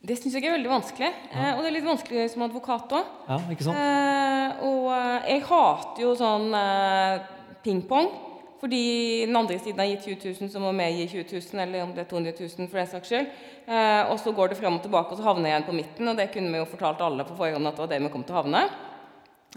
Det 0.00 0.16
syns 0.16 0.32
jeg 0.32 0.46
er 0.48 0.54
veldig 0.56 0.70
vanskelig. 0.72 1.10
Eh, 1.28 1.50
og 1.52 1.60
det 1.60 1.68
er 1.68 1.74
litt 1.76 1.84
vanskelig 1.84 2.22
som 2.32 2.44
advokat 2.46 2.92
òg. 2.96 3.08
Ja, 3.28 3.36
ikke 3.52 3.66
sant? 3.66 3.76
Eh, 3.76 4.62
og 4.64 4.86
eh, 4.96 5.28
jeg 5.34 5.42
hater 5.50 6.04
jo 6.06 6.14
sånn 6.16 6.48
eh, 6.56 7.28
pingpong. 7.66 8.08
Fordi 8.60 8.80
den 9.24 9.36
andre 9.36 9.56
siden 9.56 9.80
har 9.80 9.88
gitt 9.88 10.04
20 10.04 10.34
000, 10.40 10.50
så 10.52 10.60
må 10.60 10.72
vi 10.76 10.86
gi 10.98 11.06
20 11.14 11.30
000, 11.32 11.60
eller 11.64 11.84
om 11.86 11.92
det 11.96 12.02
er 12.02 12.08
200 12.10 12.34
000 12.36 12.68
for 12.68 12.80
den 12.80 12.90
saks 12.90 13.12
skyld. 13.12 13.30
Eh, 13.64 14.02
og 14.12 14.18
så 14.20 14.34
går 14.36 14.52
det 14.52 14.58
frem 14.60 14.76
og 14.76 14.82
tilbake, 14.84 15.14
og 15.14 15.20
så 15.20 15.24
havner 15.28 15.48
jeg 15.48 15.54
igjen 15.54 15.68
på 15.68 15.76
midten. 15.78 16.10
Og 16.12 16.18
det 16.18 16.28
kunne 16.32 16.52
vi 16.52 16.60
jo 16.60 16.68
fortalt 16.68 17.00
alle 17.04 17.24
på 17.28 17.36
forhånd 17.38 17.70
at 17.70 17.76
det 17.76 17.84
var 17.84 17.92
det 17.92 18.00
vi 18.04 18.12
kom 18.12 18.24
til 18.28 18.36
å 18.36 18.40
havne. 18.42 18.62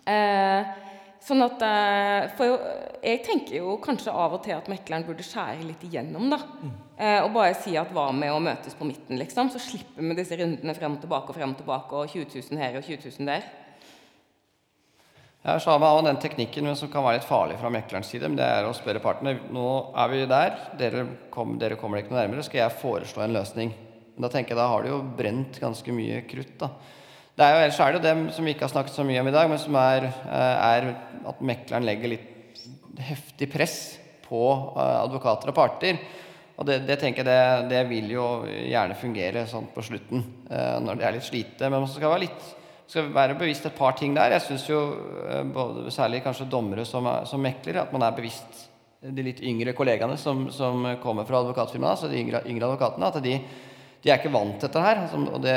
Eh, 0.03 0.71
sånn 1.23 1.43
at 1.45 1.63
eh, 1.65 2.29
For 2.37 2.53
jeg 3.03 3.23
tenker 3.25 3.57
jo 3.61 3.77
kanskje 3.83 4.13
av 4.13 4.35
og 4.37 4.43
til 4.45 4.55
at 4.57 4.69
mekleren 4.71 5.05
burde 5.07 5.25
skjære 5.25 5.65
litt 5.67 5.83
igjennom, 5.87 6.29
da. 6.33 6.39
Eh, 6.97 7.19
og 7.23 7.33
bare 7.35 7.55
si 7.57 7.75
at 7.79 7.91
hva 7.95 8.09
med 8.15 8.31
å 8.33 8.41
møtes 8.43 8.77
på 8.77 8.87
midten, 8.87 9.17
liksom? 9.19 9.51
Så 9.53 9.61
slipper 9.63 10.05
vi 10.05 10.17
disse 10.19 10.37
rundene 10.39 10.75
frem 10.77 10.97
og 10.97 11.03
tilbake 11.03 11.33
og 11.33 11.37
frem 11.39 11.55
og 11.55 11.59
tilbake, 11.59 11.99
og 11.99 12.13
20 12.13 12.31
000 12.51 12.63
her 12.63 12.79
og 12.79 12.87
20 12.87 13.11
000 13.19 13.29
der. 13.31 13.51
Ja, 15.43 15.57
så 15.59 15.73
har 15.73 15.79
med 15.83 16.05
den 16.07 16.21
teknikken 16.23 16.69
som 16.79 16.87
kan 16.87 17.03
være 17.03 17.17
litt 17.17 17.27
farlig 17.27 17.57
fra 17.59 17.71
meklerens 17.73 18.07
side. 18.13 18.29
men 18.29 18.37
Det 18.39 18.45
er 18.47 18.63
å 18.63 18.75
spørre 18.75 19.03
partene 19.03 19.35
nå 19.51 19.65
er 19.99 20.11
vi 20.13 20.21
der, 20.31 20.53
dere, 20.79 21.07
kom, 21.33 21.57
dere 21.59 21.75
kommer 21.75 21.99
ikke 21.99 22.13
noe 22.13 22.21
nærmere, 22.21 22.45
skal 22.47 22.61
jeg 22.61 22.79
foreslå 22.79 23.25
en 23.25 23.35
løsning. 23.35 23.73
Men 24.15 24.23
da 24.23 24.29
tenker 24.31 24.53
jeg, 24.53 24.61
da 24.61 24.69
har 24.71 24.83
du 24.85 24.93
jo 24.93 25.01
brent 25.17 25.59
ganske 25.59 25.95
mye 25.95 26.21
krutt. 26.29 26.55
da. 26.61 26.69
Det 27.33 27.41
er 27.41 27.55
jo, 27.55 27.61
Ellers 27.63 27.79
er 27.81 27.93
det 27.93 27.97
jo 27.97 28.05
dem 28.05 28.19
som 28.29 28.45
vi 28.45 28.51
ikke 28.53 28.67
har 28.67 28.71
snakket 28.75 28.93
så 28.93 29.03
mye 29.07 29.21
om 29.23 29.27
i 29.31 29.33
dag, 29.33 29.47
men 29.49 29.61
som 29.61 29.77
er, 29.81 30.05
eh, 30.05 30.65
er 30.77 30.89
at 31.31 31.39
mekleren 31.41 31.87
legger 31.87 32.11
litt 32.11 32.59
heftig 33.01 33.47
press 33.49 33.77
på 34.27 34.41
eh, 34.77 34.97
advokater 34.99 35.49
og 35.49 35.57
parter. 35.57 35.97
Og 36.53 36.67
det, 36.69 36.83
det 36.85 36.99
tenker 37.01 37.23
jeg 37.23 37.31
det, 37.31 37.71
det, 37.71 37.79
vil 37.89 38.11
jo 38.13 38.27
gjerne 38.45 38.99
fungere 38.99 39.47
sånn 39.49 39.71
på 39.73 39.81
slutten, 39.81 40.21
eh, 40.45 40.77
når 40.85 40.99
de 40.99 41.07
er 41.07 41.17
litt 41.17 41.25
slite. 41.25 41.65
Men 41.65 41.81
man 41.81 41.89
skal 41.89 42.13
være 42.13 42.27
litt 42.27 42.51
skal 42.93 43.09
være 43.15 43.39
bevisst 43.39 43.65
et 43.65 43.77
par 43.79 43.95
ting 43.97 44.13
der. 44.13 44.35
Jeg 44.35 44.43
syns 44.45 44.67
jo 44.69 44.79
både, 45.55 45.89
særlig 45.95 46.19
kanskje 46.21 46.45
dommere 46.51 46.83
som, 46.85 47.07
som 47.25 47.41
mekler, 47.41 47.79
at 47.81 47.93
man 47.95 48.03
er 48.05 48.13
bevisst 48.13 48.67
de 49.01 49.25
litt 49.25 49.41
yngre 49.41 49.73
kollegaene 49.73 50.19
som, 50.19 50.45
som 50.53 50.85
kommer 51.01 51.25
fra 51.25 51.39
advokatfirmaet, 51.41 51.95
altså 51.95 52.11
de 52.11 52.19
yngre, 52.21 52.43
yngre 52.45 52.69
advokatene, 52.69 53.09
at 53.09 53.23
de 53.23 53.39
de 54.03 54.11
er 54.11 54.19
ikke 54.19 54.33
vant 54.33 54.57
til 54.59 54.67
dette 54.67 54.83
her. 54.83 54.99
Altså, 55.05 55.21
og 55.23 55.39
det, 55.43 55.55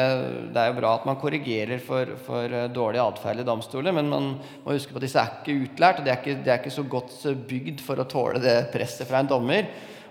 det, 0.54 0.60
er 0.62 0.70
jo 0.70 0.78
bra 0.78 0.92
at 0.94 1.08
man 1.08 1.18
korrigerer 1.18 1.82
for, 1.82 2.14
for 2.28 2.46
eh, 2.46 2.68
dårlig 2.70 3.02
atferd 3.02 3.42
i 3.42 3.48
domstoler, 3.48 3.96
men 3.96 4.12
man 4.12 4.30
må 4.62 4.76
huske 4.76 4.94
på 4.94 5.00
at 5.02 5.08
disse 5.08 5.18
er 5.18 5.40
ikke 5.40 5.66
utlært, 5.66 6.00
og 6.00 6.06
de 6.06 6.14
er 6.14 6.22
ikke, 6.22 6.38
de 6.44 6.54
er 6.54 6.62
ikke 6.62 6.76
så 6.76 6.86
godt 6.86 7.18
bygd 7.50 7.82
for 7.82 7.98
å 7.98 8.08
tåle 8.10 8.42
det 8.42 8.56
presset 8.74 9.08
fra 9.10 9.24
en 9.24 9.30
dommer. 9.34 9.66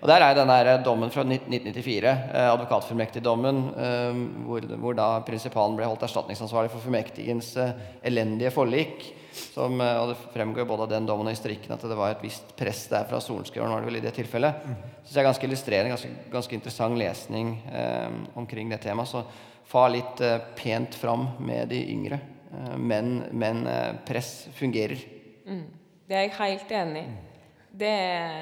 Og 0.05 0.09
Der 0.11 0.21
er 0.21 0.36
den 0.38 0.51
der 0.51 0.83
dommen 0.83 1.09
fra 1.09 1.23
1994, 1.23 2.05
eh, 2.05 2.51
advokatfullmektigdommen, 2.51 3.61
eh, 3.73 4.19
hvor, 4.45 4.67
hvor 4.77 4.93
da 4.93 5.07
prinsipalen 5.25 5.79
ble 5.79 5.88
holdt 5.88 6.03
erstatningsansvarlig 6.05 6.69
for 6.69 6.83
fullmektigens 6.83 7.55
eh, 7.57 7.71
elendige 8.05 8.51
forlik. 8.53 9.07
Som, 9.36 9.81
eh, 9.81 9.97
og 9.99 10.09
Det 10.13 10.17
fremgår 10.33 10.67
både 10.67 10.88
av 10.88 10.89
den 10.89 11.07
dommen 11.07 11.27
og 11.27 11.36
historikken 11.36 11.73
at 11.75 11.81
det 11.81 11.97
var 11.97 12.13
et 12.13 12.23
visst 12.23 12.55
press 12.57 12.86
der 12.91 13.07
fra 13.09 13.19
sorenskriveren. 13.19 13.71
var 13.71 13.83
det 13.83 13.89
vel 13.91 13.99
i 13.99 14.05
det 14.05 14.13
tilfellet. 14.15 14.63
Mm. 14.65 14.75
Så 15.03 15.13
det 15.13 15.21
er 15.21 15.29
ganske 15.29 15.47
illustrerende, 15.47 15.93
ganske, 15.95 16.31
ganske 16.31 16.55
interessant 16.55 16.97
lesning 16.97 17.57
eh, 17.71 18.09
omkring 18.36 18.69
det 18.69 18.81
temaet. 18.81 19.11
Så 19.11 19.25
fa 19.67 19.88
litt 19.91 20.21
eh, 20.21 20.39
pent 20.55 20.95
fram 20.95 21.27
med 21.39 21.69
de 21.69 21.81
yngre. 21.91 22.19
Eh, 22.53 22.77
men, 22.77 23.23
men 23.31 23.67
eh, 23.67 23.95
press 24.07 24.47
fungerer. 24.55 25.01
Mm. 25.45 25.65
Det 26.07 26.15
er 26.15 26.27
jeg 26.27 26.38
helt 26.39 26.75
enig 26.79 27.01
i. 27.01 27.15
Det... 27.75 27.95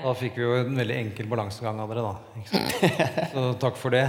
Da 0.03 0.11
fikk 0.13 0.35
vi 0.37 0.43
jo 0.45 0.53
en 0.59 0.75
veldig 0.77 0.97
enkel 1.07 1.29
balansegang 1.31 1.79
av 1.81 1.89
dere, 1.89 2.03
da. 2.05 2.43
Så 3.33 3.45
takk 3.63 3.79
for 3.81 3.95
det. 3.95 4.05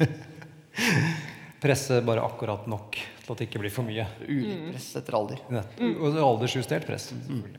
Presse 1.62 2.00
bare 2.02 2.24
akkurat 2.26 2.66
nok 2.70 2.98
at 3.30 3.40
det 3.40 3.48
ikke 3.50 3.62
blir 3.62 3.72
for 3.74 3.86
mye. 3.86 4.06
Ulikt 4.26 4.70
press 4.72 4.90
etter 5.00 5.16
alder. 5.18 5.42
Mm. 5.50 5.94
Og 6.00 6.20
aldersjustert 6.26 6.86
press. 6.88 7.12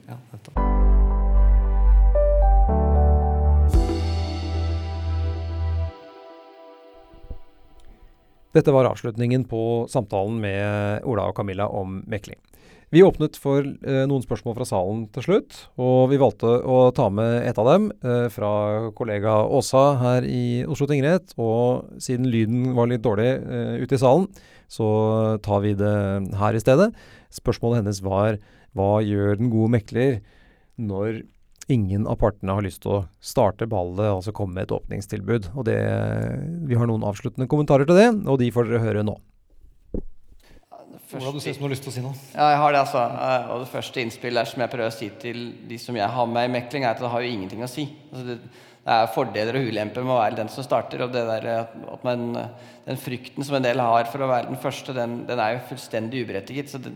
Ja, 0.08 0.20
Dette 8.52 8.72
var 8.74 8.84
avslutningen 8.84 9.46
på 9.48 9.88
samtalen 9.88 10.36
med 10.42 11.06
Ola 11.08 11.30
og 11.30 11.36
Camilla 11.38 11.70
om 11.72 12.02
mekling. 12.04 12.36
Vi 12.92 13.00
åpnet 13.00 13.38
for 13.40 13.64
eh, 13.64 14.02
noen 14.04 14.20
spørsmål 14.20 14.58
fra 14.58 14.66
salen 14.68 15.06
til 15.14 15.24
slutt, 15.24 15.56
og 15.80 16.10
vi 16.10 16.18
valgte 16.20 16.50
å 16.60 16.90
ta 16.92 17.06
med 17.08 17.46
et 17.48 17.56
av 17.56 17.70
dem 17.70 17.86
eh, 18.04 18.26
fra 18.28 18.50
kollega 18.92 19.38
Åsa 19.48 19.84
her 20.02 20.26
i 20.28 20.60
Oslo 20.68 20.84
tingrett. 20.90 21.32
Og 21.40 21.96
siden 22.04 22.28
lyden 22.28 22.74
var 22.76 22.90
litt 22.90 23.00
dårlig 23.06 23.30
eh, 23.32 23.78
ute 23.80 23.96
i 23.96 24.02
salen, 24.02 24.28
så 24.72 24.88
tar 25.44 25.62
vi 25.64 25.74
det 25.76 25.94
her 26.40 26.56
i 26.56 26.62
stedet. 26.62 26.90
Spørsmålet 27.32 27.82
hennes 27.82 28.00
var 28.04 28.40
hva 28.76 28.92
gjør 29.04 29.36
den 29.40 29.52
gode 29.52 29.74
mekler 29.74 30.22
når 30.80 31.22
ingen 31.70 32.06
av 32.10 32.18
partene 32.20 32.56
har 32.56 32.64
lyst 32.64 32.82
til 32.84 32.96
å 32.96 33.02
starte 33.22 33.68
ballet, 33.70 34.08
altså 34.08 34.32
komme 34.34 34.56
med 34.56 34.66
et 34.66 34.74
åpningstilbud. 34.74 35.52
Og 35.54 35.66
det, 35.68 35.76
Vi 36.68 36.78
har 36.78 36.88
noen 36.88 37.04
avsluttende 37.06 37.48
kommentarer 37.50 37.86
til 37.88 38.00
det, 38.00 38.08
og 38.26 38.40
de 38.40 38.50
får 38.52 38.68
dere 38.68 38.82
høre 38.82 39.04
nå. 39.06 39.18
Ola, 41.12 41.28
du 41.28 41.42
ser 41.44 41.52
ut 41.52 41.58
som 41.58 41.66
du 41.66 41.66
har 41.66 41.74
lyst 41.74 41.84
til 41.84 41.92
å 41.92 41.94
si 41.94 42.02
noe. 42.02 42.16
Ja, 42.32 42.46
jeg 42.54 42.60
har 42.62 42.72
det, 42.72 42.82
altså. 42.86 43.00
Eh, 43.04 43.50
og 43.52 43.62
det 43.62 43.68
første 43.68 44.00
innspillet 44.00 44.48
som 44.48 44.62
jeg 44.64 44.72
prøver 44.72 44.88
å 44.88 44.94
si 44.96 45.08
til 45.20 45.42
de 45.68 45.76
som 45.80 45.98
jeg 45.98 46.08
har 46.08 46.30
med 46.30 46.48
i 46.48 46.52
mekling, 46.54 46.86
er 46.86 46.94
at 46.94 47.02
det 47.04 47.10
har 47.12 47.24
jo 47.24 47.32
ingenting 47.34 47.64
å 47.64 47.68
si. 47.68 47.84
Altså, 48.08 48.24
det, 48.30 48.62
det, 48.82 48.94
er 48.94 49.10
fordeler 49.14 49.58
og 49.58 49.68
ulemper 49.70 50.02
med 50.02 50.14
å 50.14 50.18
være 50.18 50.38
den 50.40 50.48
som 50.50 50.66
starter. 50.66 51.04
Og 51.04 51.12
det 51.14 51.22
der, 51.28 51.46
at 51.92 52.06
man, 52.06 52.24
den 52.86 52.98
frykten 52.98 53.46
som 53.46 53.58
en 53.58 53.66
del 53.66 53.82
har 53.82 54.08
for 54.10 54.24
å 54.24 54.30
være 54.30 54.50
den 54.50 54.58
første, 54.62 54.94
den, 54.96 55.20
den 55.28 55.42
er 55.42 55.56
jo 55.56 55.66
fullstendig 55.68 56.24
uberettiget. 56.24 56.72
Så 56.72 56.80
det, 56.82 56.90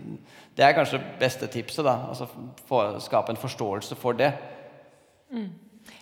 det, 0.57 0.65
er 0.67 0.75
kanskje 0.75 1.03
beste 1.21 1.47
tipset. 1.53 1.85
da, 1.87 2.01
altså 2.11 2.27
for, 2.67 2.99
Skape 3.05 3.35
en 3.35 3.39
forståelse 3.41 3.99
for 4.01 4.19
det. 4.19 4.33
Mm. 5.31 5.53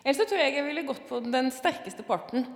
Ellers 0.05 0.23
så 0.23 0.29
tror 0.31 0.41
jeg 0.41 0.57
jeg 0.57 0.67
ville 0.67 0.87
gått 0.89 1.05
på 1.09 1.21
den 1.25 1.53
sterkeste 1.53 2.07
parten. 2.07 2.49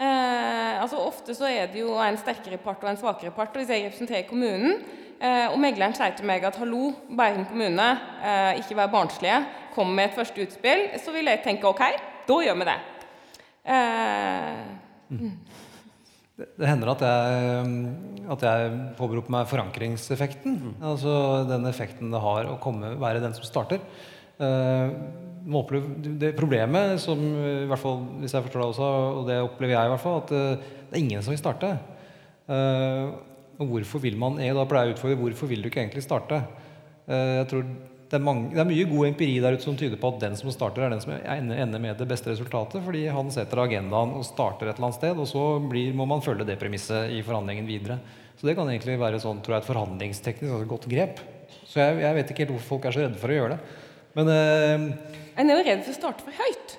Eh, 0.00 0.80
altså 0.80 1.02
Ofte 1.04 1.34
så 1.36 1.48
er 1.50 1.66
det 1.72 1.82
jo 1.82 1.98
en 2.00 2.16
sterkere 2.16 2.56
part 2.62 2.80
og 2.86 2.92
en 2.92 3.00
svakere 3.00 3.34
part. 3.34 3.50
og 3.52 3.60
Hvis 3.60 3.72
jeg 3.74 3.88
representerer 3.88 4.28
kommunen, 4.28 4.78
eh, 5.20 5.50
og 5.50 5.58
megleren 5.60 5.94
sier 5.94 6.14
til 6.16 6.26
meg 6.26 6.44
at 6.44 6.56
'hallo, 6.56 6.92
Bærum 7.16 7.44
kommune, 7.44 7.88
eh, 8.24 8.62
ikke 8.62 8.76
vær 8.76 8.94
barnslige', 8.94 9.44
kom 9.74 9.86
med 9.86 10.04
et 10.04 10.14
første 10.14 10.42
utspill, 10.42 10.88
så 11.04 11.12
vil 11.12 11.26
jeg 11.26 11.42
tenke 11.44 11.66
'ok, 11.66 11.82
da 12.28 12.36
gjør 12.44 12.56
vi 12.60 12.68
det'. 12.68 12.82
Mm. 15.10 15.32
Det, 16.40 16.46
det 16.56 16.68
hender 16.68 16.92
at 16.94 17.02
jeg, 17.04 17.72
at 18.32 18.44
jeg 18.46 18.70
påberoper 18.96 19.30
meg 19.34 19.48
forankringseffekten. 19.50 20.54
Mm. 20.56 20.74
Altså 20.92 21.44
den 21.48 21.66
effekten 21.68 22.10
det 22.10 22.20
har 22.20 22.48
å 22.48 22.58
komme, 22.62 22.94
være 23.00 23.20
den 23.20 23.34
som 23.36 23.44
starter. 23.44 23.82
Uh, 24.40 24.88
det 26.20 26.36
problemet, 26.36 27.00
som 27.00 27.18
i 27.20 27.66
hvert 27.68 27.80
fall, 27.80 28.02
hvis 28.20 28.32
jeg 28.32 28.44
forstår 28.44 28.60
det 28.60 28.68
også, 28.70 28.88
og 29.18 29.26
det 29.28 29.38
opplever 29.40 29.74
jeg 29.74 29.88
i 29.88 29.92
hvert 29.92 30.02
fall, 30.02 30.18
at 30.20 30.32
eh, 30.36 30.72
det 30.90 30.96
er 30.96 31.00
ingen 31.00 31.22
som 31.24 31.32
vil 31.32 31.40
starte. 31.40 31.70
Uh, 32.44 33.16
Og 33.60 33.68
hvorfor 33.68 34.00
vil 34.00 34.16
man 34.16 34.38
jeg 34.40 34.54
da 34.56 34.64
pleier 34.64 34.88
jeg 34.88 34.94
å 34.94 34.96
utfordre 34.96 35.20
hvorfor 35.20 35.48
vil 35.50 35.60
du 35.60 35.68
ikke 35.68 35.82
egentlig 35.82 36.02
starte? 36.04 36.40
Uh, 37.08 37.40
jeg 37.40 37.48
tror 37.50 37.64
det 38.10 38.18
er, 38.18 38.22
mange, 38.26 38.48
det 38.50 38.58
er, 38.58 38.66
mye 38.66 38.86
god 38.90 39.06
empiri 39.06 39.36
der 39.38 39.54
ute 39.54 39.62
som 39.62 39.76
tyder 39.78 39.98
på 40.00 40.08
at 40.10 40.22
den 40.24 40.32
som 40.34 40.50
starter, 40.50 40.82
er 40.82 40.90
den 40.90 41.02
som 41.02 41.12
ender 41.14 41.82
med 41.82 42.00
det 42.00 42.08
beste 42.10 42.32
resultatet. 42.32 42.82
Fordi 42.82 43.04
han 43.14 43.30
setter 43.30 43.62
agendaen 43.62 44.16
og 44.18 44.24
starter 44.26 44.66
et 44.66 44.74
eller 44.74 44.88
annet 44.88 44.98
sted, 44.98 45.20
og 45.22 45.28
så 45.30 45.44
blir, 45.62 45.94
må 45.94 46.08
man 46.10 46.24
følge 46.24 46.48
det 46.48 46.58
premisset 46.58 47.14
i 47.14 47.20
forhandlingen 47.22 47.68
videre. 47.70 48.00
Så 48.40 48.48
det 48.48 48.56
kan 48.58 48.66
egentlig 48.72 48.98
være 48.98 49.20
sånn, 49.22 49.44
tror 49.44 49.56
jeg, 49.56 49.62
et 49.62 49.70
forhandlingsteknisk 49.70 50.48
altså 50.48 50.66
et 50.66 50.72
godt 50.72 50.88
grep. 50.90 51.22
Så 51.70 51.78
jeg, 51.78 52.00
jeg, 52.02 52.16
vet 52.16 52.34
ikke 52.34 52.44
helt 52.44 52.52
hvorfor 52.56 52.72
folk 52.72 52.90
er 52.90 52.96
så 52.96 53.04
redde 53.04 53.22
for 53.22 53.30
å 53.30 53.38
gjøre 53.38 53.54
det. 53.54 53.78
Men 54.18 54.32
eh, 54.34 54.88
En 55.38 55.54
er 55.54 55.60
jo 55.60 55.66
redd 55.70 55.86
for 55.86 55.94
å 55.94 55.98
starte 56.00 56.26
for 56.26 56.42
høyt. 56.42 56.76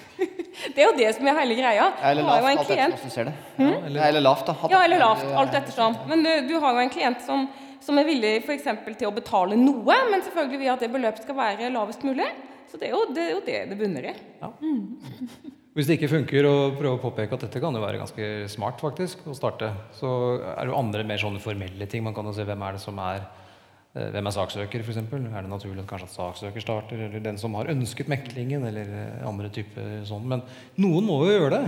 det 0.76 0.84
er 0.84 0.86
jo 0.86 0.94
det 1.00 1.10
som 1.18 1.32
er 1.32 1.38
hele 1.40 1.58
greia. 1.58 1.90
Eller 2.12 2.30
lavt, 2.30 2.46
alt 2.52 2.62
etter 2.62 2.82
hvordan 2.84 2.96
du 3.02 3.14
ser 3.16 3.30
det. 3.32 3.34
Hmm? 3.58 3.74
Ja, 3.90 4.06
eller 4.06 4.22
lavt, 4.22 4.46
da. 4.46 4.70
Ja, 4.70 4.86
eller 4.86 5.02
lavt, 5.02 5.26
alt 5.42 5.60
ettersom. 5.64 5.98
Men 6.06 6.22
du, 6.22 6.32
du 6.52 6.56
har 6.62 6.78
jo 6.78 6.86
en 6.86 6.94
klient 6.94 7.26
som 7.26 7.48
som 7.84 7.98
er 8.00 8.08
villig 8.08 8.34
for 8.46 8.54
eksempel, 8.56 8.96
til 8.98 9.10
å 9.10 9.14
betale 9.14 9.58
noe, 9.60 9.98
men 10.10 10.24
selvfølgelig 10.24 10.60
vil 10.62 10.72
at 10.72 10.84
det 10.84 10.92
beløpet 10.92 11.26
skal 11.26 11.38
være 11.38 11.72
lavest 11.74 12.06
mulig. 12.06 12.30
Så 12.70 12.80
det 12.80 12.88
er 12.88 12.96
jo 12.96 13.04
det 13.12 13.22
er 13.22 13.34
jo 13.34 13.42
det, 13.44 13.58
det 13.70 13.78
bunner 13.78 14.08
i. 14.10 14.14
Ja. 14.40 14.50
Mm. 14.64 14.96
Hvis 15.74 15.88
det 15.88 15.96
ikke 15.98 16.12
funker, 16.12 16.46
å 16.46 16.58
prøve 16.78 16.96
å 16.96 17.02
påpeke 17.02 17.34
at 17.34 17.48
dette 17.48 17.58
kan 17.62 17.74
jo 17.74 17.82
være 17.82 17.98
ganske 17.98 18.26
smart 18.52 18.78
faktisk, 18.82 19.24
å 19.26 19.34
starte, 19.34 19.72
så 19.98 20.10
er 20.52 20.60
det 20.60 20.70
jo 20.70 20.76
andre 20.78 21.02
mer 21.06 21.18
sånne 21.18 21.42
formelle 21.42 21.88
ting. 21.90 22.04
Man 22.06 22.14
kan 22.14 22.28
jo 22.30 22.34
se 22.36 22.46
hvem 22.46 22.62
er 22.62 22.76
det 22.76 22.82
som 22.84 23.00
er 23.02 23.24
eh, 23.24 24.06
hvem 24.14 24.30
er 24.30 24.36
saksøker, 24.36 24.84
f.eks.? 24.86 25.00
Er 25.02 25.34
det 25.34 25.50
naturlig 25.50 25.82
at 25.82 25.90
kanskje 25.90 26.08
at 26.12 26.14
saksøker 26.14 26.62
starter, 26.62 27.02
eller 27.08 27.26
den 27.26 27.42
som 27.42 27.58
har 27.58 27.72
ønsket 27.74 28.12
meklingen, 28.12 28.68
eller 28.70 28.94
eh, 29.00 29.26
andre 29.26 29.50
typer 29.54 30.06
sånn. 30.06 30.30
Men 30.30 30.46
noen 30.78 31.10
må 31.10 31.18
jo 31.26 31.34
gjøre 31.34 31.58
det. 31.58 31.64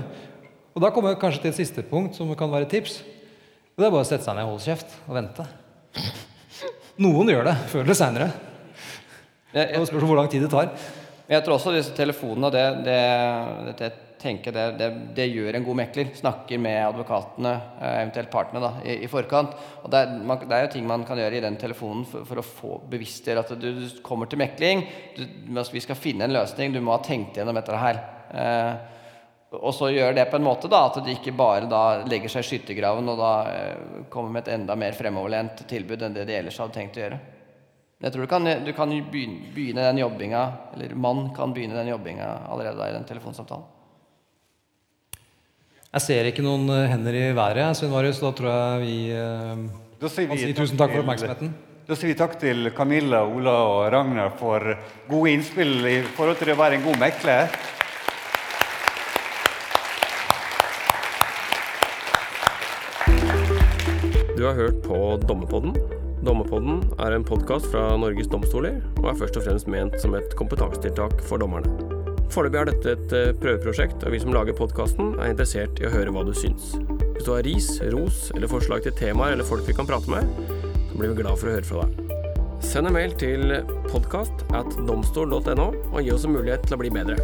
Og 0.79 0.87
da 0.87 0.95
kommer 0.95 1.17
jeg 1.17 1.23
kanskje 1.25 1.43
til 1.43 1.55
et 1.57 1.61
siste 1.65 1.87
punkt 1.91 2.15
som 2.15 2.31
kan 2.39 2.55
være 2.55 2.71
tips. 2.71 3.01
Det 3.75 3.83
er 3.83 3.91
bare 3.91 4.07
å 4.07 4.09
sette 4.09 4.23
seg 4.23 4.39
ned, 4.39 4.47
og 4.47 4.55
holde 4.55 4.69
kjeft 4.71 5.01
og 5.09 5.19
vente. 5.19 5.51
Noen 7.05 7.29
gjør 7.29 7.51
det 7.51 7.57
før 7.71 7.85
eller 7.85 7.99
seinere. 7.99 8.31
Det 9.53 9.69
spørs 9.89 10.05
hvor 10.05 10.19
lang 10.19 10.31
tid 10.33 10.45
det 10.45 10.53
tar. 10.53 10.73
Jeg 11.27 11.43
tror 11.43 11.57
også 11.57 11.73
disse 11.75 11.95
telefonene 11.97 12.53
det, 12.55 12.65
det, 12.87 12.99
det, 13.81 13.89
tenker 14.21 14.55
det, 14.55 14.67
det, 14.79 14.89
det, 15.17 15.27
gjør 15.33 15.59
en 15.59 15.65
god 15.67 15.79
mekler. 15.81 16.11
Snakker 16.17 16.61
med 16.63 16.79
advokatene, 16.85 17.53
eh, 17.81 17.95
eventuelt 18.03 18.31
partene, 18.33 18.63
da, 18.63 18.73
i, 18.87 18.99
i 19.05 19.11
forkant. 19.11 19.57
Og 19.83 19.93
det 19.93 20.03
er, 20.03 20.13
man, 20.29 20.43
det 20.45 20.55
er, 20.55 20.67
jo 20.67 20.73
ting 20.77 20.87
man 20.89 21.07
kan 21.09 21.19
gjøre 21.21 21.41
i 21.41 21.45
den 21.45 21.59
telefonen 21.61 22.07
for, 22.09 22.27
for 22.29 22.41
å 22.41 22.47
få 22.47 22.79
bevisstgjøre 22.93 23.45
at 23.45 23.55
du, 23.59 23.69
du, 23.81 23.87
kommer 24.07 24.31
til 24.31 24.41
mekling. 24.41 24.85
Du, 25.17 25.25
vi 25.73 25.85
skal 25.85 25.99
finne 25.99 26.29
en 26.29 26.37
løsning. 26.37 26.75
Du 26.75 26.81
må 26.85 26.95
ha 26.95 27.03
tenkt 27.05 27.41
gjennom 27.41 27.59
dette 27.59 27.81
her. 27.83 28.03
Eh, 28.31 28.96
og 29.55 29.75
så 29.75 29.93
gjør 29.95 30.17
det 30.17 30.27
på 30.31 30.41
en 30.41 30.47
måte 30.47 30.69
da, 30.71 30.83
at 30.89 30.99
de 31.05 31.15
ikke 31.15 31.35
bare 31.37 31.69
da 31.71 31.83
legger 32.09 32.33
seg 32.33 32.43
i 32.43 32.49
skyttergraven 32.49 33.07
og 33.13 33.21
da 33.21 33.33
eh, 33.53 34.03
kommer 34.11 34.35
med 34.35 34.43
et 34.45 34.57
enda 34.57 34.75
mer 34.79 34.97
fremoverlent 34.99 35.63
tilbud 35.71 36.03
enn 36.03 36.17
det 36.17 36.27
de 36.27 36.35
ellers 36.41 36.59
hadde 36.59 36.75
tenkt 36.75 36.99
å 36.99 37.05
gjøre. 37.05 37.21
Jeg 38.03 38.13
tror 38.13 38.27
du 38.27 38.29
kan, 38.29 38.51
du 38.67 38.73
kan 38.77 38.91
begynne, 39.09 39.81
den 39.81 40.03
jobbinga, 40.03 40.43
eller 40.75 40.93
man 41.01 41.31
kan 41.37 41.55
begynne 41.57 41.79
den 41.79 41.89
jobbinga 41.95 42.27
allerede 42.51 42.77
da 42.77 42.91
i 42.91 42.97
den 42.99 43.07
telefonsamtalen. 43.09 43.73
Jeg 45.95 46.05
ser 46.05 46.29
ikke 46.29 46.45
noen 46.45 46.67
eh, 46.75 46.91
hender 46.91 47.17
i 47.17 47.25
været, 47.37 47.79
Svein 47.79 47.95
Marius. 47.95 48.21
Da 48.21 48.35
tror 48.37 48.51
jeg 48.51 48.83
vi, 48.83 48.99
eh, 49.15 49.65
da 50.03 50.13
sier 50.13 50.29
vi 50.29 50.43
si 50.43 50.53
tusen 50.59 50.77
takk 50.77 50.93
for 50.93 51.07
oppmerksomheten. 51.07 51.55
Da 51.87 51.95
sier 51.95 52.11
vi 52.11 52.19
takk 52.19 52.35
til 52.43 52.73
Camilla, 52.75 53.23
Ola 53.31 53.55
og 53.71 53.81
Ragnar 53.95 54.35
for 54.37 54.75
gode 55.07 55.33
innspill 55.33 55.87
i 55.87 56.01
forhold 56.19 56.41
til 56.41 56.51
det 56.51 56.59
å 56.59 56.63
være 56.65 56.81
en 56.81 56.87
god 56.91 56.99
mekler. 56.99 57.59
Har 64.47 64.55
hørt 64.55 64.77
på 64.85 64.97
Dommerpodden. 65.27 65.73
Dommerpodden 66.23 66.77
er 67.03 67.17
en 67.17 67.25
podkast 67.27 67.67
fra 67.73 67.97
Norges 67.99 68.29
domstoler, 68.31 68.77
og 69.01 69.09
er 69.11 69.17
først 69.19 69.39
og 69.41 69.43
fremst 69.43 69.67
ment 69.67 69.97
som 69.99 70.13
et 70.15 70.37
kompetansetiltak 70.39 71.17
for 71.27 71.43
dommerne. 71.43 71.67
Foreløpig 72.31 72.61
er 72.61 72.69
dette 72.69 72.93
et 72.93 73.15
eh, 73.19 73.33
prøveprosjekt, 73.43 74.05
og 74.07 74.15
vi 74.15 74.21
som 74.23 74.31
lager 74.37 74.55
podkasten, 74.55 75.17
er 75.19 75.33
interessert 75.33 75.81
i 75.83 75.89
å 75.89 75.91
høre 75.91 76.13
hva 76.15 76.23
du 76.29 76.31
syns. 76.31 76.77
Hvis 77.17 77.27
du 77.27 77.33
har 77.33 77.43
ris, 77.43 77.67
ros 77.91 78.21
eller 78.37 78.53
forslag 78.53 78.87
til 78.87 78.95
temaer 79.01 79.35
eller 79.35 79.49
folk 79.49 79.67
vi 79.67 79.75
kan 79.75 79.89
prate 79.89 80.15
med, 80.15 80.31
så 80.93 81.01
blir 81.01 81.11
vi 81.11 81.25
glad 81.25 81.41
for 81.41 81.51
å 81.51 81.57
høre 81.57 81.67
fra 81.67 81.89
deg. 81.89 82.15
Send 82.63 82.87
en 82.87 82.95
mail 82.95 83.17
til 83.19 83.51
podkast 83.91 84.47
at 84.55 84.79
domstol.no, 84.87 85.73
og 85.91 85.99
gi 86.07 86.15
oss 86.15 86.29
en 86.29 86.37
mulighet 86.39 86.69
til 86.69 86.79
å 86.79 86.85
bli 86.85 86.95
bedre. 86.95 87.19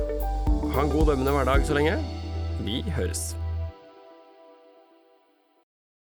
Ha 0.74 0.82
en 0.82 0.90
god 0.90 1.12
dømmende 1.12 1.36
hverdag 1.38 1.70
så 1.70 1.78
lenge. 1.78 2.00
Vi 2.66 2.82
høres. 2.98 3.30